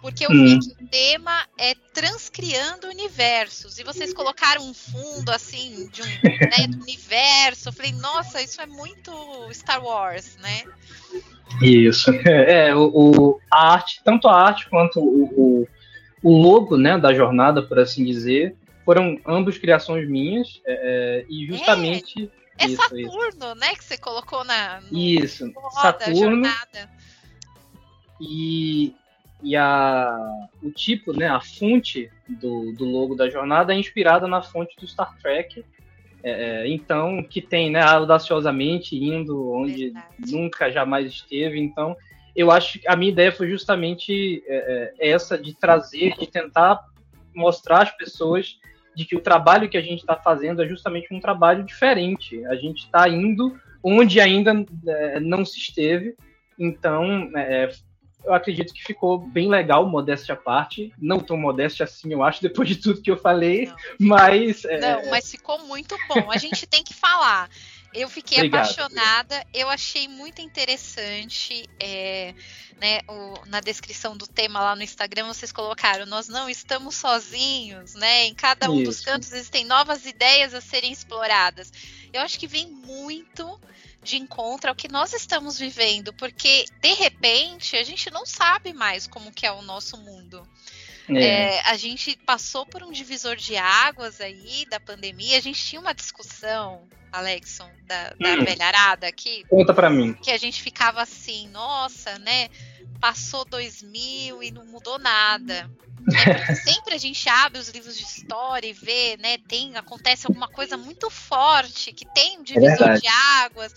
porque 0.00 0.24
eu 0.24 0.30
vi 0.30 0.54
hum. 0.54 0.58
que 0.60 0.84
o 0.84 0.88
tema 0.88 1.46
é 1.58 1.74
transcriando 1.92 2.88
universos. 2.88 3.78
E 3.78 3.84
vocês 3.84 4.14
colocaram 4.14 4.62
um 4.62 4.72
fundo 4.72 5.30
assim 5.30 5.88
de 5.92 6.02
um 6.02 6.06
né, 6.06 6.66
do 6.68 6.80
universo. 6.82 7.68
Eu 7.68 7.72
falei, 7.72 7.92
nossa, 7.92 8.40
isso 8.40 8.60
é 8.60 8.66
muito 8.66 9.12
Star 9.52 9.84
Wars, 9.84 10.36
né? 10.38 10.64
Isso. 11.60 12.10
É, 12.26 12.74
o, 12.74 12.90
o 12.94 13.40
a 13.50 13.72
arte, 13.72 14.00
tanto 14.04 14.28
a 14.28 14.34
arte 14.34 14.68
quanto 14.70 15.00
o, 15.00 15.24
o, 15.36 15.68
o, 16.22 16.42
logo 16.42 16.76
né, 16.76 16.96
da 16.96 17.12
jornada, 17.12 17.62
por 17.62 17.78
assim 17.78 18.04
dizer, 18.04 18.56
foram 18.84 19.20
ambos 19.26 19.58
criações 19.58 20.08
minhas. 20.08 20.60
É, 20.66 21.24
é 21.24 21.26
e 21.28 21.46
justamente. 21.46 22.30
É, 22.58 22.64
é 22.64 22.68
isso, 22.68 22.82
Saturno, 22.82 23.28
isso. 23.28 23.54
né? 23.56 23.74
Que 23.74 23.84
você 23.84 23.98
colocou 23.98 24.44
na. 24.44 24.80
No, 24.80 24.98
isso, 24.98 25.46
no 25.46 25.70
Saturno. 25.72 26.48
E 28.20 28.94
e 29.42 29.56
a, 29.56 30.16
o 30.62 30.70
tipo, 30.70 31.12
né, 31.12 31.28
a 31.28 31.40
fonte 31.40 32.10
do, 32.28 32.72
do 32.72 32.84
logo 32.84 33.14
da 33.14 33.28
jornada 33.28 33.74
é 33.74 33.78
inspirada 33.78 34.26
na 34.26 34.42
fonte 34.42 34.76
do 34.76 34.86
Star 34.86 35.16
Trek. 35.18 35.64
É, 36.22 36.30
é 36.62 36.68
então, 36.68 37.22
que 37.22 37.40
tem 37.40 37.70
né, 37.70 37.80
audaciosamente 37.80 38.96
indo 38.96 39.50
onde 39.50 39.90
Verdade. 39.90 40.32
nunca 40.32 40.70
jamais 40.70 41.06
esteve. 41.06 41.58
Então, 41.58 41.96
eu 42.36 42.50
acho 42.50 42.78
que 42.78 42.88
a 42.88 42.94
minha 42.94 43.10
ideia 43.10 43.32
foi 43.32 43.48
justamente 43.48 44.42
é, 44.46 44.92
é, 44.98 45.10
essa 45.10 45.38
de 45.38 45.54
trazer, 45.54 46.14
de 46.16 46.26
tentar 46.26 46.80
mostrar 47.34 47.82
às 47.82 47.90
pessoas 47.96 48.58
de 48.94 49.04
que 49.04 49.16
o 49.16 49.20
trabalho 49.20 49.68
que 49.68 49.78
a 49.78 49.82
gente 49.82 50.00
está 50.00 50.16
fazendo 50.16 50.62
é 50.62 50.68
justamente 50.68 51.12
um 51.14 51.20
trabalho 51.20 51.64
diferente. 51.64 52.44
A 52.46 52.56
gente 52.56 52.84
está 52.84 53.08
indo 53.08 53.58
onde 53.82 54.20
ainda 54.20 54.52
é, 54.86 55.20
não 55.20 55.44
se 55.44 55.58
esteve. 55.58 56.14
Então, 56.58 57.30
é, 57.34 57.70
eu 58.24 58.34
acredito 58.34 58.72
que 58.72 58.82
ficou 58.82 59.18
bem 59.18 59.48
legal, 59.48 59.88
modéstia 59.88 60.34
à 60.34 60.36
parte. 60.36 60.92
Não 60.98 61.18
tão 61.18 61.36
modéstia 61.36 61.84
assim, 61.84 62.12
eu 62.12 62.22
acho, 62.22 62.42
depois 62.42 62.68
de 62.68 62.76
tudo 62.76 63.02
que 63.02 63.10
eu 63.10 63.16
falei, 63.16 63.66
não. 63.66 63.76
mas. 64.08 64.64
É... 64.64 64.78
Não, 64.78 65.10
mas 65.10 65.30
ficou 65.30 65.58
muito 65.66 65.96
bom. 66.08 66.30
A 66.30 66.36
gente 66.36 66.66
tem 66.66 66.82
que 66.82 66.94
falar. 66.94 67.48
Eu 67.92 68.08
fiquei 68.08 68.38
Obrigado. 68.38 68.62
apaixonada, 68.62 69.44
eu 69.52 69.68
achei 69.68 70.06
muito 70.06 70.40
interessante. 70.40 71.68
É, 71.80 72.34
né, 72.80 73.00
o, 73.08 73.34
na 73.46 73.60
descrição 73.60 74.16
do 74.16 74.26
tema 74.26 74.60
lá 74.60 74.76
no 74.76 74.82
Instagram, 74.82 75.26
vocês 75.26 75.50
colocaram: 75.50 76.06
Nós 76.06 76.28
não 76.28 76.48
estamos 76.48 76.94
sozinhos, 76.94 77.94
né? 77.94 78.26
Em 78.26 78.34
cada 78.34 78.70
um 78.70 78.76
Isso. 78.76 78.84
dos 78.84 79.00
cantos 79.00 79.32
existem 79.32 79.64
novas 79.64 80.06
ideias 80.06 80.54
a 80.54 80.60
serem 80.60 80.92
exploradas. 80.92 81.72
Eu 82.12 82.22
acho 82.22 82.38
que 82.38 82.46
vem 82.46 82.68
muito 82.68 83.60
de 84.02 84.16
encontro 84.16 84.70
ao 84.70 84.74
que 84.74 84.88
nós 84.88 85.12
estamos 85.12 85.58
vivendo, 85.58 86.12
porque 86.14 86.64
de 86.80 86.94
repente 86.94 87.76
a 87.76 87.82
gente 87.82 88.10
não 88.10 88.24
sabe 88.24 88.72
mais 88.72 89.06
como 89.06 89.32
que 89.32 89.46
é 89.46 89.52
o 89.52 89.62
nosso 89.62 89.96
mundo. 89.98 90.46
É. 91.08 91.56
É, 91.56 91.60
a 91.62 91.76
gente 91.76 92.16
passou 92.24 92.64
por 92.64 92.82
um 92.82 92.92
divisor 92.92 93.36
de 93.36 93.56
águas 93.56 94.20
aí 94.20 94.64
da 94.70 94.78
pandemia. 94.78 95.38
A 95.38 95.40
gente 95.40 95.64
tinha 95.64 95.80
uma 95.80 95.92
discussão, 95.92 96.86
Alexson, 97.10 97.68
da, 97.84 98.10
da 98.10 98.34
hum. 98.34 98.44
velharada 98.44 99.08
aqui. 99.08 99.44
Conta 99.48 99.74
para 99.74 99.90
mim. 99.90 100.12
Que 100.14 100.30
a 100.30 100.38
gente 100.38 100.62
ficava 100.62 101.02
assim, 101.02 101.48
nossa, 101.48 102.18
né? 102.18 102.48
Passou 103.00 103.44
2000 103.44 104.42
e 104.42 104.50
não 104.50 104.66
mudou 104.66 104.98
nada. 104.98 105.70
É 106.48 106.54
sempre 106.54 106.94
a 106.94 106.98
gente 106.98 107.28
abre 107.28 107.58
os 107.58 107.68
livros 107.68 107.96
de 107.96 108.02
história 108.02 108.66
e 108.66 108.72
vê, 108.72 109.16
né? 109.18 109.38
Tem, 109.38 109.76
acontece 109.76 110.26
alguma 110.26 110.48
coisa 110.48 110.76
muito 110.76 111.10
forte, 111.10 111.92
que 111.92 112.06
tem 112.12 112.38
um 112.38 112.42
divisor 112.42 112.90
é 112.90 112.94
de 112.94 113.06
águas. 113.06 113.74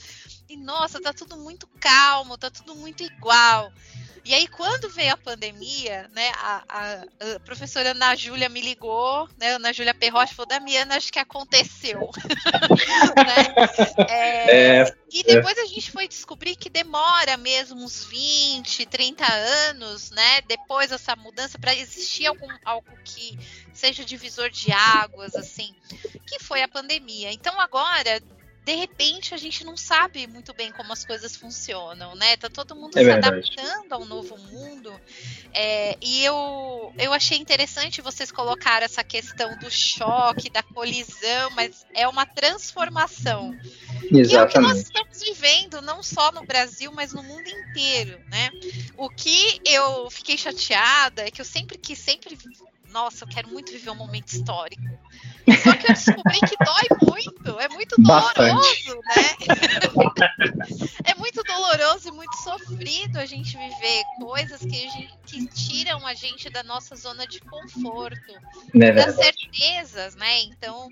E 0.50 0.58
nossa, 0.58 1.02
tá 1.02 1.14
tudo 1.14 1.38
muito 1.38 1.68
calmo, 1.80 2.38
tá 2.38 2.50
tudo 2.50 2.76
muito 2.76 3.04
igual. 3.04 3.72
E 4.26 4.34
aí, 4.34 4.48
quando 4.48 4.90
veio 4.90 5.14
a 5.14 5.18
pandemia, 5.18 6.10
né, 6.14 6.32
a, 6.38 6.64
a, 6.70 7.36
a 7.36 7.40
professora 7.42 7.92
Ana 7.92 8.16
Júlia 8.16 8.48
me 8.48 8.62
ligou, 8.62 9.28
né, 9.38 9.56
Ana 9.56 9.74
Júlia 9.74 9.94
Perrocha 9.94 10.34
falou, 10.34 10.48
Damiana, 10.48 10.96
acho 10.96 11.12
que 11.12 11.20
aconteceu. 11.20 12.00
né? 13.18 14.06
é, 14.10 14.80
é, 14.80 14.96
e 15.12 15.24
depois 15.24 15.58
a 15.58 15.66
gente 15.66 15.92
foi 15.92 16.08
descobrir 16.08 16.56
que 16.56 16.70
demora 16.70 17.36
mesmo 17.36 17.84
uns 17.84 18.06
20, 18.06 18.86
30 18.86 19.26
anos, 19.26 20.10
né, 20.12 20.42
depois 20.48 20.90
dessa 20.90 21.18
mudança, 21.18 21.60
para 21.60 21.76
existir 21.76 22.26
algum, 22.26 22.48
algo 22.64 22.98
que 23.04 23.38
seja 23.74 24.06
divisor 24.06 24.50
de 24.50 24.72
águas, 24.72 25.36
assim, 25.36 25.76
que 26.26 26.42
foi 26.42 26.62
a 26.62 26.68
pandemia. 26.68 27.34
Então, 27.34 27.60
agora, 27.60 28.22
de 28.66 28.76
repente 28.76 29.34
a 29.34 29.38
gente 29.38 29.64
não 29.66 29.76
sabe 29.76 30.26
muito 30.26 30.54
bem 30.54 30.72
como 30.72 30.94
as 30.94 31.06
coisas 31.06 31.36
funcionam, 31.36 32.16
né? 32.16 32.38
Tá 32.38 32.50
todo 32.50 32.76
mundo 32.76 32.98
é 32.98 33.04
se 33.04 33.12
adaptando 33.12 33.92
ao 33.92 34.06
novo 34.06 34.38
mundo. 34.38 34.94
É, 35.54 35.98
e 36.02 36.24
eu, 36.24 36.94
eu 36.98 37.12
achei 37.12 37.38
interessante 37.38 38.02
vocês 38.02 38.32
colocar 38.32 38.82
essa 38.82 39.04
questão 39.04 39.58
do 39.58 39.70
choque, 39.70 40.50
da 40.50 40.64
colisão, 40.64 41.50
mas 41.52 41.86
é 41.94 42.08
uma 42.08 42.26
transformação. 42.26 43.54
Exatamente. 44.12 44.32
E 44.32 44.36
é 44.36 44.42
o 44.42 44.48
que 44.48 44.60
nós 44.60 44.78
estamos 44.80 45.22
vivendo, 45.22 45.82
não 45.82 46.02
só 46.02 46.32
no 46.32 46.46
Brasil, 46.46 46.92
mas 46.94 47.12
no 47.12 47.22
mundo 47.22 47.48
inteiro, 47.48 48.18
né? 48.30 48.50
O 48.96 49.10
que 49.10 49.60
eu 49.66 50.10
fiquei 50.10 50.38
chateada 50.38 51.28
é 51.28 51.32
que 51.32 51.42
eu 51.42 51.46
sempre 51.46 51.78
quis 51.78 52.00
sempre 52.00 52.38
nossa, 52.94 53.24
eu 53.24 53.28
quero 53.28 53.50
muito 53.50 53.72
viver 53.72 53.90
um 53.90 53.96
momento 53.96 54.28
histórico. 54.28 54.84
Só 55.64 55.76
que 55.76 55.88
eu 55.88 55.94
descobri 55.94 56.40
que 56.40 56.56
dói 56.64 56.88
muito, 57.02 57.60
é 57.60 57.68
muito 57.70 58.02
doloroso, 58.02 58.96
né? 58.96 59.36
é 61.04 61.16
muito 61.16 61.44
doloroso 61.44 62.08
e 62.08 62.12
muito 62.12 62.36
sofrido 62.38 63.18
a 63.18 63.26
gente 63.26 63.58
viver 63.58 64.04
coisas 64.20 64.62
que, 64.62 64.90
gente, 64.90 65.18
que 65.26 65.48
tiram 65.48 66.06
a 66.08 66.14
gente 66.14 66.50
da 66.50 66.64
nossa 66.64 66.96
zona 66.96 67.28
de 67.28 67.42
conforto, 67.42 68.34
é 68.74 68.92
das 68.92 69.16
certezas, 69.16 70.16
né? 70.16 70.42
Então, 70.44 70.90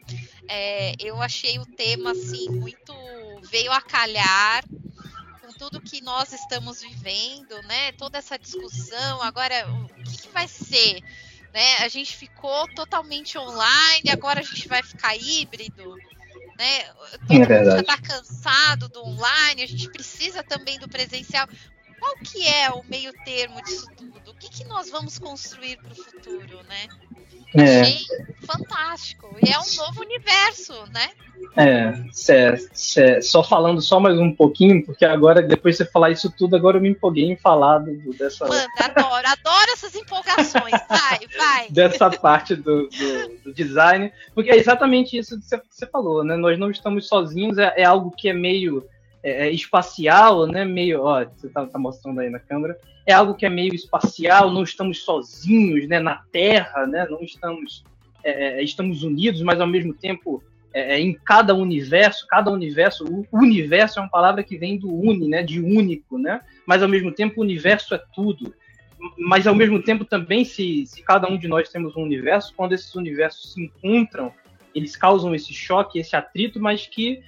é, 0.47 0.95
eu 0.99 1.21
achei 1.21 1.57
o 1.59 1.65
tema 1.65 2.11
assim 2.11 2.49
muito 2.49 2.93
veio 3.49 3.71
a 3.71 3.81
calhar 3.81 4.63
com 5.41 5.51
tudo 5.53 5.81
que 5.81 6.01
nós 6.01 6.33
estamos 6.33 6.81
vivendo, 6.81 7.61
né? 7.63 7.91
Toda 7.93 8.17
essa 8.17 8.37
discussão. 8.37 9.21
Agora, 9.21 9.67
o 9.69 10.03
que, 10.03 10.23
que 10.23 10.29
vai 10.29 10.47
ser? 10.47 11.01
Né? 11.53 11.77
A 11.79 11.87
gente 11.87 12.15
ficou 12.15 12.67
totalmente 12.73 13.37
online, 13.37 14.09
agora 14.11 14.39
a 14.39 14.43
gente 14.43 14.67
vai 14.67 14.81
ficar 14.81 15.15
híbrido, 15.15 15.95
né? 16.57 16.83
Todo 17.27 17.31
é 17.31 17.59
mundo 17.59 17.71
já 17.71 17.79
está 17.79 17.97
cansado 17.97 18.87
do 18.89 19.03
online, 19.03 19.63
a 19.63 19.67
gente 19.67 19.89
precisa 19.89 20.43
também 20.43 20.79
do 20.79 20.87
presencial. 20.87 21.47
Qual 21.99 22.15
que 22.17 22.47
é 22.47 22.69
o 22.71 22.83
meio 22.85 23.13
termo 23.23 23.61
disso 23.61 23.85
tudo? 23.95 24.31
O 24.31 24.35
que, 24.35 24.49
que 24.49 24.63
nós 24.63 24.89
vamos 24.89 25.19
construir 25.19 25.77
para 25.77 25.91
o 25.91 25.95
futuro, 25.95 26.63
né? 26.63 26.87
É. 27.53 27.81
Achei 27.81 28.05
fantástico. 28.51 29.35
E 29.43 29.49
é 29.49 29.57
um 29.57 29.75
novo 29.77 30.01
universo, 30.01 30.73
né? 30.91 31.09
É, 31.57 31.93
cê, 32.11 32.55
cê, 32.73 33.21
só 33.21 33.43
falando 33.43 33.81
só 33.81 33.99
mais 33.99 34.17
um 34.17 34.33
pouquinho, 34.33 34.85
porque 34.85 35.03
agora, 35.03 35.41
depois 35.41 35.75
de 35.75 35.83
você 35.83 35.91
falar 35.91 36.11
isso 36.11 36.31
tudo, 36.37 36.55
agora 36.55 36.77
eu 36.77 36.81
me 36.81 36.89
empolguei 36.89 37.25
em 37.25 37.35
falar 37.35 37.79
do, 37.79 38.13
dessa. 38.13 38.47
Mano, 38.47 38.67
adoro, 38.77 39.27
adoro 39.27 39.71
essas 39.73 39.95
empolgações. 39.95 40.71
Vai, 40.87 41.19
vai. 41.37 41.69
dessa 41.71 42.09
parte 42.09 42.55
do, 42.55 42.87
do, 42.87 43.37
do, 43.45 43.53
design, 43.53 44.11
porque 44.35 44.51
é 44.51 44.57
exatamente 44.57 45.17
isso 45.17 45.39
que 45.39 45.59
você 45.69 45.87
falou, 45.87 46.23
né? 46.23 46.35
Nós 46.35 46.59
não 46.59 46.69
estamos 46.69 47.07
sozinhos, 47.07 47.57
é, 47.57 47.73
é 47.77 47.83
algo 47.83 48.11
que 48.11 48.29
é 48.29 48.33
meio 48.33 48.87
é, 49.23 49.47
é, 49.47 49.51
espacial, 49.51 50.47
né? 50.47 50.65
Meio, 50.65 51.03
ó, 51.03 51.23
você 51.25 51.47
tá, 51.49 51.65
tá, 51.65 51.77
mostrando 51.77 52.19
aí 52.19 52.29
na 52.29 52.39
câmera, 52.39 52.77
é 53.05 53.13
algo 53.13 53.35
que 53.35 53.45
é 53.45 53.49
meio 53.49 53.73
espacial. 53.73 54.51
Não 54.51 54.63
estamos 54.63 55.03
sozinhos, 55.03 55.87
né? 55.87 55.99
Na 55.99 56.23
Terra, 56.31 56.87
né? 56.87 57.07
Não 57.09 57.21
estamos 57.21 57.83
é, 58.23 58.59
é 58.59 58.63
estamos 58.63 59.03
unidos, 59.03 59.41
mas 59.41 59.59
ao 59.59 59.67
mesmo 59.67 59.93
tempo 59.93 60.43
é, 60.73 60.99
em 60.99 61.13
cada 61.13 61.53
universo, 61.53 62.25
cada 62.27 62.49
universo, 62.49 63.05
o 63.05 63.37
universo 63.37 63.99
é 63.99 64.01
uma 64.01 64.09
palavra 64.09 64.43
que 64.43 64.57
vem 64.57 64.77
do 64.77 64.91
uni, 64.91 65.27
né? 65.27 65.43
De 65.43 65.59
único, 65.59 66.17
né? 66.17 66.41
Mas 66.65 66.81
ao 66.81 66.89
mesmo 66.89 67.11
tempo 67.11 67.39
o 67.39 67.43
universo 67.43 67.93
é 67.93 68.01
tudo. 68.15 68.53
Mas 69.17 69.47
ao 69.47 69.55
mesmo 69.55 69.81
tempo 69.81 70.05
também, 70.05 70.45
se, 70.45 70.85
se 70.85 71.01
cada 71.01 71.27
um 71.27 71.37
de 71.37 71.47
nós 71.47 71.69
temos 71.69 71.95
um 71.95 72.03
universo, 72.03 72.53
quando 72.55 72.73
esses 72.73 72.93
universos 72.95 73.53
se 73.53 73.61
encontram, 73.63 74.31
eles 74.73 74.95
causam 74.95 75.33
esse 75.35 75.53
choque, 75.53 75.99
esse 75.99 76.15
atrito, 76.15 76.59
mas 76.59 76.87
que 76.87 77.21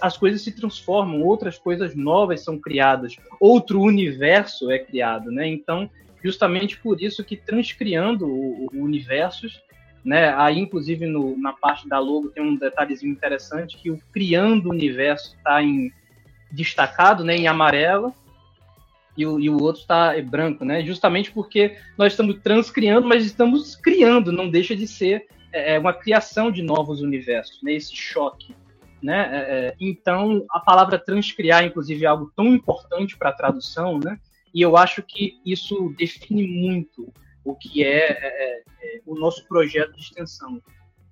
as 0.00 0.16
coisas 0.16 0.42
se 0.42 0.52
transformam, 0.52 1.22
outras 1.22 1.58
coisas 1.58 1.94
novas 1.94 2.42
são 2.42 2.58
criadas, 2.58 3.16
outro 3.38 3.80
universo 3.80 4.70
é 4.70 4.78
criado, 4.78 5.30
né? 5.30 5.46
Então, 5.46 5.88
justamente 6.22 6.76
por 6.78 7.00
isso 7.00 7.24
que 7.24 7.36
transcriando 7.36 8.26
o, 8.26 8.66
o 8.66 8.82
universos, 8.82 9.62
né? 10.04 10.34
Aí, 10.34 10.58
inclusive, 10.58 11.06
no, 11.06 11.36
na 11.38 11.52
parte 11.52 11.88
da 11.88 11.98
logo 11.98 12.28
tem 12.28 12.42
um 12.42 12.56
detalhezinho 12.56 13.12
interessante 13.12 13.78
que 13.78 13.90
o 13.90 13.98
criando 14.12 14.66
o 14.66 14.72
universo 14.72 15.34
está 15.36 15.62
em 15.62 15.92
destacado, 16.50 17.24
né? 17.24 17.36
Em 17.36 17.46
amarelo 17.46 18.14
e 19.16 19.26
o, 19.26 19.40
e 19.40 19.48
o 19.48 19.62
outro 19.62 19.80
está 19.80 20.20
branco, 20.22 20.64
né? 20.64 20.84
Justamente 20.84 21.32
porque 21.32 21.76
nós 21.96 22.12
estamos 22.12 22.38
transcriando, 22.42 23.06
mas 23.06 23.24
estamos 23.24 23.76
criando, 23.76 24.32
não 24.32 24.48
deixa 24.48 24.76
de 24.76 24.86
ser 24.86 25.26
é, 25.52 25.78
uma 25.78 25.92
criação 25.92 26.50
de 26.50 26.62
novos 26.62 27.00
universos, 27.00 27.62
né? 27.62 27.72
Esse 27.72 27.94
choque 27.96 28.54
né? 29.02 29.30
É, 29.32 29.38
é, 29.38 29.74
então, 29.80 30.44
a 30.50 30.60
palavra 30.60 30.98
transcriar, 30.98 31.64
inclusive, 31.64 32.04
é 32.04 32.08
algo 32.08 32.32
tão 32.34 32.46
importante 32.46 33.16
para 33.16 33.30
a 33.30 33.34
tradução, 33.34 33.98
né? 33.98 34.18
E 34.52 34.60
eu 34.60 34.76
acho 34.76 35.02
que 35.02 35.40
isso 35.44 35.94
define 35.96 36.46
muito 36.46 37.12
o 37.44 37.54
que 37.54 37.84
é, 37.84 38.10
é, 38.10 38.62
é 38.82 39.00
o 39.06 39.14
nosso 39.14 39.46
projeto 39.46 39.92
de 39.92 40.02
extensão, 40.02 40.60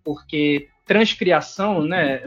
porque 0.05 0.69
transcriação, 0.89 1.85
né, 1.85 2.23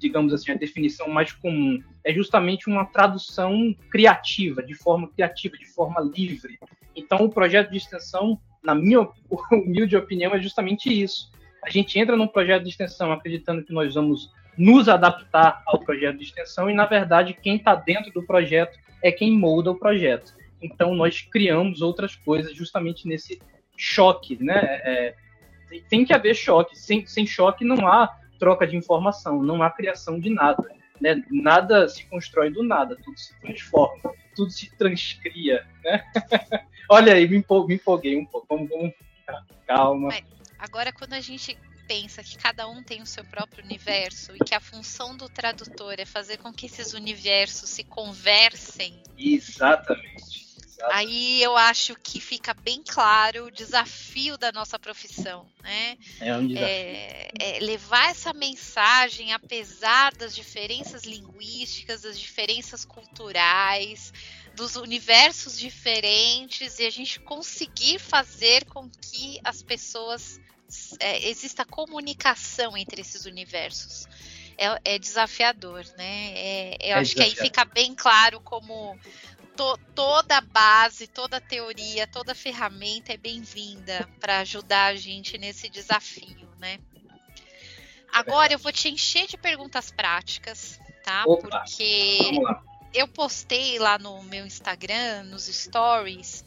digamos 0.00 0.32
assim, 0.32 0.50
a 0.50 0.56
definição 0.56 1.08
mais 1.08 1.30
comum 1.30 1.78
é 2.02 2.12
justamente 2.12 2.66
uma 2.66 2.86
tradução 2.86 3.74
criativa, 3.90 4.62
de 4.62 4.74
forma 4.74 5.08
criativa, 5.08 5.56
de 5.58 5.66
forma 5.66 6.00
livre. 6.00 6.58
Então, 6.96 7.18
o 7.18 7.30
projeto 7.30 7.70
de 7.70 7.76
extensão, 7.76 8.40
na 8.64 8.74
minha 8.74 9.06
humilde 9.52 9.94
opinião, 9.94 10.34
é 10.34 10.40
justamente 10.40 10.90
isso. 10.90 11.30
A 11.62 11.68
gente 11.68 11.98
entra 11.98 12.16
num 12.16 12.26
projeto 12.26 12.62
de 12.62 12.70
extensão 12.70 13.12
acreditando 13.12 13.62
que 13.62 13.74
nós 13.74 13.94
vamos 13.94 14.32
nos 14.58 14.88
adaptar 14.88 15.62
ao 15.64 15.78
projeto 15.78 16.18
de 16.18 16.24
extensão 16.24 16.68
e, 16.68 16.74
na 16.74 16.84
verdade, 16.84 17.32
quem 17.32 17.56
está 17.56 17.74
dentro 17.74 18.12
do 18.12 18.22
projeto 18.22 18.76
é 19.02 19.12
quem 19.12 19.38
molda 19.38 19.70
o 19.70 19.78
projeto. 19.78 20.34
Então, 20.60 20.94
nós 20.94 21.20
criamos 21.20 21.80
outras 21.80 22.16
coisas 22.16 22.54
justamente 22.54 23.06
nesse 23.06 23.40
choque, 23.76 24.36
né? 24.42 24.58
É, 24.82 25.14
tem 25.88 26.04
que 26.04 26.12
haver 26.12 26.34
choque. 26.34 26.76
Sem, 26.76 27.06
sem 27.06 27.24
choque 27.24 27.64
não 27.64 27.86
há 27.86 28.18
troca 28.38 28.66
de 28.66 28.76
informação, 28.76 29.42
não 29.42 29.62
há 29.62 29.70
criação 29.70 30.18
de 30.18 30.30
nada. 30.30 30.64
Né? 31.00 31.22
Nada 31.30 31.88
se 31.88 32.04
constrói 32.06 32.50
do 32.50 32.62
nada, 32.62 32.96
tudo 32.96 33.16
se 33.16 33.38
transforma, 33.40 34.12
tudo 34.34 34.50
se 34.50 34.76
transcria. 34.76 35.64
Né? 35.84 36.02
Olha 36.90 37.14
aí, 37.14 37.28
me, 37.28 37.36
empolguei 37.36 38.16
um 38.16 38.24
pouco. 38.24 38.46
Vamos, 38.48 38.68
vamos 38.68 38.94
calma. 39.66 40.08
Agora, 40.58 40.92
quando 40.92 41.12
a 41.12 41.20
gente 41.20 41.56
pensa 41.88 42.22
que 42.22 42.36
cada 42.36 42.68
um 42.68 42.82
tem 42.82 43.00
o 43.00 43.06
seu 43.06 43.24
próprio 43.24 43.64
universo 43.64 44.36
e 44.36 44.38
que 44.38 44.54
a 44.54 44.60
função 44.60 45.16
do 45.16 45.28
tradutor 45.28 45.98
é 45.98 46.04
fazer 46.04 46.36
com 46.36 46.52
que 46.52 46.66
esses 46.66 46.92
universos 46.92 47.70
se 47.70 47.82
conversem. 47.82 49.02
Exatamente. 49.16 50.46
Aí 50.92 51.42
eu 51.42 51.56
acho 51.56 51.96
que 51.96 52.20
fica 52.20 52.54
bem 52.54 52.84
claro 52.86 53.46
o 53.46 53.50
desafio 53.50 54.38
da 54.38 54.52
nossa 54.52 54.78
profissão, 54.78 55.44
né? 55.60 55.98
É 56.20 56.36
um 56.36 56.46
desafio. 56.46 56.68
É, 56.68 57.30
é 57.40 57.58
levar 57.60 58.10
essa 58.10 58.32
mensagem, 58.32 59.32
apesar 59.32 60.14
das 60.14 60.36
diferenças 60.36 61.02
linguísticas, 61.02 62.02
das 62.02 62.18
diferenças 62.18 62.84
culturais, 62.84 64.12
dos 64.54 64.76
universos 64.76 65.58
diferentes, 65.58 66.78
e 66.78 66.86
a 66.86 66.90
gente 66.90 67.18
conseguir 67.20 67.98
fazer 67.98 68.64
com 68.66 68.88
que 68.88 69.40
as 69.42 69.62
pessoas 69.62 70.40
é, 71.00 71.28
exista 71.28 71.64
comunicação 71.64 72.76
entre 72.76 73.00
esses 73.00 73.24
universos. 73.24 74.06
É, 74.56 74.94
é 74.94 74.98
desafiador, 74.98 75.84
né? 75.96 76.32
É, 76.34 76.76
eu 76.80 76.96
é 76.96 77.00
acho 77.00 77.14
que 77.14 77.22
aí 77.22 77.34
fica 77.34 77.64
bem 77.64 77.94
claro 77.94 78.40
como 78.40 78.98
to, 79.56 79.78
toda 79.94 80.38
a 80.38 80.40
base, 80.40 81.06
toda 81.06 81.36
a 81.36 81.40
teoria, 81.40 82.06
toda 82.06 82.32
a 82.32 82.34
ferramenta 82.34 83.12
é 83.12 83.16
bem-vinda 83.16 84.08
para 84.20 84.40
ajudar 84.40 84.86
a 84.86 84.96
gente 84.96 85.38
nesse 85.38 85.68
desafio, 85.68 86.48
né? 86.58 86.78
Agora 88.12 88.52
eu 88.52 88.58
vou 88.58 88.72
te 88.72 88.88
encher 88.88 89.26
de 89.26 89.36
perguntas 89.36 89.90
práticas, 89.90 90.80
tá? 91.04 91.24
Opa, 91.26 91.48
Porque 91.48 92.18
eu 92.94 93.06
postei 93.06 93.78
lá 93.78 93.98
no 93.98 94.22
meu 94.24 94.46
Instagram, 94.46 95.24
nos 95.24 95.44
stories, 95.46 96.44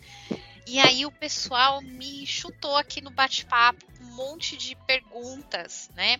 e 0.67 0.79
aí 0.79 1.05
o 1.05 1.11
pessoal 1.11 1.81
me 1.81 2.25
chutou 2.25 2.75
aqui 2.77 3.01
no 3.01 3.11
bate-papo 3.11 3.91
monte 4.11 4.57
de 4.57 4.75
perguntas, 4.85 5.89
né? 5.95 6.19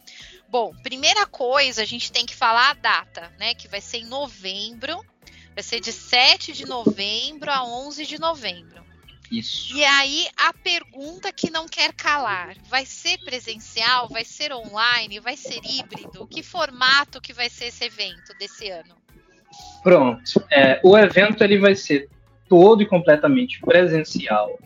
Bom, 0.49 0.73
primeira 0.81 1.25
coisa, 1.25 1.81
a 1.81 1.85
gente 1.85 2.11
tem 2.11 2.25
que 2.25 2.35
falar 2.35 2.71
a 2.71 2.73
data, 2.73 3.31
né? 3.37 3.53
Que 3.53 3.67
vai 3.67 3.81
ser 3.81 3.97
em 3.97 4.05
novembro. 4.05 5.05
Vai 5.53 5.63
ser 5.63 5.79
de 5.79 5.91
7 5.91 6.53
de 6.53 6.65
novembro 6.65 7.51
a 7.51 7.63
11 7.63 8.05
de 8.05 8.19
novembro. 8.19 8.81
Isso. 9.29 9.75
E 9.75 9.83
aí, 9.83 10.27
a 10.35 10.53
pergunta 10.53 11.31
que 11.31 11.49
não 11.49 11.67
quer 11.67 11.93
calar: 11.93 12.55
vai 12.65 12.85
ser 12.85 13.17
presencial? 13.19 14.07
Vai 14.09 14.25
ser 14.25 14.51
online? 14.53 15.19
Vai 15.19 15.37
ser 15.37 15.59
híbrido? 15.63 16.27
Que 16.27 16.41
formato 16.41 17.21
que 17.21 17.33
vai 17.33 17.49
ser 17.49 17.65
esse 17.65 17.85
evento 17.85 18.33
desse 18.37 18.69
ano? 18.69 18.95
Pronto. 19.83 20.45
É, 20.49 20.79
o 20.83 20.97
evento 20.97 21.43
ele 21.43 21.59
vai 21.59 21.75
ser 21.75 22.09
todo 22.51 22.83
e 22.83 22.85
completamente 22.85 23.61
presencial 23.61 24.59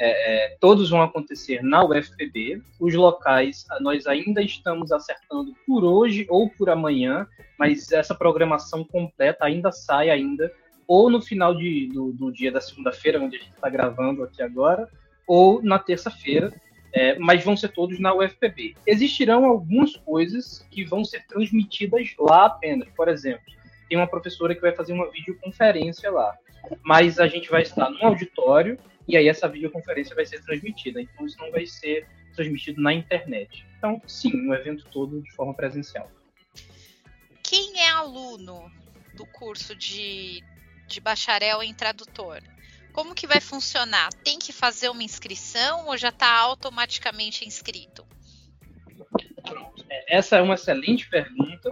É, 0.00 0.08
é, 0.08 0.56
todos 0.58 0.90
vão 0.90 1.02
acontecer 1.02 1.62
na 1.62 1.84
UFPB. 1.84 2.60
Os 2.80 2.94
locais 2.94 3.64
nós 3.80 4.06
ainda 4.06 4.42
estamos 4.42 4.90
acertando 4.90 5.54
por 5.64 5.84
hoje 5.84 6.26
ou 6.28 6.50
por 6.50 6.68
amanhã, 6.70 7.26
mas 7.58 7.92
essa 7.92 8.14
programação 8.14 8.82
completa 8.82 9.44
ainda 9.44 9.70
sai 9.70 10.10
ainda 10.10 10.50
ou 10.88 11.08
no 11.08 11.20
final 11.20 11.54
de, 11.54 11.88
do, 11.92 12.12
do 12.12 12.32
dia 12.32 12.50
da 12.50 12.60
segunda-feira, 12.60 13.20
onde 13.20 13.36
a 13.36 13.38
gente 13.38 13.52
está 13.52 13.68
gravando 13.68 14.24
aqui 14.24 14.42
agora, 14.42 14.88
ou 15.26 15.62
na 15.62 15.78
terça-feira, 15.78 16.52
é, 16.92 17.16
mas 17.18 17.44
vão 17.44 17.56
ser 17.56 17.68
todos 17.68 18.00
na 18.00 18.12
UFPB. 18.14 18.74
Existirão 18.84 19.44
algumas 19.44 19.94
coisas 19.96 20.66
que 20.70 20.84
vão 20.84 21.04
ser 21.04 21.24
transmitidas 21.26 22.08
lá 22.18 22.46
apenas. 22.46 22.88
Por 22.96 23.08
exemplo, 23.08 23.44
tem 23.88 23.96
uma 23.96 24.08
professora 24.08 24.54
que 24.54 24.60
vai 24.60 24.74
fazer 24.74 24.92
uma 24.94 25.10
videoconferência 25.10 26.10
lá, 26.10 26.34
mas 26.82 27.18
a 27.18 27.26
gente 27.26 27.50
vai 27.50 27.62
estar 27.62 27.90
no 27.90 28.04
auditório 28.04 28.78
e 29.06 29.16
aí 29.16 29.28
essa 29.28 29.48
videoconferência 29.48 30.14
vai 30.14 30.26
ser 30.26 30.42
transmitida. 30.44 31.00
Então 31.00 31.26
isso 31.26 31.38
não 31.38 31.50
vai 31.50 31.66
ser 31.66 32.06
transmitido 32.34 32.80
na 32.80 32.92
internet. 32.92 33.66
Então, 33.78 34.00
sim, 34.06 34.32
o 34.46 34.50
um 34.50 34.54
evento 34.54 34.84
todo 34.90 35.20
de 35.20 35.30
forma 35.32 35.54
presencial. 35.54 36.10
Quem 37.42 37.80
é 37.80 37.90
aluno 37.90 38.70
do 39.14 39.26
curso 39.26 39.74
de, 39.76 40.42
de 40.86 41.00
bacharel 41.00 41.62
em 41.62 41.74
tradutor? 41.74 42.42
Como 42.92 43.14
que 43.14 43.26
vai 43.26 43.40
funcionar? 43.40 44.12
Tem 44.22 44.38
que 44.38 44.52
fazer 44.52 44.88
uma 44.90 45.02
inscrição 45.02 45.86
ou 45.86 45.96
já 45.96 46.10
está 46.10 46.30
automaticamente 46.38 47.46
inscrito? 47.46 48.06
É, 49.90 50.16
essa 50.16 50.36
é 50.36 50.42
uma 50.42 50.54
excelente 50.54 51.08
pergunta. 51.08 51.70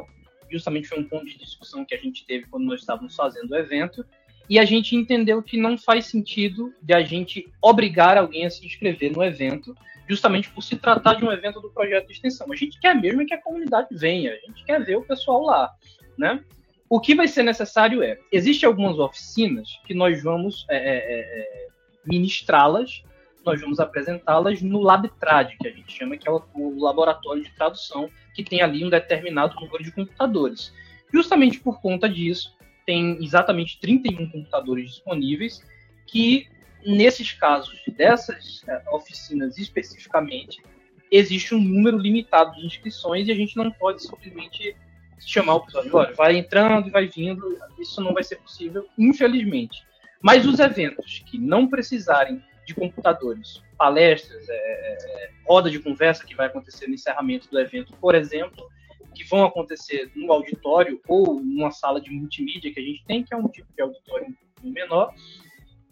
Justamente 0.51 0.89
foi 0.89 0.99
um 0.99 1.09
ponto 1.09 1.27
de 1.27 1.39
discussão 1.39 1.85
que 1.85 1.95
a 1.95 1.99
gente 1.99 2.27
teve 2.27 2.47
quando 2.47 2.65
nós 2.65 2.81
estávamos 2.81 3.15
fazendo 3.15 3.53
o 3.53 3.57
evento. 3.57 4.05
E 4.51 4.59
a 4.59 4.65
gente 4.65 4.97
entendeu 4.97 5.41
que 5.41 5.57
não 5.57 5.79
faz 5.79 6.07
sentido 6.07 6.75
de 6.83 6.93
a 6.93 7.01
gente 7.03 7.49
obrigar 7.63 8.19
alguém 8.19 8.45
a 8.45 8.51
se 8.51 8.67
inscrever 8.67 9.13
no 9.13 9.23
evento, 9.23 9.77
justamente 10.09 10.51
por 10.51 10.61
se 10.61 10.75
tratar 10.75 11.15
de 11.15 11.25
um 11.25 11.31
evento 11.31 11.61
do 11.61 11.71
projeto 11.71 12.09
de 12.09 12.15
extensão. 12.15 12.53
A 12.53 12.57
gente 12.57 12.81
quer 12.81 12.93
mesmo 12.97 13.25
que 13.25 13.33
a 13.33 13.41
comunidade 13.41 13.87
venha, 13.93 14.33
a 14.33 14.47
gente 14.49 14.65
quer 14.65 14.85
ver 14.85 14.97
o 14.97 15.05
pessoal 15.05 15.45
lá, 15.45 15.71
né? 16.19 16.43
O 16.89 16.99
que 16.99 17.15
vai 17.15 17.29
ser 17.29 17.45
necessário 17.45 18.03
é, 18.03 18.19
existem 18.33 18.67
algumas 18.67 18.99
oficinas 18.99 19.69
que 19.87 19.95
nós 19.95 20.21
vamos 20.21 20.67
é, 20.69 20.77
é, 20.77 20.97
é, 20.97 21.21
é 21.21 21.69
ministrá-las, 22.05 23.05
nós 23.47 23.61
vamos 23.61 23.79
apresentá-las 23.79 24.61
no 24.61 24.81
LabTrad, 24.81 25.57
que 25.61 25.69
a 25.69 25.71
gente 25.71 25.97
chama 25.97 26.17
que 26.17 26.29
é 26.29 26.33
o 26.33 26.81
laboratório 26.81 27.45
de 27.45 27.55
tradução, 27.55 28.11
que 28.35 28.43
tem 28.43 28.63
ali 28.63 28.85
um 28.85 28.91
determinado 28.91 29.55
número 29.61 29.85
de 29.85 29.93
computadores. 29.93 30.75
Justamente 31.13 31.61
por 31.61 31.81
conta 31.81 32.09
disso, 32.09 32.53
tem 32.91 33.23
exatamente 33.23 33.79
31 33.79 34.29
computadores 34.29 34.91
disponíveis, 34.91 35.65
que 36.09 36.49
nesses 36.85 37.31
casos 37.33 37.81
dessas 37.97 38.65
é, 38.67 38.83
oficinas 38.91 39.57
especificamente, 39.59 40.61
existe 41.09 41.55
um 41.55 41.61
número 41.61 41.97
limitado 41.97 42.57
de 42.57 42.67
inscrições 42.67 43.29
e 43.29 43.31
a 43.31 43.35
gente 43.37 43.57
não 43.57 43.71
pode 43.71 44.03
simplesmente 44.03 44.75
chamar 45.21 45.55
o 45.55 45.61
pessoal, 45.61 45.85
olha, 45.93 46.15
vai 46.15 46.37
entrando 46.37 46.89
e 46.89 46.91
vai 46.91 47.07
vindo, 47.07 47.57
isso 47.79 48.01
não 48.01 48.13
vai 48.13 48.25
ser 48.25 48.37
possível, 48.37 48.85
infelizmente. 48.99 49.85
Mas 50.21 50.45
os 50.45 50.59
eventos 50.59 51.23
que 51.27 51.39
não 51.39 51.69
precisarem 51.69 52.43
de 52.67 52.75
computadores, 52.75 53.63
palestras, 53.79 54.49
é, 54.49 54.55
é, 54.55 55.31
roda 55.47 55.71
de 55.71 55.79
conversa 55.79 56.27
que 56.27 56.35
vai 56.35 56.47
acontecer 56.47 56.89
no 56.89 56.95
encerramento 56.95 57.49
do 57.49 57.61
evento, 57.61 57.93
por 58.01 58.17
exemplo, 58.17 58.69
que 59.15 59.25
vão 59.25 59.45
acontecer 59.45 60.11
no 60.15 60.33
auditório 60.33 61.01
ou 61.09 61.41
numa 61.43 61.71
sala 61.71 62.01
de 62.01 62.11
multimídia 62.11 62.73
que 62.73 62.81
a 62.81 62.83
gente 62.83 63.05
tem, 63.05 63.23
que 63.25 63.35
é 63.35 63.37
um 63.37 63.49
tipo 63.49 63.69
de 63.75 63.83
auditório 63.83 64.35
um 64.63 64.71
menor, 64.71 65.15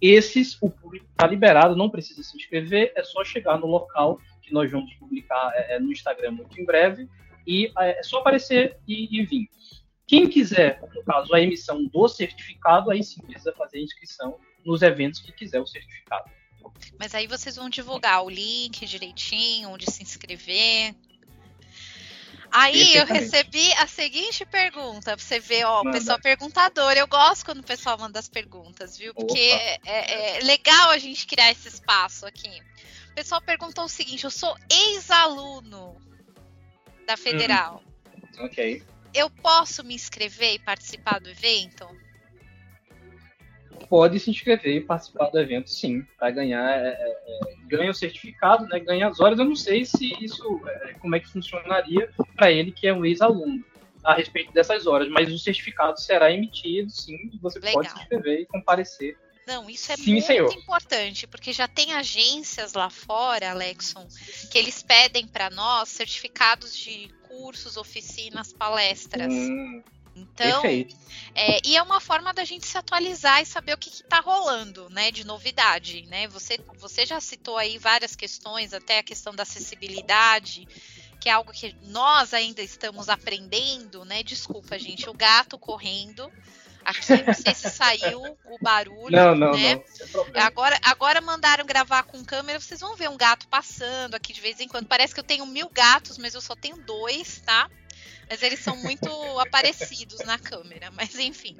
esses 0.00 0.56
o 0.60 0.70
público 0.70 1.06
está 1.10 1.26
liberado, 1.26 1.74
não 1.74 1.90
precisa 1.90 2.22
se 2.22 2.36
inscrever, 2.36 2.92
é 2.94 3.02
só 3.02 3.24
chegar 3.24 3.58
no 3.58 3.66
local 3.66 4.20
que 4.42 4.52
nós 4.52 4.70
vamos 4.70 4.92
publicar 4.94 5.52
é, 5.54 5.76
é 5.76 5.80
no 5.80 5.90
Instagram 5.90 6.32
muito 6.32 6.60
em 6.60 6.64
breve 6.64 7.08
e 7.46 7.72
é, 7.78 7.98
é 7.98 8.02
só 8.02 8.18
aparecer 8.18 8.78
e, 8.86 9.18
e 9.18 9.24
vir. 9.24 9.48
Quem 10.06 10.28
quiser, 10.28 10.80
no 10.94 11.02
caso, 11.02 11.34
a 11.34 11.40
emissão 11.40 11.84
do 11.84 12.08
certificado, 12.08 12.90
aí 12.90 13.02
sim 13.02 13.20
precisa 13.20 13.52
fazer 13.52 13.78
a 13.78 13.82
inscrição 13.82 14.38
nos 14.64 14.80
eventos 14.80 15.20
que 15.20 15.32
quiser 15.32 15.60
o 15.60 15.66
certificado. 15.66 16.30
Mas 16.98 17.14
aí 17.14 17.26
vocês 17.26 17.56
vão 17.56 17.68
divulgar 17.68 18.24
o 18.24 18.30
link 18.30 18.86
direitinho, 18.86 19.70
onde 19.70 19.90
se 19.90 20.02
inscrever. 20.02 20.94
Aí 22.50 22.96
eu 22.96 23.04
recebi 23.06 23.72
a 23.74 23.86
seguinte 23.86 24.44
pergunta, 24.46 25.16
pra 25.16 25.24
você 25.24 25.38
ver, 25.38 25.64
ó, 25.64 25.82
o 25.82 25.92
pessoal 25.92 26.18
perguntador. 26.20 26.92
Eu 26.92 27.06
gosto 27.06 27.44
quando 27.44 27.60
o 27.60 27.64
pessoal 27.64 27.98
manda 27.98 28.18
as 28.18 28.28
perguntas, 28.28 28.96
viu? 28.96 29.14
Porque 29.14 29.38
é, 29.38 29.78
é, 29.84 30.38
é, 30.38 30.40
legal 30.40 30.90
a 30.90 30.98
gente 30.98 31.26
criar 31.26 31.50
esse 31.50 31.68
espaço 31.68 32.26
aqui. 32.26 32.60
O 33.10 33.14
pessoal 33.14 33.40
perguntou 33.42 33.84
o 33.84 33.88
seguinte: 33.88 34.24
eu 34.24 34.30
sou 34.30 34.56
ex-aluno 34.70 35.96
da 37.06 37.16
Federal. 37.16 37.82
Uhum. 38.38 38.46
Ok. 38.46 38.82
Eu 39.14 39.30
posso 39.30 39.82
me 39.84 39.94
inscrever 39.94 40.54
e 40.54 40.58
participar 40.58 41.20
do 41.20 41.28
evento? 41.28 41.86
Pode 43.88 44.18
se 44.18 44.30
inscrever 44.30 44.76
e 44.76 44.80
participar 44.80 45.30
do 45.30 45.38
evento, 45.38 45.70
sim. 45.70 46.02
Para 46.18 46.30
ganhar, 46.30 46.68
é, 46.68 46.88
é, 46.88 47.10
é, 47.26 47.40
ganha 47.66 47.90
o 47.90 47.94
certificado, 47.94 48.66
né? 48.66 48.80
Ganha 48.80 49.08
as 49.08 49.20
horas. 49.20 49.38
Eu 49.38 49.44
não 49.44 49.56
sei 49.56 49.84
se 49.84 50.12
isso, 50.22 50.60
é, 50.66 50.94
como 50.94 51.14
é 51.16 51.20
que 51.20 51.28
funcionaria 51.28 52.10
para 52.36 52.50
ele 52.50 52.72
que 52.72 52.86
é 52.86 52.92
um 52.92 53.04
ex-aluno 53.04 53.64
a 54.04 54.14
respeito 54.14 54.52
dessas 54.52 54.86
horas, 54.86 55.08
mas 55.08 55.30
o 55.30 55.38
certificado 55.38 56.00
será 56.00 56.32
emitido, 56.32 56.90
sim, 56.90 57.30
e 57.32 57.38
você 57.38 57.58
Legal. 57.58 57.74
pode 57.74 57.90
se 57.90 57.98
inscrever 57.98 58.40
e 58.40 58.46
comparecer 58.46 59.16
não, 59.48 59.70
isso 59.70 59.90
é 59.90 59.96
Sim, 59.96 60.12
muito 60.12 60.26
senhor. 60.26 60.52
importante, 60.52 61.26
porque 61.26 61.54
já 61.54 61.66
tem 61.66 61.94
agências 61.94 62.74
lá 62.74 62.90
fora, 62.90 63.52
Alexon, 63.52 64.06
que 64.50 64.58
eles 64.58 64.82
pedem 64.82 65.26
para 65.26 65.48
nós 65.48 65.88
certificados 65.88 66.76
de 66.76 67.08
cursos, 67.26 67.78
oficinas, 67.78 68.52
palestras. 68.52 69.32
Hum, 69.32 69.82
então, 70.18 70.62
é, 71.34 71.60
e 71.64 71.76
é 71.76 71.82
uma 71.82 72.00
forma 72.00 72.32
da 72.32 72.44
gente 72.44 72.66
se 72.66 72.76
atualizar 72.76 73.40
e 73.40 73.46
saber 73.46 73.74
o 73.74 73.78
que 73.78 73.88
está 73.88 74.20
rolando, 74.20 74.88
né, 74.90 75.10
de 75.10 75.24
novidade, 75.24 76.02
né? 76.08 76.26
Você, 76.28 76.58
você 76.78 77.06
já 77.06 77.20
citou 77.20 77.56
aí 77.56 77.78
várias 77.78 78.16
questões, 78.16 78.74
até 78.74 78.98
a 78.98 79.02
questão 79.02 79.34
da 79.34 79.44
acessibilidade, 79.44 80.66
que 81.20 81.28
é 81.28 81.32
algo 81.32 81.52
que 81.52 81.74
nós 81.82 82.34
ainda 82.34 82.62
estamos 82.62 83.08
aprendendo, 83.08 84.04
né? 84.04 84.22
Desculpa, 84.22 84.78
gente, 84.78 85.08
o 85.08 85.14
gato 85.14 85.58
correndo. 85.58 86.30
Aqui, 86.84 87.22
não 87.22 87.34
sei 87.34 87.54
se 87.54 87.70
saiu 87.70 88.22
o 88.22 88.58
barulho. 88.62 89.10
Não, 89.10 89.34
não, 89.34 89.52
né? 89.52 89.74
não. 89.74 90.42
Agora, 90.42 90.78
agora 90.82 91.20
mandaram 91.20 91.66
gravar 91.66 92.04
com 92.04 92.24
câmera. 92.24 92.58
Vocês 92.58 92.80
vão 92.80 92.96
ver 92.96 93.10
um 93.10 93.16
gato 93.16 93.46
passando 93.48 94.14
aqui 94.14 94.32
de 94.32 94.40
vez 94.40 94.58
em 94.58 94.68
quando. 94.68 94.86
Parece 94.86 95.12
que 95.12 95.20
eu 95.20 95.24
tenho 95.24 95.44
mil 95.44 95.68
gatos, 95.68 96.16
mas 96.16 96.34
eu 96.34 96.40
só 96.40 96.56
tenho 96.56 96.78
dois, 96.78 97.42
tá? 97.44 97.68
Mas 98.28 98.42
eles 98.42 98.60
são 98.60 98.76
muito 98.76 99.08
aparecidos 99.40 100.18
na 100.24 100.38
câmera. 100.38 100.90
Mas 100.92 101.18
enfim. 101.18 101.56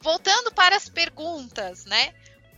Voltando 0.00 0.52
para 0.52 0.76
as 0.76 0.88
perguntas, 0.88 1.84
né? 1.86 2.12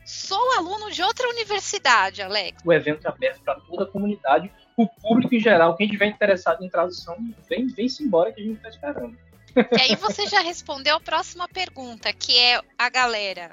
Sou 0.05 0.53
aluno 0.53 0.91
de 0.91 1.03
outra 1.03 1.29
universidade, 1.29 2.23
Alex. 2.23 2.63
O 2.65 2.73
evento 2.73 3.07
é 3.07 3.09
aberto 3.09 3.41
para 3.43 3.59
toda 3.61 3.85
a 3.85 3.87
comunidade, 3.87 4.53
o 4.77 4.87
público 4.87 5.35
em 5.35 5.41
geral. 5.41 5.77
Quem 5.77 5.87
estiver 5.87 6.07
interessado 6.07 6.65
em 6.65 6.69
tradução, 6.69 7.17
vem, 7.49 7.67
vem-se 7.67 8.05
embora 8.05 8.33
que 8.33 8.41
a 8.41 8.45
gente 8.45 8.57
está 8.57 8.69
esperando. 8.69 9.19
E 9.57 9.81
aí 9.81 9.97
você 9.97 10.27
já 10.27 10.41
respondeu 10.41 10.97
a 10.97 11.01
próxima 11.01 11.49
pergunta, 11.49 12.13
que 12.13 12.39
é 12.39 12.61
a 12.79 12.89
galera. 12.89 13.51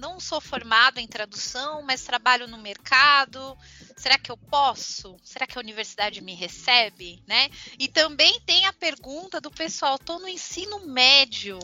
Não 0.00 0.18
sou 0.18 0.40
formado 0.40 0.98
em 0.98 1.06
tradução, 1.06 1.82
mas 1.82 2.02
trabalho 2.02 2.48
no 2.48 2.56
mercado. 2.58 3.56
Será 3.96 4.18
que 4.18 4.30
eu 4.30 4.36
posso? 4.36 5.16
Será 5.22 5.46
que 5.46 5.58
a 5.58 5.60
universidade 5.60 6.22
me 6.22 6.34
recebe, 6.34 7.22
né? 7.26 7.50
E 7.78 7.86
também 7.86 8.40
tem 8.40 8.64
a 8.64 8.72
pergunta 8.72 9.40
do 9.40 9.50
pessoal: 9.50 9.96
estou 9.96 10.18
no 10.18 10.26
ensino 10.28 10.86
médio, 10.86 11.58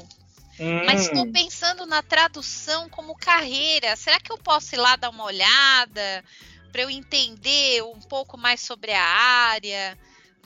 hum. 0.60 0.84
mas 0.84 1.06
estou 1.06 1.32
pensando 1.32 1.86
na 1.86 2.02
tradução 2.02 2.90
como 2.90 3.16
carreira. 3.16 3.96
Será 3.96 4.20
que 4.20 4.30
eu 4.30 4.36
posso 4.36 4.74
ir 4.74 4.78
lá 4.78 4.96
dar 4.96 5.08
uma 5.08 5.24
olhada 5.24 6.22
para 6.70 6.82
eu 6.82 6.90
entender 6.90 7.82
um 7.82 8.00
pouco 8.00 8.36
mais 8.36 8.60
sobre 8.60 8.92
a 8.92 9.02
área? 9.02 9.98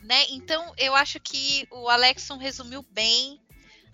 né? 0.03 0.27
Então 0.31 0.73
eu 0.79 0.95
acho 0.95 1.21
que 1.21 1.67
o 1.71 1.89
Alexson 1.89 2.37
resumiu 2.37 2.85
bem 2.91 3.41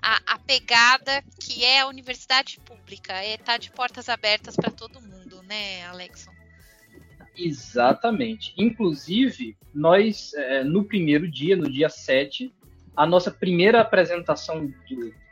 a, 0.02 0.34
a 0.34 0.38
pegada 0.38 1.22
que 1.40 1.64
é 1.64 1.80
a 1.80 1.86
universidade 1.86 2.60
pública, 2.60 3.12
é 3.12 3.36
tá 3.36 3.56
de 3.56 3.70
portas 3.70 4.08
abertas 4.08 4.56
para 4.56 4.70
todo 4.70 5.00
mundo, 5.00 5.42
né, 5.42 5.84
Alexson? 5.86 6.30
Exatamente. 7.36 8.54
Inclusive, 8.56 9.56
nós, 9.74 10.32
é, 10.34 10.64
no 10.64 10.84
primeiro 10.84 11.30
dia, 11.30 11.56
no 11.56 11.70
dia 11.70 11.88
7, 11.88 12.52
a 12.96 13.06
nossa 13.06 13.30
primeira 13.30 13.82
apresentação 13.82 14.72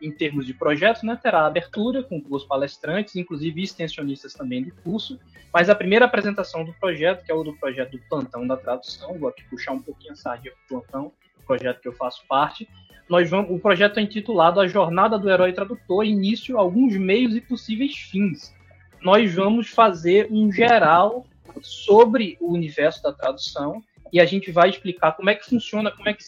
em 0.03 0.13
termos 0.13 0.45
de 0.45 0.53
projeto 0.53 1.07
né, 1.07 1.19
terá 1.21 1.47
abertura 1.47 2.03
com 2.03 2.21
duas 2.21 2.45
palestrantes, 2.45 3.17
inclusive 3.17 3.63
extensionistas 3.63 4.35
também 4.35 4.63
do 4.63 4.75
curso, 4.83 5.19
mas 5.51 5.71
a 5.71 5.75
primeira 5.75 6.05
apresentação 6.05 6.63
do 6.63 6.75
projeto, 6.75 7.25
que 7.25 7.33
é 7.33 7.35
o 7.35 7.43
do 7.43 7.57
projeto 7.57 7.93
do 7.93 7.99
Plantão 8.07 8.47
da 8.47 8.57
Tradução, 8.57 9.19
vou 9.19 9.31
aqui 9.31 9.43
puxar 9.45 9.73
um 9.73 9.81
pouquinho 9.81 10.13
a 10.13 10.17
sardinha 10.17 10.53
para 10.53 10.77
o 10.77 10.83
Plantão, 10.83 11.13
projeto 11.45 11.81
que 11.81 11.89
eu 11.89 11.93
faço 11.93 12.23
parte, 12.29 12.69
nós 13.09 13.29
vamos, 13.29 13.51
o 13.51 13.59
projeto 13.59 13.99
é 13.99 14.03
intitulado 14.03 14.61
A 14.61 14.67
Jornada 14.67 15.19
do 15.19 15.31
Herói 15.31 15.53
Tradutor, 15.53 16.05
Início, 16.05 16.59
Alguns 16.59 16.97
Meios 16.97 17.37
e 17.37 17.41
Possíveis 17.41 17.95
Fins. 17.95 18.55
Nós 19.03 19.35
vamos 19.35 19.69
fazer 19.69 20.29
um 20.31 20.51
geral 20.51 21.27
sobre 21.61 22.37
o 22.41 22.53
universo 22.53 23.03
da 23.03 23.13
tradução 23.13 23.83
e 24.13 24.21
a 24.21 24.25
gente 24.25 24.51
vai 24.51 24.71
explicar 24.71 25.13
como 25.13 25.29
é 25.29 25.35
que 25.35 25.45
funciona, 25.45 25.91
como 25.91 26.09
é 26.09 26.15
que, 26.15 26.25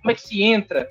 como 0.00 0.10
é 0.10 0.14
que 0.14 0.20
se 0.20 0.42
entra, 0.42 0.88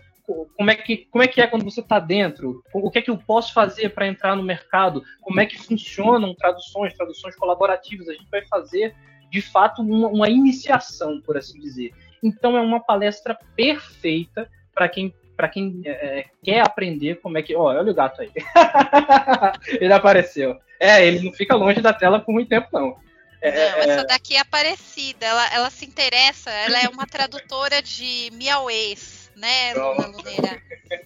como 0.58 0.70
é 0.70 0.76
que, 0.76 0.98
como 1.12 1.24
é, 1.24 1.28
que 1.28 1.42
é 1.42 1.48
quando 1.48 1.64
você 1.64 1.80
está 1.80 2.00
dentro, 2.00 2.64
o 2.74 2.92
que 2.92 3.00
é 3.00 3.02
que 3.02 3.10
eu 3.10 3.18
posso 3.18 3.54
fazer 3.54 3.90
para 3.90 4.08
entrar 4.08 4.36
no 4.36 4.44
mercado, 4.44 5.04
como 5.22 5.40
é 5.40 5.46
que 5.46 5.58
funcionam 5.58 6.36
traduções, 6.36 6.94
traduções 6.94 7.36
colaborativas. 7.36 8.08
A 8.10 8.14
gente 8.14 8.30
vai 8.30 8.46
fazer, 8.46 8.96
de 9.32 9.42
fato, 9.42 9.82
uma, 9.82 10.08
uma 10.08 10.30
iniciação, 10.30 11.20
por 11.22 11.38
assim 11.38 11.60
dizer. 11.60 11.94
Então, 12.24 12.58
é 12.58 12.62
uma 12.62 12.80
palestra 12.80 13.38
perfeita 13.56 14.50
para 14.74 14.88
quem 14.88 15.14
para 15.36 15.48
quem 15.48 15.82
é, 15.86 15.90
é, 15.92 16.26
quer 16.44 16.60
aprender 16.60 17.22
como 17.22 17.38
é 17.38 17.42
que. 17.42 17.56
Oh, 17.56 17.62
olha 17.62 17.90
o 17.90 17.96
gato 17.96 18.22
aí. 18.22 18.30
ele 19.80 19.94
apareceu. 19.94 20.60
É, 20.78 21.06
ele 21.06 21.22
não 21.26 21.32
fica 21.32 21.56
longe 21.56 21.80
da 21.80 21.94
tela 21.94 22.20
por 22.20 22.34
muito 22.34 22.50
tempo, 22.50 22.68
não. 22.74 22.98
É, 23.42 23.52
não, 23.52 23.62
é, 23.62 23.80
essa 23.80 24.04
daqui 24.06 24.36
é 24.36 24.40
aparecida, 24.40 25.26
ela, 25.26 25.54
ela 25.54 25.70
se 25.70 25.86
interessa, 25.86 26.50
ela 26.52 26.78
é 26.82 26.90
uma 26.90 27.08
tradutora 27.08 27.82
de 27.82 28.30
miauês, 28.34 29.19
né, 29.40 29.74
Luna 29.74 30.08
Luneira? 30.08 30.62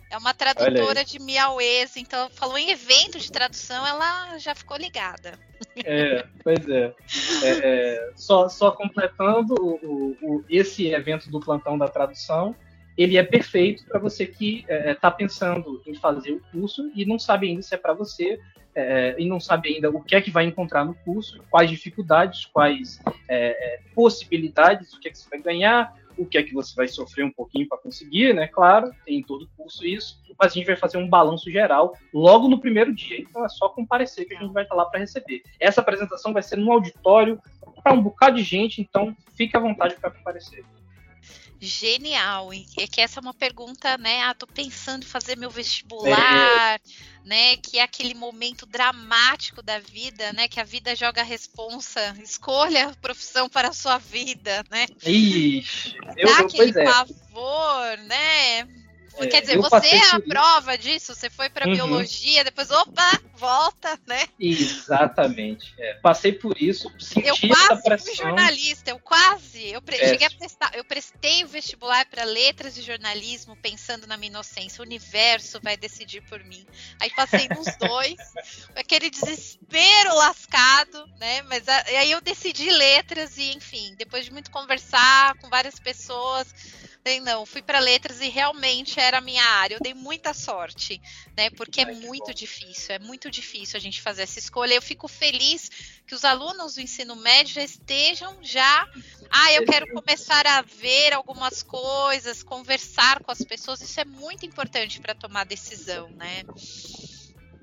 É 0.10 0.18
uma 0.18 0.34
tradutora 0.34 1.04
de 1.04 1.20
miauês, 1.20 1.96
então 1.98 2.30
falou 2.30 2.58
em 2.58 2.72
evento 2.72 3.20
de 3.20 3.32
tradução, 3.32 3.86
ela 3.86 4.38
já 4.38 4.56
ficou 4.56 4.78
ligada. 4.78 5.38
É, 5.84 6.26
pois 6.44 6.68
é. 6.68 6.94
é, 7.44 7.50
é 7.50 8.12
só, 8.16 8.48
só 8.50 8.72
completando 8.72 9.56
o, 9.56 10.18
o, 10.22 10.46
esse 10.50 10.88
evento 10.88 11.30
do 11.30 11.40
plantão 11.40 11.78
da 11.78 11.88
tradução, 11.88 12.56
ele 12.98 13.18
é 13.18 13.24
perfeito 13.24 13.86
para 13.86 14.00
você 14.00 14.26
que 14.26 14.60
está 14.60 14.74
é, 14.74 14.94
tá 14.94 15.12
pensando 15.12 15.82
em 15.86 15.96
fazer 15.96 16.32
o 16.34 16.42
curso 16.52 16.92
e 16.96 17.06
não 17.06 17.18
sabe 17.18 17.48
ainda 17.48 17.62
se 17.62 17.74
é 17.74 17.78
para 17.78 17.94
você 17.94 18.40
é, 18.76 19.16
e 19.18 19.28
não 19.28 19.40
sabe 19.40 19.74
ainda 19.74 19.90
o 19.90 20.02
que 20.02 20.16
é 20.16 20.22
que 20.22 20.32
vai 20.32 20.46
encontrar 20.46 20.84
no 20.84 20.94
curso, 20.94 21.44
quais 21.50 21.70
dificuldades, 21.70 22.46
quais 22.46 23.00
é, 23.28 23.76
é 23.76 23.80
possibilidades, 23.94 24.94
o 24.94 25.00
que 25.00 25.08
é 25.08 25.12
que 25.12 25.18
você 25.18 25.30
vai 25.30 25.40
ganhar, 25.40 25.94
o 26.18 26.26
que 26.26 26.38
é 26.38 26.44
que 26.44 26.54
você 26.54 26.76
vai 26.76 26.88
sofrer 26.88 27.26
um 27.26 27.32
pouquinho 27.32 27.68
para 27.68 27.78
conseguir, 27.78 28.34
né? 28.34 28.48
Claro, 28.48 28.92
tem 29.06 29.20
em 29.20 29.24
todo 29.24 29.50
curso 29.58 29.86
isso, 29.86 30.22
mas 30.40 30.52
a 30.52 30.56
gente 30.56 30.66
vai 30.66 30.76
fazer 30.76 30.98
um 30.98 31.10
balanço 31.10 31.50
geral 31.50 31.96
logo 32.14 32.48
no 32.48 32.60
primeiro 32.60 32.94
dia, 32.94 33.20
então 33.20 33.46
é 33.46 33.50
só 33.50 33.70
comparecer 33.70 34.28
que 34.28 34.36
a 34.36 34.40
gente 34.40 34.54
vai 34.54 34.64
estar 34.64 34.76
lá 34.76 34.86
para 34.86 35.00
receber. 35.00 35.42
Essa 35.60 35.82
apresentação 35.82 36.34
vai 36.34 36.44
ser 36.44 36.58
num 36.58 36.72
auditório 36.72 37.40
para 37.84 37.94
um 37.94 38.02
bocado 38.02 38.38
de 38.38 38.44
gente, 38.44 38.82
então 38.82 39.16
fique 39.36 39.56
à 39.58 39.60
vontade 39.60 39.96
para 39.96 40.12
comparecer 40.12 40.64
genial. 41.64 42.52
É 42.54 42.88
que 42.88 43.02
essa 43.02 43.20
é 43.20 43.22
uma 43.22 43.34
pergunta, 43.34 43.98
né? 43.98 44.22
Ah, 44.24 44.34
tô 44.34 44.46
pensando 44.46 45.04
em 45.04 45.08
fazer 45.08 45.38
meu 45.38 45.50
vestibular, 45.50 46.76
é. 46.76 46.80
né? 47.24 47.58
Que 47.58 47.80
é 47.80 47.84
aquele 47.84 48.14
momento 48.14 48.66
dramático 48.66 49.62
da 49.62 49.80
vida, 49.80 50.34
né? 50.34 50.48
Que 50.48 50.60
a 50.60 50.64
vida 50.64 50.96
joga 50.96 51.22
a 51.22 51.26
responsa, 51.26 52.16
escolha 52.22 52.90
a 52.90 52.96
profissão 52.96 53.50
para 53.50 53.70
a 53.70 53.74
sua 53.74 53.98
vida, 53.98 54.64
né? 54.70 54.86
Ixi, 55.06 55.96
eu, 56.18 56.28
Dá 56.28 56.40
eu, 56.40 56.46
aquele 56.46 56.80
é. 56.80 56.84
pavor, 56.84 57.98
né? 58.06 58.83
É, 59.18 59.28
Quer 59.28 59.42
dizer, 59.42 59.58
você 59.58 59.96
é 59.96 60.16
a 60.16 60.20
prova 60.20 60.78
disso, 60.78 61.14
você 61.14 61.30
foi 61.30 61.50
para 61.50 61.68
uhum. 61.68 61.74
biologia, 61.74 62.44
depois, 62.44 62.72
opa, 62.72 63.20
volta, 63.36 64.00
né? 64.08 64.26
Exatamente. 64.40 65.74
É, 65.78 65.96
passei 65.96 66.32
por 66.32 66.60
isso, 66.60 66.92
senti 67.00 67.28
eu 67.28 67.36
quase 67.48 68.04
fui 68.04 68.16
jornalista, 68.16 68.90
eu 68.92 69.00
quase, 69.00 69.70
eu 69.70 69.82
pre... 69.82 69.98
é. 69.98 70.10
cheguei 70.10 70.28
a 70.28 70.32
prestar, 70.32 70.72
eu 70.76 70.84
prestei 70.84 71.44
o 71.44 71.48
vestibular 71.48 72.06
para 72.06 72.24
letras 72.24 72.78
e 72.78 72.82
jornalismo, 72.82 73.56
pensando 73.58 74.08
na 74.08 74.18
minha 74.18 74.30
inocência, 74.30 74.82
o 74.82 74.86
universo 74.86 75.60
vai 75.62 75.78
decidir 75.78 76.22
por 76.22 76.44
mim. 76.44 76.66
Aí 77.00 77.10
passei 77.12 77.48
nos 77.50 77.68
dois, 77.78 78.18
aquele 78.76 79.10
desespero 79.10 80.16
lascado, 80.16 81.06
né? 81.20 81.42
Mas 81.44 81.68
a... 81.68 81.84
aí 82.00 82.12
eu 82.12 82.22
decidi 82.22 82.72
letras 82.72 83.38
e, 83.38 83.54
enfim, 83.54 83.94
depois 83.98 84.26
de 84.26 84.32
muito 84.32 84.50
conversar 84.50 85.36
com 85.38 85.50
várias 85.50 85.80
pessoas, 85.80 86.54
não, 87.22 87.46
fui 87.46 87.62
para 87.62 87.80
letras 87.80 88.22
e 88.22 88.30
realmente 88.30 89.00
era 89.00 89.18
a 89.18 89.22
minha 89.22 89.44
área. 89.44 89.76
Eu 89.76 89.80
dei 89.82 89.94
muita 89.94 90.34
sorte, 90.34 91.02
né? 91.36 91.50
Porque 91.50 91.82
é 91.82 91.86
muito 91.86 92.34
difícil, 92.34 92.96
é 92.96 93.00
muito 93.00 93.30
difícil 93.30 93.78
a 93.78 93.80
gente 93.80 94.02
fazer 94.02 94.24
essa 94.24 94.40
escolha. 94.40 94.74
Eu 94.74 94.82
fico 94.82 95.08
feliz 95.08 95.70
que 96.08 96.16
os 96.16 96.24
alunos 96.24 96.76
do 96.76 96.82
ensino 96.82 97.16
médio 97.16 97.56
já 97.56 97.64
estejam 97.64 98.38
já. 98.42 98.88
Ah, 99.30 99.54
eu 99.54 99.66
quero 99.66 99.88
começar 99.94 100.48
a 100.48 100.62
ver 100.62 101.14
algumas 101.14 101.62
coisas, 101.62 102.42
conversar 102.42 103.22
com 103.22 103.32
as 103.32 103.40
pessoas. 103.40 103.82
Isso 103.82 104.00
é 104.00 104.06
muito 104.06 104.46
importante 104.46 105.02
para 105.02 105.14
tomar 105.14 105.44
decisão, 105.44 106.10
né? 106.12 106.44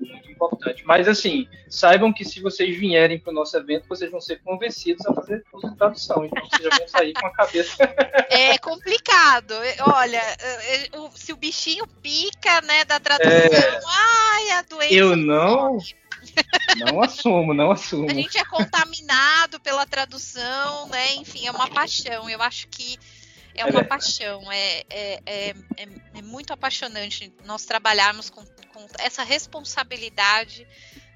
Muito 0.05 0.31
importante. 0.31 0.83
Mas 0.85 1.07
assim, 1.07 1.47
saibam 1.69 2.11
que 2.11 2.25
se 2.25 2.41
vocês 2.41 2.77
vierem 2.77 3.19
para 3.19 3.31
o 3.31 3.33
nosso 3.33 3.55
evento, 3.57 3.87
vocês 3.87 4.09
vão 4.09 4.19
ser 4.19 4.41
convencidos 4.41 5.05
a 5.05 5.13
fazer 5.13 5.43
curso 5.49 5.69
de 5.69 5.77
tradução. 5.77 6.25
Então 6.25 6.43
vocês 6.47 6.63
já 6.63 6.77
vão 6.77 6.87
sair 6.87 7.13
com 7.13 7.27
a 7.27 7.31
cabeça. 7.31 7.75
É 8.33 8.57
complicado. 8.59 9.53
Olha, 9.93 10.21
se 11.15 11.33
o 11.33 11.35
bichinho 11.35 11.85
pica, 12.01 12.61
né, 12.61 12.85
da 12.85 12.97
tradução, 12.97 13.31
é... 13.31 13.79
ai, 13.85 14.51
a 14.51 14.61
doença. 14.61 14.93
Eu 14.93 15.17
não. 15.17 15.77
Não 16.77 17.01
assumo, 17.01 17.53
não 17.53 17.71
assumo. 17.71 18.09
A 18.09 18.13
gente 18.13 18.37
é 18.37 18.45
contaminado 18.45 19.59
pela 19.59 19.85
tradução, 19.85 20.87
né? 20.87 21.15
Enfim, 21.15 21.47
é 21.47 21.51
uma 21.51 21.69
paixão. 21.69 22.29
Eu 22.29 22.41
acho 22.41 22.67
que 22.69 22.97
é 23.55 23.65
uma 23.65 23.81
é 23.81 23.83
paixão, 23.83 24.51
é, 24.51 24.83
é, 24.89 25.21
é, 25.25 25.55
é, 26.15 26.21
muito 26.21 26.53
apaixonante 26.53 27.33
nós 27.45 27.65
trabalharmos 27.65 28.29
com 28.29 28.43
com 28.71 28.87
essa 28.99 29.23
responsabilidade 29.23 30.67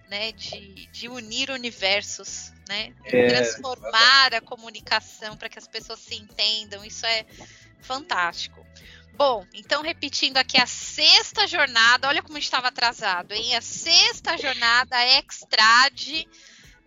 né, 0.09 0.31
de, 0.33 0.87
de 0.87 1.09
unir 1.09 1.49
universos, 1.49 2.51
né, 2.67 2.93
de 3.03 3.15
é, 3.15 3.27
transformar 3.27 4.35
a 4.35 4.41
comunicação 4.41 5.35
para 5.35 5.49
que 5.49 5.57
as 5.57 5.67
pessoas 5.67 5.99
se 5.99 6.15
entendam. 6.15 6.85
Isso 6.85 7.05
é 7.05 7.25
fantástico. 7.81 8.63
Bom, 9.13 9.45
então 9.53 9.81
repetindo 9.81 10.37
aqui 10.37 10.59
a 10.59 10.67
sexta 10.67 11.47
jornada, 11.47 12.07
olha 12.07 12.21
como 12.21 12.37
estava 12.37 12.67
atrasado, 12.67 13.31
hein? 13.31 13.55
A 13.55 13.61
sexta 13.61 14.37
jornada 14.37 14.97
Extrade, 15.17 16.27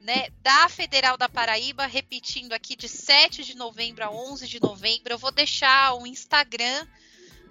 né, 0.01 0.29
da 0.43 0.69
Federal 0.69 1.17
da 1.17 1.29
Paraíba, 1.29 1.87
repetindo 1.87 2.53
aqui 2.53 2.77
de 2.77 2.89
7 2.89 3.45
de 3.45 3.57
novembro 3.57 4.05
a 4.05 4.11
11 4.11 4.47
de 4.47 4.61
novembro. 4.61 5.13
Eu 5.13 5.19
vou 5.19 5.31
deixar 5.31 5.95
o 5.95 6.07
Instagram 6.07 6.87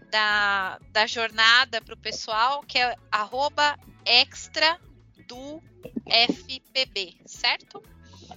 da, 0.10 0.80
da 0.92 1.06
jornada 1.06 1.82
para 1.82 1.94
o 1.94 1.98
pessoal, 1.98 2.64
que 2.64 2.78
é 2.78 2.96
arroba 3.12 3.78
extra 4.06 4.80
do 5.28 5.62
FPB, 6.06 7.18
certo? 7.26 7.84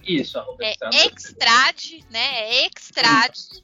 Isso, 0.03 0.37
arroba 0.37 0.63
é 0.65 1.05
extrade, 1.05 2.03
né? 2.09 2.49
É 2.49 2.67
extrade. 2.67 3.63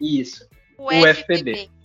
Isso. 0.00 0.48
O, 0.78 0.86
o 0.86 1.06
FPB. 1.06 1.52
FPB. 1.52 1.80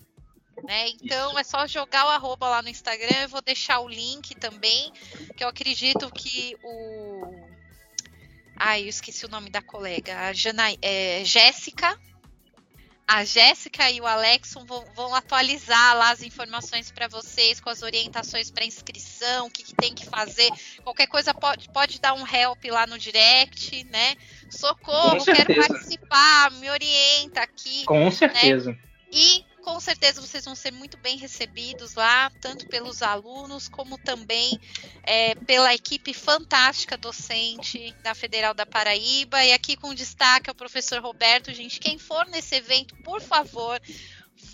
Né? 0.63 0.89
Então 0.89 1.29
Isso. 1.31 1.39
é 1.39 1.43
só 1.43 1.67
jogar 1.67 2.05
o 2.05 2.09
arroba 2.09 2.47
lá 2.47 2.61
no 2.61 2.69
Instagram. 2.69 3.23
Eu 3.23 3.29
vou 3.29 3.41
deixar 3.41 3.79
o 3.81 3.89
link 3.89 4.33
também, 4.35 4.91
que 5.35 5.43
eu 5.43 5.47
acredito 5.47 6.09
que 6.11 6.55
o. 6.63 7.14
Ai, 8.55 8.83
eu 8.83 8.89
esqueci 8.89 9.25
o 9.25 9.29
nome 9.29 9.49
da 9.49 9.61
colega. 9.61 10.27
A 10.27 10.33
Jana... 10.33 10.63
é, 10.81 11.23
Jéssica, 11.23 11.99
a 13.07 13.23
Jéssica 13.23 13.91
e 13.91 14.01
o 14.01 14.07
Alexon 14.07 14.65
vão, 14.65 14.83
vão, 14.95 15.13
atualizar 15.13 15.95
lá 15.95 16.09
as 16.09 16.23
informações 16.23 16.91
para 16.91 17.07
vocês, 17.07 17.59
com 17.59 17.69
as 17.69 17.83
orientações 17.83 18.49
para 18.49 18.65
inscrição, 18.65 19.45
o 19.45 19.51
que, 19.51 19.63
que, 19.63 19.75
tem 19.75 19.93
que 19.93 20.05
fazer. 20.05 20.49
Qualquer 20.83 21.05
coisa 21.07 21.33
pode, 21.33 21.69
pode 21.69 22.01
dar 22.01 22.13
um 22.13 22.25
help 22.25 22.63
lá 22.65 22.87
no 22.87 22.97
direct, 22.97 23.83
né? 23.85 24.15
Socorro, 24.49 25.23
quero 25.23 25.55
participar, 25.55 26.51
me 26.53 26.69
orienta 26.69 27.41
aqui. 27.41 27.85
Com 27.85 28.09
certeza. 28.09 28.71
Né? 28.71 28.77
E 29.11 29.45
com 29.65 29.79
certeza 29.79 30.21
vocês 30.21 30.45
vão 30.45 30.53
ser 30.53 30.71
muito 30.71 30.95
bem 30.95 31.17
recebidos 31.17 31.95
lá, 31.95 32.29
tanto 32.39 32.67
pelos 32.67 33.01
alunos 33.01 33.67
como 33.67 33.97
também 33.97 34.59
é, 35.01 35.33
pela 35.33 35.73
equipe 35.73 36.13
fantástica 36.13 36.95
docente 36.95 37.91
da 38.03 38.13
Federal 38.13 38.53
da 38.53 38.63
Paraíba. 38.63 39.43
E 39.43 39.51
aqui 39.51 39.75
com 39.75 39.95
destaque 39.95 40.51
ao 40.51 40.55
professor 40.55 41.01
Roberto, 41.01 41.51
gente, 41.51 41.79
quem 41.79 41.97
for 41.97 42.27
nesse 42.27 42.53
evento, 42.53 42.95
por 42.97 43.19
favor, 43.19 43.81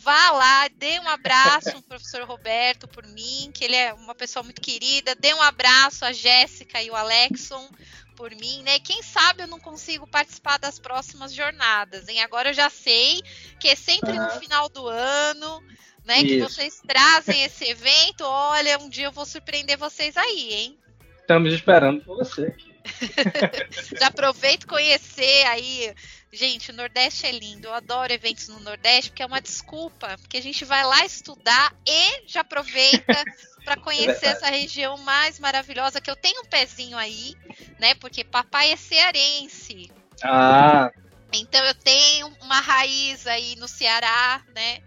vá 0.02 0.32
lá, 0.32 0.70
dê 0.70 0.98
um 1.02 1.10
abraço 1.10 1.72
ao 1.76 1.82
professor 1.84 2.24
Roberto 2.24 2.88
por 2.88 3.06
mim, 3.08 3.52
que 3.54 3.66
ele 3.66 3.76
é 3.76 3.94
uma 3.94 4.16
pessoa 4.16 4.44
muito 4.44 4.62
querida, 4.62 5.14
dê 5.14 5.34
um 5.34 5.42
abraço 5.42 6.06
a 6.06 6.14
Jéssica 6.14 6.82
e 6.82 6.90
o 6.90 6.96
Alexon 6.96 7.70
por 8.16 8.32
mim, 8.32 8.62
né? 8.64 8.80
Quem 8.80 9.02
sabe 9.02 9.44
eu 9.44 9.48
não 9.48 9.60
consigo 9.60 10.08
participar 10.08 10.58
das 10.58 10.80
próximas 10.80 11.34
jornadas, 11.34 12.08
hein? 12.08 12.22
Agora 12.22 12.50
eu 12.50 12.54
já 12.54 12.70
sei 12.70 13.22
que 13.60 13.68
é 13.68 13.76
sempre 13.76 14.12
uhum. 14.12 14.24
no 14.24 14.40
final 14.40 14.70
do 14.70 14.88
ano, 14.88 15.64
né? 16.06 16.20
Isso. 16.20 16.28
Que 16.28 16.40
vocês 16.42 16.82
trazem 16.88 17.44
esse 17.44 17.66
evento. 17.66 18.24
Olha, 18.24 18.78
um 18.80 18.90
dia 18.90 19.06
eu 19.06 19.12
vou 19.12 19.26
surpreender 19.26 19.78
vocês 19.78 20.16
aí, 20.18 20.54
hein? 20.54 20.80
Estamos 21.20 21.54
esperando 21.54 22.04
por 22.04 22.18
você 22.18 22.48
aqui. 22.48 22.72
já 24.00 24.08
aproveito 24.08 24.68
conhecer 24.68 25.46
aí. 25.48 25.94
Gente, 26.32 26.72
o 26.72 26.74
Nordeste 26.74 27.26
é 27.26 27.32
lindo. 27.32 27.68
Eu 27.68 27.74
adoro 27.74 28.12
eventos 28.12 28.48
no 28.48 28.60
Nordeste, 28.60 29.12
porque 29.12 29.24
é 29.24 29.26
uma 29.26 29.42
desculpa. 29.42 30.18
Porque 30.20 30.38
a 30.38 30.42
gente 30.42 30.66
vai 30.66 30.84
lá 30.84 31.06
estudar 31.06 31.76
e 31.88 32.28
já 32.28 32.42
aproveita 32.42 33.14
para 33.64 33.78
conhecer 33.78 34.26
é 34.26 34.30
essa 34.30 34.48
região 34.48 34.98
mais 34.98 35.40
maravilhosa 35.40 36.02
que 36.02 36.10
eu 36.10 36.16
tenho 36.16 36.42
um 36.42 36.46
pezinho 36.46 36.98
aí, 36.98 37.36
né? 37.80 37.94
Porque 37.96 38.24
papai 38.24 38.72
é 38.72 38.76
cearense. 38.76 39.92
Ah. 40.24 40.92
Então 41.34 41.64
eu 41.66 41.76
tenho 41.76 42.28
uma 42.42 42.60
raiz 42.60 43.26
aí 43.28 43.56
no 43.56 43.68
Ceará, 43.68 44.44
né? 44.54 44.80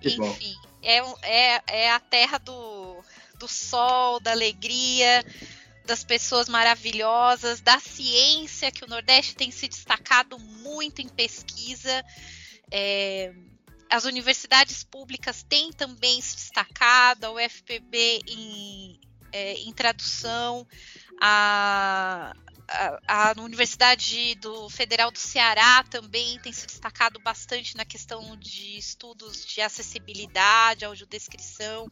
Que 0.00 0.10
Enfim, 0.10 0.54
é, 0.82 0.98
é, 1.22 1.62
é 1.66 1.90
a 1.90 1.98
terra 1.98 2.38
do, 2.38 3.02
do 3.38 3.48
sol, 3.48 4.20
da 4.20 4.30
alegria, 4.30 5.24
das 5.84 6.04
pessoas 6.04 6.48
maravilhosas, 6.48 7.60
da 7.60 7.80
ciência, 7.80 8.70
que 8.70 8.84
o 8.84 8.88
Nordeste 8.88 9.34
tem 9.34 9.50
se 9.50 9.66
destacado 9.66 10.38
muito 10.38 11.00
em 11.00 11.08
pesquisa. 11.08 12.04
É, 12.70 13.32
as 13.90 14.04
universidades 14.04 14.84
públicas 14.84 15.42
têm 15.42 15.72
também 15.72 16.20
se 16.20 16.36
destacado, 16.36 17.24
a 17.24 17.32
UFPB 17.32 18.20
em, 18.26 19.00
é, 19.32 19.54
em 19.54 19.72
tradução, 19.72 20.66
a, 21.20 22.34
a, 22.68 23.30
a, 23.30 23.40
Universidade 23.40 24.34
do 24.36 24.68
Federal 24.68 25.10
do 25.10 25.18
Ceará 25.18 25.82
também 25.84 26.38
tem 26.40 26.52
se 26.52 26.66
destacado 26.66 27.18
bastante 27.18 27.76
na 27.76 27.84
questão 27.84 28.36
de 28.36 28.76
estudos 28.76 29.44
de 29.44 29.60
acessibilidade, 29.62 30.84
audiodescrição. 30.84 31.90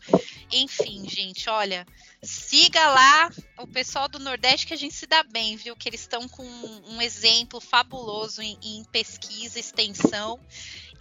Enfim, 0.53 1.09
gente, 1.09 1.49
olha, 1.49 1.86
siga 2.22 2.88
lá 2.88 3.30
o 3.59 3.66
pessoal 3.66 4.07
do 4.07 4.18
Nordeste 4.18 4.66
que 4.66 4.74
a 4.74 4.78
gente 4.78 4.94
se 4.94 5.07
dá 5.07 5.22
bem, 5.22 5.57
viu? 5.57 5.74
Que 5.74 5.88
eles 5.88 6.03
estão 6.03 6.28
com 6.28 6.44
um 6.44 7.01
exemplo 7.01 7.61
fabuloso 7.61 8.42
em, 8.42 8.59
em 8.62 8.84
pesquisa, 8.84 9.59
extensão 9.59 10.38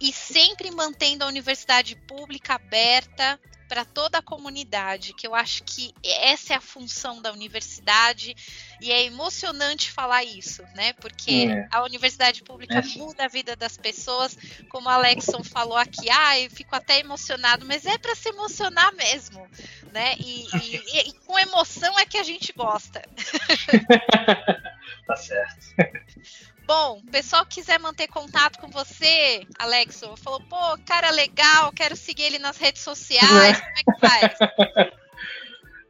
e 0.00 0.12
sempre 0.12 0.70
mantendo 0.70 1.24
a 1.24 1.28
universidade 1.28 1.96
pública 1.96 2.54
aberta 2.54 3.38
para 3.68 3.84
toda 3.84 4.18
a 4.18 4.22
comunidade, 4.22 5.12
que 5.12 5.26
eu 5.26 5.34
acho 5.34 5.62
que 5.64 5.92
essa 6.04 6.54
é 6.54 6.56
a 6.56 6.60
função 6.60 7.20
da 7.20 7.32
universidade 7.32 8.34
e 8.80 8.92
é 8.92 9.04
emocionante 9.04 9.90
falar 9.90 10.24
isso, 10.24 10.62
né? 10.74 10.92
Porque 10.94 11.48
é. 11.50 11.68
a 11.70 11.82
universidade 11.82 12.42
pública 12.42 12.78
é. 12.78 12.98
muda 12.98 13.24
a 13.24 13.28
vida 13.28 13.56
das 13.56 13.76
pessoas, 13.76 14.36
como 14.68 14.86
o 14.86 14.90
Alexson 14.90 15.42
falou 15.42 15.76
aqui, 15.76 16.08
ah, 16.10 16.38
eu 16.38 16.50
fico 16.50 16.74
até 16.74 17.00
emocionado, 17.00 17.66
mas 17.66 17.84
é 17.86 17.98
para 17.98 18.14
se 18.14 18.28
emocionar 18.28 18.94
mesmo, 18.94 19.46
né? 19.92 20.14
E, 20.18 20.46
e, 20.56 21.08
e, 21.08 21.12
com 21.26 21.38
emoção 21.38 21.98
é 21.98 22.06
que 22.06 22.18
a 22.18 22.22
gente 22.22 22.52
gosta. 22.52 23.02
tá 25.06 25.16
certo. 25.16 25.66
Bom, 26.66 27.00
o 27.06 27.10
pessoal 27.10 27.46
quiser 27.46 27.78
manter 27.78 28.08
contato 28.08 28.58
com 28.58 28.68
você, 28.68 29.46
Alexo, 29.56 30.16
falou, 30.16 30.40
pô, 30.48 30.56
cara 30.84 31.10
legal, 31.10 31.72
quero 31.72 31.94
seguir 31.94 32.24
ele 32.24 32.38
nas 32.40 32.58
redes 32.58 32.82
sociais, 32.82 33.60
como 33.60 33.72
é 33.76 33.82
que 33.84 34.00
faz? 34.00 34.34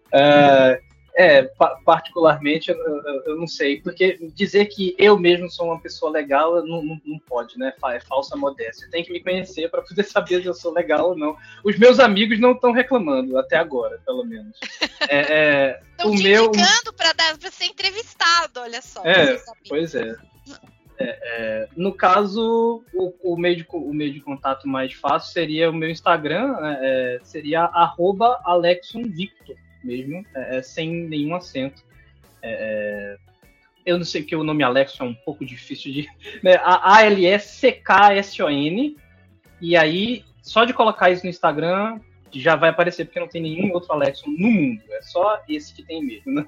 Uh, 0.08 0.86
é, 1.16 1.44
particularmente, 1.82 2.70
eu, 2.70 2.76
eu, 2.76 3.22
eu, 3.24 3.36
não 3.38 3.46
sei, 3.46 3.80
porque 3.80 4.18
dizer 4.34 4.66
que 4.66 4.94
eu 4.98 5.18
mesmo 5.18 5.50
sou 5.50 5.68
uma 5.68 5.80
pessoa 5.80 6.12
legal 6.12 6.56
não, 6.66 6.82
não, 6.82 7.00
não 7.06 7.18
pode, 7.20 7.58
né? 7.58 7.72
É 7.86 8.00
falsa 8.00 8.36
modéstia. 8.36 8.86
Tem 8.90 9.02
que 9.02 9.10
me 9.10 9.22
conhecer 9.22 9.70
para 9.70 9.80
poder 9.80 10.04
saber 10.04 10.42
se 10.42 10.46
eu 10.46 10.52
sou 10.52 10.74
legal 10.74 11.08
ou 11.08 11.16
não. 11.16 11.34
Os 11.64 11.78
meus 11.78 11.98
amigos 11.98 12.38
não 12.38 12.52
estão 12.52 12.70
reclamando, 12.70 13.38
até 13.38 13.56
agora, 13.56 13.98
pelo 14.04 14.24
menos. 14.24 14.58
É, 15.08 15.80
é, 15.98 16.04
o 16.04 16.14
te 16.14 16.22
meu... 16.22 16.46
indicando 16.46 16.92
para 16.94 17.14
ser 17.50 17.64
entrevistado, 17.64 18.60
olha 18.60 18.82
só. 18.82 19.02
É, 19.02 19.42
pois 19.66 19.94
é. 19.94 20.14
É, 20.98 21.04
é, 21.22 21.68
no 21.76 21.92
caso, 21.92 22.82
o, 22.94 23.34
o, 23.34 23.36
meio 23.36 23.56
de, 23.56 23.66
o 23.70 23.92
meio 23.92 24.12
de 24.12 24.20
contato 24.20 24.66
mais 24.66 24.94
fácil 24.94 25.30
seria 25.30 25.70
o 25.70 25.74
meu 25.74 25.90
Instagram, 25.90 26.58
né, 26.58 26.78
é, 26.80 27.20
seria 27.22 27.64
arroba 27.64 28.40
AlexonVictor, 28.44 29.56
mesmo, 29.84 30.24
é, 30.34 30.56
é, 30.56 30.62
sem 30.62 30.90
nenhum 31.06 31.34
acento. 31.34 31.84
É, 32.42 33.18
eu 33.84 33.98
não 33.98 34.04
sei 34.04 34.22
que 34.22 34.34
o 34.34 34.42
nome 34.42 34.62
Alexson 34.62 35.04
é 35.04 35.08
um 35.08 35.14
pouco 35.14 35.44
difícil 35.44 35.92
de. 35.92 36.08
Né, 36.42 36.58
A-L-E-C-K-S-O-N. 36.62 37.36
E 39.60 39.76
aí, 39.76 40.24
só 40.42 40.64
de 40.64 40.72
colocar 40.72 41.10
isso 41.10 41.24
no 41.24 41.30
Instagram, 41.30 42.00
já 42.40 42.56
vai 42.56 42.70
aparecer, 42.70 43.04
porque 43.04 43.20
não 43.20 43.28
tem 43.28 43.42
nenhum 43.42 43.72
outro 43.72 43.92
Alexson 43.92 44.28
no 44.28 44.38
mundo. 44.38 44.82
É 44.90 45.02
só 45.02 45.42
esse 45.48 45.72
que 45.72 45.82
tem 45.82 46.04
mesmo. 46.04 46.32
Né? 46.32 46.44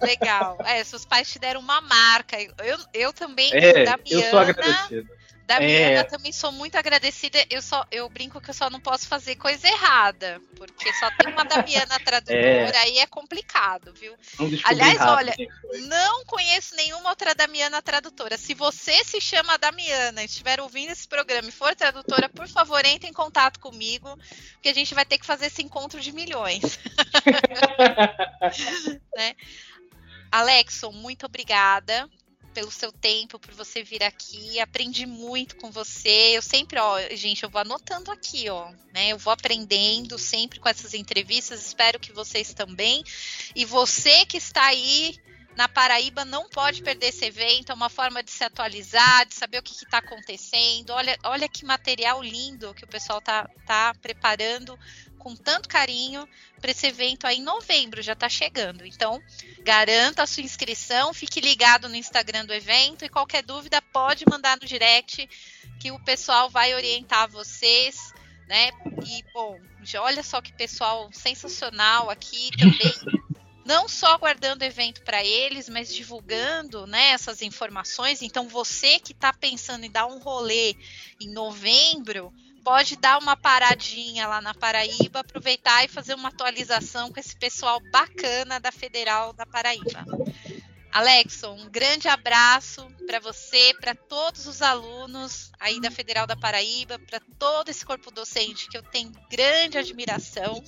Legal. 0.00 0.58
É, 0.64 0.82
seus 0.84 1.04
pais 1.04 1.30
te 1.30 1.38
deram 1.38 1.60
uma 1.60 1.80
marca. 1.80 2.36
Eu, 2.40 2.78
eu 2.92 3.12
também, 3.12 3.50
é, 3.52 3.84
da 3.84 3.96
Miana, 3.96 4.24
eu 4.24 4.30
sou 4.30 4.38
agradecido. 4.38 5.21
Da 5.46 5.62
é. 5.62 6.02
também 6.04 6.32
sou 6.32 6.52
muito 6.52 6.76
agradecida. 6.76 7.44
Eu 7.50 7.60
só 7.60 7.84
eu 7.90 8.08
brinco 8.08 8.40
que 8.40 8.50
eu 8.50 8.54
só 8.54 8.70
não 8.70 8.80
posso 8.80 9.08
fazer 9.08 9.36
coisa 9.36 9.66
errada, 9.66 10.40
porque 10.56 10.92
só 10.94 11.10
tem 11.10 11.32
uma 11.32 11.44
Damiana 11.44 11.98
tradutora, 12.04 12.38
é. 12.38 12.76
aí 12.76 12.98
é 12.98 13.06
complicado, 13.06 13.92
viu? 13.94 14.14
Aliás, 14.64 15.00
olha, 15.00 15.34
não 15.88 16.24
conheço 16.24 16.74
nenhuma 16.76 17.10
outra 17.10 17.34
Damiana 17.34 17.82
tradutora. 17.82 18.38
Se 18.38 18.54
você 18.54 19.04
se 19.04 19.20
chama 19.20 19.58
Damiana 19.58 20.22
e 20.22 20.26
estiver 20.26 20.60
ouvindo 20.60 20.92
esse 20.92 21.08
programa 21.08 21.48
e 21.48 21.52
for 21.52 21.74
tradutora, 21.74 22.28
por 22.28 22.48
favor, 22.48 22.84
entre 22.84 23.08
em 23.08 23.12
contato 23.12 23.58
comigo, 23.58 24.16
porque 24.54 24.68
a 24.68 24.74
gente 24.74 24.94
vai 24.94 25.04
ter 25.04 25.18
que 25.18 25.26
fazer 25.26 25.46
esse 25.46 25.62
encontro 25.62 26.00
de 26.00 26.12
milhões. 26.12 26.78
né? 29.16 29.34
Alexson, 30.30 30.92
muito 30.92 31.26
obrigada 31.26 32.08
pelo 32.52 32.70
seu 32.70 32.92
tempo, 32.92 33.38
por 33.38 33.52
você 33.54 33.82
vir 33.82 34.02
aqui. 34.02 34.60
Aprendi 34.60 35.06
muito 35.06 35.56
com 35.56 35.70
você. 35.70 36.36
Eu 36.36 36.42
sempre, 36.42 36.78
ó, 36.78 36.98
gente, 37.14 37.42
eu 37.42 37.50
vou 37.50 37.60
anotando 37.60 38.10
aqui, 38.10 38.48
ó, 38.48 38.70
né? 38.92 39.08
Eu 39.08 39.18
vou 39.18 39.32
aprendendo 39.32 40.18
sempre 40.18 40.60
com 40.60 40.68
essas 40.68 40.94
entrevistas. 40.94 41.66
Espero 41.66 41.98
que 41.98 42.12
vocês 42.12 42.54
também. 42.54 43.02
E 43.54 43.64
você 43.64 44.24
que 44.26 44.36
está 44.36 44.66
aí 44.66 45.16
na 45.56 45.68
Paraíba 45.68 46.24
não 46.24 46.48
pode 46.48 46.82
perder 46.82 47.08
esse 47.08 47.24
evento, 47.24 47.72
é 47.72 47.74
uma 47.74 47.90
forma 47.90 48.22
de 48.22 48.30
se 48.30 48.42
atualizar, 48.42 49.26
de 49.26 49.34
saber 49.34 49.58
o 49.58 49.62
que 49.62 49.72
está 49.72 49.98
acontecendo. 49.98 50.90
Olha, 50.90 51.18
olha 51.24 51.48
que 51.48 51.64
material 51.64 52.22
lindo 52.22 52.74
que 52.74 52.84
o 52.84 52.88
pessoal 52.88 53.18
está 53.18 53.48
tá 53.66 53.94
preparando 54.00 54.78
com 55.18 55.36
tanto 55.36 55.68
carinho 55.68 56.28
para 56.60 56.72
esse 56.72 56.86
evento 56.86 57.26
aí 57.26 57.38
em 57.38 57.42
novembro, 57.42 58.02
já 58.02 58.12
está 58.12 58.28
chegando. 58.28 58.84
Então, 58.84 59.22
garanta 59.60 60.22
a 60.22 60.26
sua 60.26 60.42
inscrição, 60.42 61.14
fique 61.14 61.40
ligado 61.40 61.88
no 61.88 61.94
Instagram 61.94 62.44
do 62.44 62.52
evento 62.52 63.04
e 63.04 63.08
qualquer 63.08 63.42
dúvida 63.42 63.80
pode 63.92 64.24
mandar 64.28 64.58
no 64.60 64.66
direct 64.66 65.28
que 65.78 65.92
o 65.92 66.04
pessoal 66.04 66.50
vai 66.50 66.74
orientar 66.74 67.28
vocês, 67.28 68.12
né? 68.48 68.70
E 69.06 69.22
bom, 69.32 69.60
olha 69.98 70.22
só 70.22 70.40
que 70.40 70.52
pessoal 70.52 71.08
sensacional 71.12 72.10
aqui 72.10 72.50
também. 72.56 73.22
Não 73.64 73.88
só 73.88 74.18
guardando 74.18 74.62
evento 74.62 75.02
para 75.02 75.24
eles, 75.24 75.68
mas 75.68 75.94
divulgando 75.94 76.86
né, 76.86 77.10
essas 77.10 77.42
informações. 77.42 78.22
Então, 78.22 78.48
você 78.48 78.98
que 78.98 79.12
está 79.12 79.32
pensando 79.32 79.84
em 79.84 79.90
dar 79.90 80.06
um 80.06 80.18
rolê 80.18 80.74
em 81.20 81.28
novembro, 81.28 82.32
pode 82.62 82.96
dar 82.96 83.18
uma 83.18 83.36
paradinha 83.36 84.26
lá 84.26 84.40
na 84.40 84.54
Paraíba, 84.54 85.20
aproveitar 85.20 85.84
e 85.84 85.88
fazer 85.88 86.14
uma 86.14 86.28
atualização 86.28 87.12
com 87.12 87.20
esse 87.20 87.36
pessoal 87.36 87.80
bacana 87.90 88.58
da 88.58 88.72
Federal 88.72 89.32
da 89.32 89.44
Paraíba. 89.44 90.04
Alexson, 90.92 91.56
um 91.58 91.70
grande 91.70 92.06
abraço 92.06 92.86
para 93.06 93.18
você, 93.18 93.72
para 93.80 93.94
todos 93.94 94.46
os 94.46 94.60
alunos 94.60 95.50
aí 95.58 95.80
da 95.80 95.90
Federal 95.90 96.26
da 96.26 96.36
Paraíba, 96.36 96.98
para 96.98 97.20
todo 97.38 97.70
esse 97.70 97.84
corpo 97.84 98.10
docente 98.10 98.68
que 98.68 98.76
eu 98.76 98.82
tenho 98.82 99.10
grande 99.30 99.78
admiração. 99.78 100.62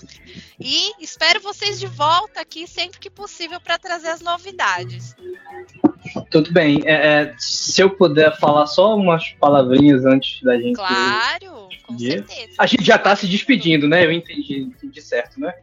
E 0.58 0.92
espero 0.98 1.40
vocês 1.40 1.78
de 1.78 1.86
volta 1.86 2.40
aqui 2.40 2.66
sempre 2.66 2.98
que 2.98 3.10
possível 3.10 3.60
para 3.60 3.78
trazer 3.78 4.08
as 4.08 4.20
novidades. 4.20 5.14
Tudo 6.30 6.52
bem. 6.52 6.82
É, 6.84 6.92
é, 6.92 7.34
se 7.38 7.82
eu 7.82 7.90
puder 7.90 8.36
falar 8.38 8.66
só 8.66 8.96
umas 8.96 9.30
palavrinhas 9.32 10.04
antes 10.06 10.42
da 10.42 10.56
gente. 10.56 10.76
Claro, 10.76 11.68
com 11.86 11.98
certeza. 11.98 12.52
A 12.58 12.66
gente 12.66 12.84
já 12.84 12.96
está 12.96 13.14
se 13.14 13.26
despedindo, 13.26 13.86
né? 13.86 14.04
Eu 14.04 14.12
entendi, 14.12 14.60
entendi 14.60 15.02
certo, 15.02 15.38
né? 15.38 15.54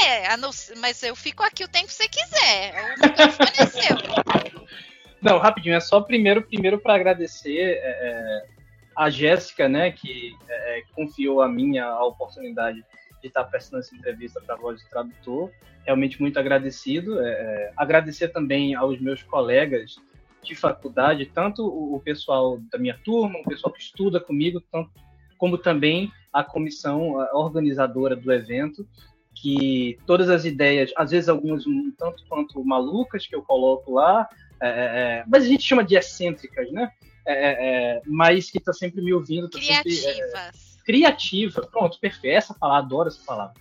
É, 0.00 0.36
não, 0.36 0.50
mas 0.78 1.02
eu 1.02 1.14
fico 1.14 1.42
aqui 1.42 1.64
o 1.64 1.68
tempo 1.68 1.86
que 1.86 1.92
você 1.92 2.08
quiser. 2.08 2.96
O 2.98 3.62
é 3.62 3.66
seu. 3.66 3.96
Não, 5.22 5.38
rapidinho, 5.38 5.76
é 5.76 5.80
só 5.80 6.00
primeiro, 6.00 6.42
primeiro 6.42 6.80
para 6.80 6.96
agradecer 6.96 7.56
é, 7.56 7.78
é, 7.80 8.46
a 8.96 9.08
Jéssica, 9.08 9.68
né, 9.68 9.92
que 9.92 10.36
é, 10.48 10.78
é, 10.78 10.82
confiou 10.96 11.40
a 11.40 11.48
minha 11.48 11.84
a 11.84 12.04
oportunidade 12.04 12.84
de 13.20 13.28
estar 13.28 13.44
prestando 13.44 13.80
essa 13.80 13.94
entrevista 13.94 14.40
para 14.40 14.56
a 14.56 14.58
Voz 14.58 14.82
do 14.82 14.88
Tradutor. 14.88 15.48
Realmente 15.86 16.20
muito 16.20 16.40
agradecido. 16.40 17.20
É, 17.20 17.72
agradecer 17.76 18.28
também 18.28 18.74
aos 18.74 19.00
meus 19.00 19.22
colegas 19.22 19.94
de 20.42 20.56
faculdade, 20.56 21.26
tanto 21.26 21.64
o, 21.64 21.94
o, 21.94 22.00
pessoal 22.00 22.58
da 22.72 22.76
minha 22.76 22.98
turma, 23.04 23.38
o 23.38 23.44
pessoal 23.44 23.72
que 23.72 23.80
estuda 23.80 24.18
comigo, 24.18 24.60
tanto, 24.72 24.90
como 25.38 25.56
também 25.56 26.12
a 26.32 26.42
comissão 26.42 27.12
organizadora 27.32 28.16
do 28.16 28.32
evento 28.32 28.84
que 29.34 29.98
todas 30.06 30.28
as 30.28 30.44
ideias, 30.44 30.92
às 30.96 31.10
vezes 31.10 31.28
algumas 31.28 31.66
um 31.66 31.90
tanto 31.96 32.24
quanto 32.28 32.64
malucas 32.64 33.26
que 33.26 33.34
eu 33.34 33.42
coloco 33.42 33.94
lá, 33.94 34.28
é, 34.60 34.68
é, 34.68 34.72
é 34.72 35.24
mas 35.26 35.44
a 35.44 35.46
gente 35.46 35.64
chama 35.64 35.84
de 35.84 35.96
excêntricas, 35.96 36.70
né? 36.70 36.90
É, 37.26 37.32
é, 37.32 37.52
é 37.96 38.02
mas 38.06 38.50
que 38.50 38.58
está 38.58 38.72
sempre 38.72 39.02
me 39.02 39.12
ouvindo. 39.12 39.48
Tá 39.48 39.58
Criativas. 39.58 40.00
Sempre, 40.00 40.84
criativa, 40.84 41.62
pronto, 41.62 41.98
perfeito. 42.00 42.34
Essa 42.34 42.54
palavra, 42.54 42.84
adoro 42.84 43.08
essa 43.08 43.24
palavra. 43.24 43.54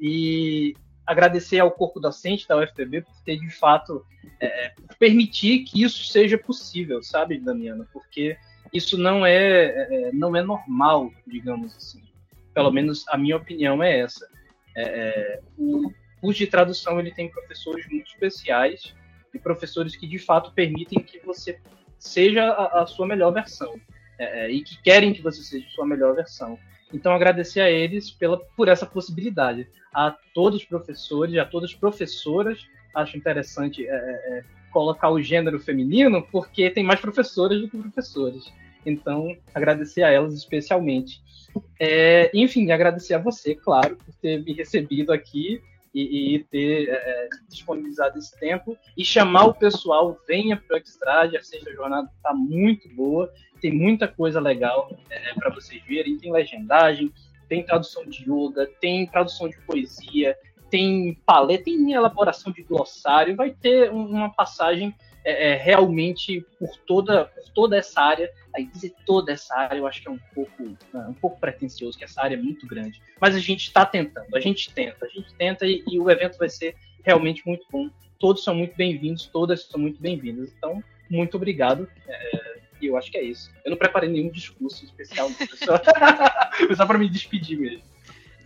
e 0.00 0.74
agradecer 1.10 1.58
ao 1.58 1.72
corpo 1.72 1.98
docente 1.98 2.46
da 2.46 2.56
UFPB 2.56 3.02
por 3.02 3.14
ter, 3.24 3.36
de 3.36 3.50
fato, 3.50 4.06
é, 4.40 4.72
permitir 4.98 5.64
que 5.64 5.82
isso 5.82 6.04
seja 6.04 6.38
possível, 6.38 7.02
sabe, 7.02 7.38
Damiana? 7.38 7.86
Porque 7.92 8.36
isso 8.72 8.96
não 8.96 9.26
é, 9.26 9.66
é, 9.66 10.10
não 10.12 10.36
é 10.36 10.42
normal, 10.42 11.10
digamos 11.26 11.76
assim. 11.76 12.02
Pelo 12.54 12.70
menos 12.70 13.04
a 13.08 13.18
minha 13.18 13.36
opinião 13.36 13.82
é 13.82 13.98
essa. 14.00 14.28
É, 14.76 14.82
é 14.82 15.40
o 15.58 15.92
curso 16.20 16.38
de 16.38 16.46
tradução 16.46 17.00
ele 17.00 17.12
tem 17.12 17.28
professores 17.28 17.86
muito 17.88 18.08
especiais 18.08 18.94
e 19.32 19.38
professores 19.38 19.96
que 19.96 20.06
de 20.06 20.18
fato 20.18 20.52
permitem 20.52 21.00
que 21.00 21.18
você 21.20 21.58
seja 21.98 22.44
a, 22.44 22.82
a 22.82 22.86
sua 22.86 23.06
melhor 23.06 23.32
versão 23.32 23.74
é, 24.18 24.44
é, 24.44 24.50
e 24.50 24.62
que 24.62 24.80
querem 24.82 25.12
que 25.12 25.22
você 25.22 25.42
seja 25.42 25.66
a 25.66 25.70
sua 25.70 25.86
melhor 25.86 26.14
versão. 26.14 26.58
Então 26.92 27.12
agradecer 27.12 27.60
a 27.60 27.70
eles 27.70 28.10
pela, 28.10 28.38
por 28.56 28.68
essa 28.68 28.84
possibilidade. 28.84 29.68
A 29.92 30.14
todos 30.34 30.60
os 30.60 30.64
professores, 30.64 31.36
a 31.38 31.44
todas 31.44 31.70
as 31.70 31.76
professoras, 31.76 32.66
acho 32.94 33.16
interessante 33.16 33.86
é, 33.86 33.92
é, 33.92 34.44
colocar 34.70 35.10
o 35.10 35.22
gênero 35.22 35.58
feminino, 35.58 36.26
porque 36.30 36.70
tem 36.70 36.84
mais 36.84 37.00
professoras 37.00 37.60
do 37.60 37.68
que 37.68 37.78
professores. 37.78 38.52
Então, 38.84 39.36
agradecer 39.54 40.02
a 40.02 40.10
elas 40.10 40.34
especialmente. 40.34 41.22
É, 41.78 42.30
enfim, 42.34 42.70
agradecer 42.70 43.14
a 43.14 43.18
você, 43.18 43.54
claro, 43.54 43.96
por 43.96 44.14
ter 44.14 44.42
me 44.42 44.52
recebido 44.52 45.12
aqui 45.12 45.60
e, 45.94 46.34
e 46.34 46.44
ter 46.44 46.88
é, 46.88 46.92
é, 46.92 47.28
disponibilizado 47.48 48.18
esse 48.18 48.38
tempo. 48.38 48.76
E 48.96 49.04
chamar 49.04 49.46
o 49.46 49.54
pessoal, 49.54 50.18
venha 50.26 50.56
para 50.56 50.76
o 50.76 50.78
Extrade, 50.78 51.36
a 51.36 51.74
jornada 51.74 52.08
está 52.16 52.32
muito 52.32 52.88
boa, 52.94 53.32
tem 53.60 53.72
muita 53.72 54.08
coisa 54.08 54.40
legal 54.40 54.96
é, 55.10 55.34
para 55.34 55.50
vocês 55.50 55.82
verem, 55.84 56.16
tem 56.18 56.32
legendagem, 56.32 57.12
tem 57.48 57.64
tradução 57.64 58.04
de 58.06 58.22
yoga, 58.22 58.70
tem 58.80 59.06
tradução 59.06 59.48
de 59.48 59.58
poesia, 59.62 60.36
tem 60.70 61.14
paleta, 61.26 61.64
tem 61.64 61.92
elaboração 61.92 62.52
de 62.52 62.62
glossário, 62.62 63.36
vai 63.36 63.50
ter 63.50 63.90
uma 63.90 64.30
passagem 64.30 64.94
é, 65.24 65.50
é, 65.50 65.56
realmente 65.56 66.44
por 66.58 66.76
toda, 66.86 67.26
por 67.26 67.48
toda 67.50 67.76
essa 67.76 68.00
área. 68.00 68.30
Aí 68.54 68.66
dizer 68.66 68.94
toda 69.06 69.32
essa 69.32 69.54
área 69.54 69.78
eu 69.78 69.86
acho 69.86 70.02
que 70.02 70.08
é 70.08 70.10
um 70.10 70.18
pouco, 70.34 70.62
né, 70.62 71.06
um 71.08 71.14
pouco 71.14 71.38
pretencioso, 71.38 71.96
que 71.96 72.04
essa 72.04 72.22
área 72.22 72.34
é 72.34 72.38
muito 72.38 72.66
grande. 72.66 73.00
Mas 73.20 73.34
a 73.34 73.38
gente 73.38 73.66
está 73.66 73.84
tentando, 73.84 74.34
a 74.34 74.40
gente 74.40 74.72
tenta, 74.72 75.06
a 75.06 75.08
gente 75.08 75.32
tenta 75.34 75.66
e, 75.66 75.84
e, 75.88 75.98
o 75.98 76.10
evento 76.10 76.38
vai 76.38 76.48
ser 76.48 76.74
realmente 77.04 77.46
muito 77.46 77.66
bom. 77.70 77.88
Todos 78.18 78.44
são 78.44 78.54
muito 78.54 78.76
bem-vindos, 78.76 79.26
todas 79.26 79.64
são 79.64 79.80
muito 79.80 80.00
bem-vindas. 80.00 80.52
Então, 80.56 80.82
muito 81.08 81.36
obrigado. 81.36 81.88
É, 82.06 82.60
e 82.80 82.86
eu 82.86 82.96
acho 82.96 83.10
que 83.10 83.18
é 83.18 83.22
isso. 83.22 83.50
Eu 83.64 83.70
não 83.70 83.78
preparei 83.78 84.08
nenhum 84.08 84.30
discurso 84.30 84.84
especial, 84.84 85.30
só 85.56 85.78
para 86.86 86.98
me 86.98 87.08
despedir 87.08 87.58
mesmo. 87.58 87.89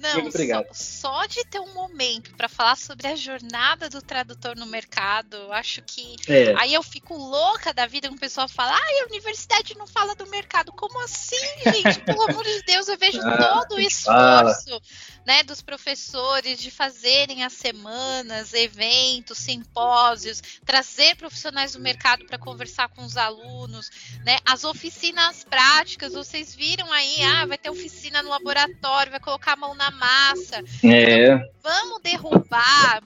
Não, 0.00 0.30
só, 0.30 0.64
só, 0.72 1.26
de 1.26 1.44
ter 1.44 1.60
um 1.60 1.72
momento 1.72 2.34
para 2.34 2.48
falar 2.48 2.76
sobre 2.76 3.06
a 3.06 3.16
jornada 3.16 3.88
do 3.88 4.02
tradutor 4.02 4.56
no 4.56 4.66
mercado, 4.66 5.36
eu 5.36 5.52
acho 5.52 5.82
que. 5.82 6.16
É. 6.28 6.54
Aí 6.58 6.74
eu 6.74 6.82
fico 6.82 7.16
louca 7.16 7.72
da 7.72 7.86
vida 7.86 8.08
com 8.08 8.14
o 8.14 8.18
pessoal 8.18 8.48
fala: 8.48 8.72
ah, 8.72 9.02
a 9.02 9.06
universidade 9.06 9.76
não 9.76 9.86
fala 9.86 10.14
do 10.14 10.26
mercado. 10.28 10.72
Como 10.72 11.02
assim, 11.02 11.36
gente? 11.64 12.00
Pelo 12.00 12.22
amor 12.22 12.44
de 12.44 12.62
Deus, 12.62 12.88
eu 12.88 12.98
vejo 12.98 13.20
ah, 13.22 13.64
todo 13.66 13.76
o 13.76 13.80
esforço 13.80 14.80
né, 15.26 15.42
dos 15.42 15.62
professores 15.62 16.60
de 16.60 16.70
fazerem 16.70 17.44
as 17.44 17.52
semanas, 17.52 18.52
eventos, 18.52 19.38
simpósios, 19.38 20.42
trazer 20.64 21.16
profissionais 21.16 21.72
do 21.72 21.80
mercado 21.80 22.26
para 22.26 22.38
conversar 22.38 22.88
com 22.88 23.04
os 23.04 23.16
alunos, 23.16 23.90
né? 24.24 24.38
As 24.44 24.64
oficinas 24.64 25.44
práticas, 25.44 26.12
vocês 26.12 26.54
viram 26.54 26.92
aí, 26.92 27.22
ah, 27.22 27.46
vai 27.46 27.58
ter 27.58 27.70
oficina 27.70 28.22
no 28.22 28.28
laboratório, 28.28 29.10
vai 29.10 29.20
colocar 29.20 29.52
a 29.52 29.56
mão 29.56 29.74
na 29.74 29.90
massa. 29.90 30.62
É. 30.82 31.34
Então, 31.34 31.48
vamos 31.62 32.02
derrubar 32.02 33.02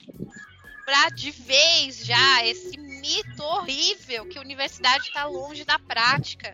para 0.85 1.09
de 1.09 1.31
vez 1.31 2.03
já 2.03 2.45
esse 2.45 2.77
mito 2.77 3.43
horrível 3.43 4.25
que 4.25 4.37
a 4.37 4.41
universidade 4.41 5.07
está 5.07 5.25
longe 5.25 5.63
da 5.63 5.77
prática. 5.77 6.51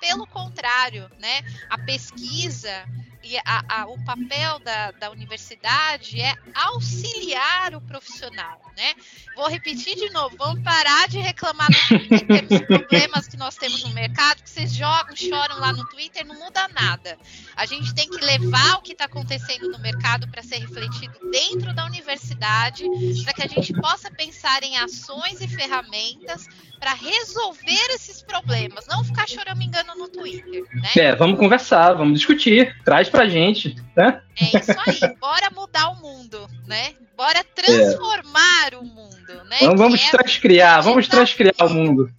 Pelo 0.00 0.26
contrário, 0.26 1.10
né? 1.18 1.42
A 1.68 1.78
pesquisa 1.78 2.84
e 3.22 3.36
a, 3.38 3.64
a, 3.68 3.86
o 3.86 4.02
papel 4.04 4.58
da, 4.60 4.90
da 4.92 5.10
universidade 5.10 6.20
é 6.20 6.34
auxiliar 6.54 7.74
o 7.74 7.80
profissional, 7.80 8.60
né? 8.76 8.94
Vou 9.36 9.48
repetir 9.48 9.96
de 9.96 10.10
novo, 10.10 10.36
vamos 10.36 10.62
parar 10.62 11.08
de 11.08 11.18
reclamar 11.18 11.68
no 11.70 11.98
Twitter 11.98 12.46
dos 12.46 12.60
problemas 12.66 13.28
que 13.28 13.36
nós 13.36 13.56
temos 13.56 13.84
no 13.84 13.90
mercado, 13.90 14.42
que 14.42 14.50
vocês 14.50 14.74
jogam, 14.74 15.14
choram 15.14 15.58
lá 15.58 15.72
no 15.72 15.86
Twitter, 15.88 16.26
não 16.26 16.34
muda 16.38 16.68
nada. 16.68 17.16
A 17.56 17.64
gente 17.64 17.94
tem 17.94 18.08
que 18.08 18.24
levar 18.24 18.78
o 18.78 18.82
que 18.82 18.92
está 18.92 19.04
acontecendo 19.04 19.70
no 19.70 19.78
mercado 19.78 20.28
para 20.28 20.42
ser 20.42 20.58
refletido 20.58 21.14
dentro 21.30 21.72
da 21.74 21.86
universidade, 21.86 22.84
para 23.24 23.32
que 23.32 23.42
a 23.42 23.48
gente 23.48 23.72
possa 23.74 24.10
pensar 24.10 24.62
em 24.62 24.76
ações 24.78 25.40
e 25.40 25.48
ferramentas 25.48 26.46
para 26.82 26.94
resolver 26.94 27.90
esses 27.90 28.22
problemas, 28.22 28.86
não 28.88 29.04
ficar 29.04 29.28
choramingando 29.28 29.94
no 29.96 30.08
Twitter, 30.08 30.64
né? 30.74 30.88
É, 30.96 31.14
vamos 31.14 31.38
conversar, 31.38 31.92
vamos 31.92 32.18
discutir, 32.18 32.76
traz 32.84 33.08
pra 33.12 33.28
gente, 33.28 33.76
né? 33.96 34.22
É 34.40 34.58
isso 34.58 35.06
aí, 35.06 35.16
bora 35.20 35.50
mudar 35.54 35.90
o 35.90 36.00
mundo, 36.00 36.48
né? 36.66 36.94
Bora 37.16 37.44
transformar 37.44 38.72
é. 38.72 38.76
o 38.76 38.84
mundo, 38.84 39.44
né? 39.44 39.58
Vamos, 39.60 39.78
vamos 39.78 40.06
é 40.06 40.10
transcriar, 40.10 40.82
vamos 40.82 41.06
transcriar 41.06 41.54
o 41.60 41.70
mundo. 41.70 42.12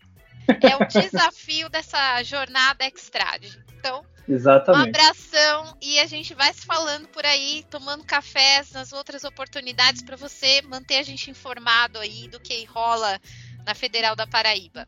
É 0.48 0.76
o 0.76 0.88
desafio 0.88 1.70
dessa 1.70 2.22
jornada 2.24 2.86
Extrade. 2.86 3.60
Então, 3.78 4.06
Exatamente. 4.28 4.86
Um 4.86 4.90
abração 4.90 5.78
e 5.82 6.00
a 6.00 6.06
gente 6.06 6.34
vai 6.34 6.54
se 6.54 6.66
falando 6.66 7.08
por 7.10 7.26
aí, 7.26 7.66
tomando 7.70 8.06
cafés 8.06 8.72
nas 8.72 8.94
outras 8.94 9.24
oportunidades 9.24 10.02
para 10.02 10.16
você 10.16 10.62
manter 10.62 10.98
a 10.98 11.04
gente 11.04 11.30
informado 11.30 12.00
aí 12.00 12.28
do 12.30 12.40
que 12.40 12.64
rola 12.66 13.20
na 13.66 13.74
Federal 13.74 14.16
da 14.16 14.26
Paraíba. 14.26 14.88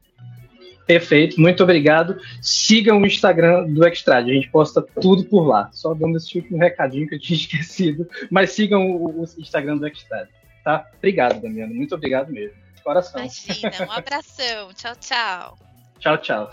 Perfeito, 0.85 1.41
muito 1.41 1.63
obrigado. 1.63 2.17
Sigam 2.41 3.01
o 3.01 3.05
Instagram 3.05 3.65
do 3.65 3.85
Extrade, 3.87 4.31
a 4.31 4.33
gente 4.33 4.49
posta 4.49 4.81
tudo 5.01 5.23
por 5.25 5.47
lá. 5.47 5.69
Só 5.71 5.93
dando 5.93 6.17
esse 6.17 6.37
último 6.37 6.59
recadinho 6.59 7.07
que 7.07 7.15
eu 7.15 7.19
tinha 7.19 7.37
esquecido, 7.39 8.07
mas 8.29 8.51
sigam 8.51 8.91
o, 8.91 9.23
Instagram 9.37 9.77
do 9.77 9.87
Extrade, 9.87 10.29
tá? 10.63 10.85
Obrigado, 10.97 11.41
Damiano, 11.41 11.73
muito 11.73 11.95
obrigado 11.95 12.31
mesmo. 12.31 12.55
De 12.75 12.83
coração. 12.83 13.19
Imagina, 13.19 13.87
um 13.87 13.91
abração. 13.91 14.69
tchau, 14.77 14.95
tchau. 14.99 15.57
Tchau, 15.99 16.17
tchau. 16.19 16.51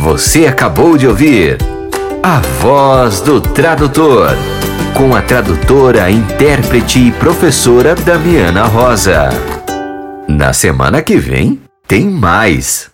Você 0.00 0.46
acabou 0.46 0.98
de 0.98 1.06
ouvir 1.06 1.56
A 2.22 2.40
Voz 2.40 3.22
do 3.22 3.40
Tradutor, 3.40 4.32
com 4.94 5.16
a 5.16 5.22
tradutora, 5.22 6.10
intérprete 6.10 7.08
e 7.08 7.12
professora 7.12 7.94
Damiana 7.94 8.64
Rosa. 8.66 9.30
Na 10.28 10.52
semana 10.52 11.00
que 11.00 11.16
vem, 11.16 11.63
tem 11.86 12.06
mais. 12.08 12.93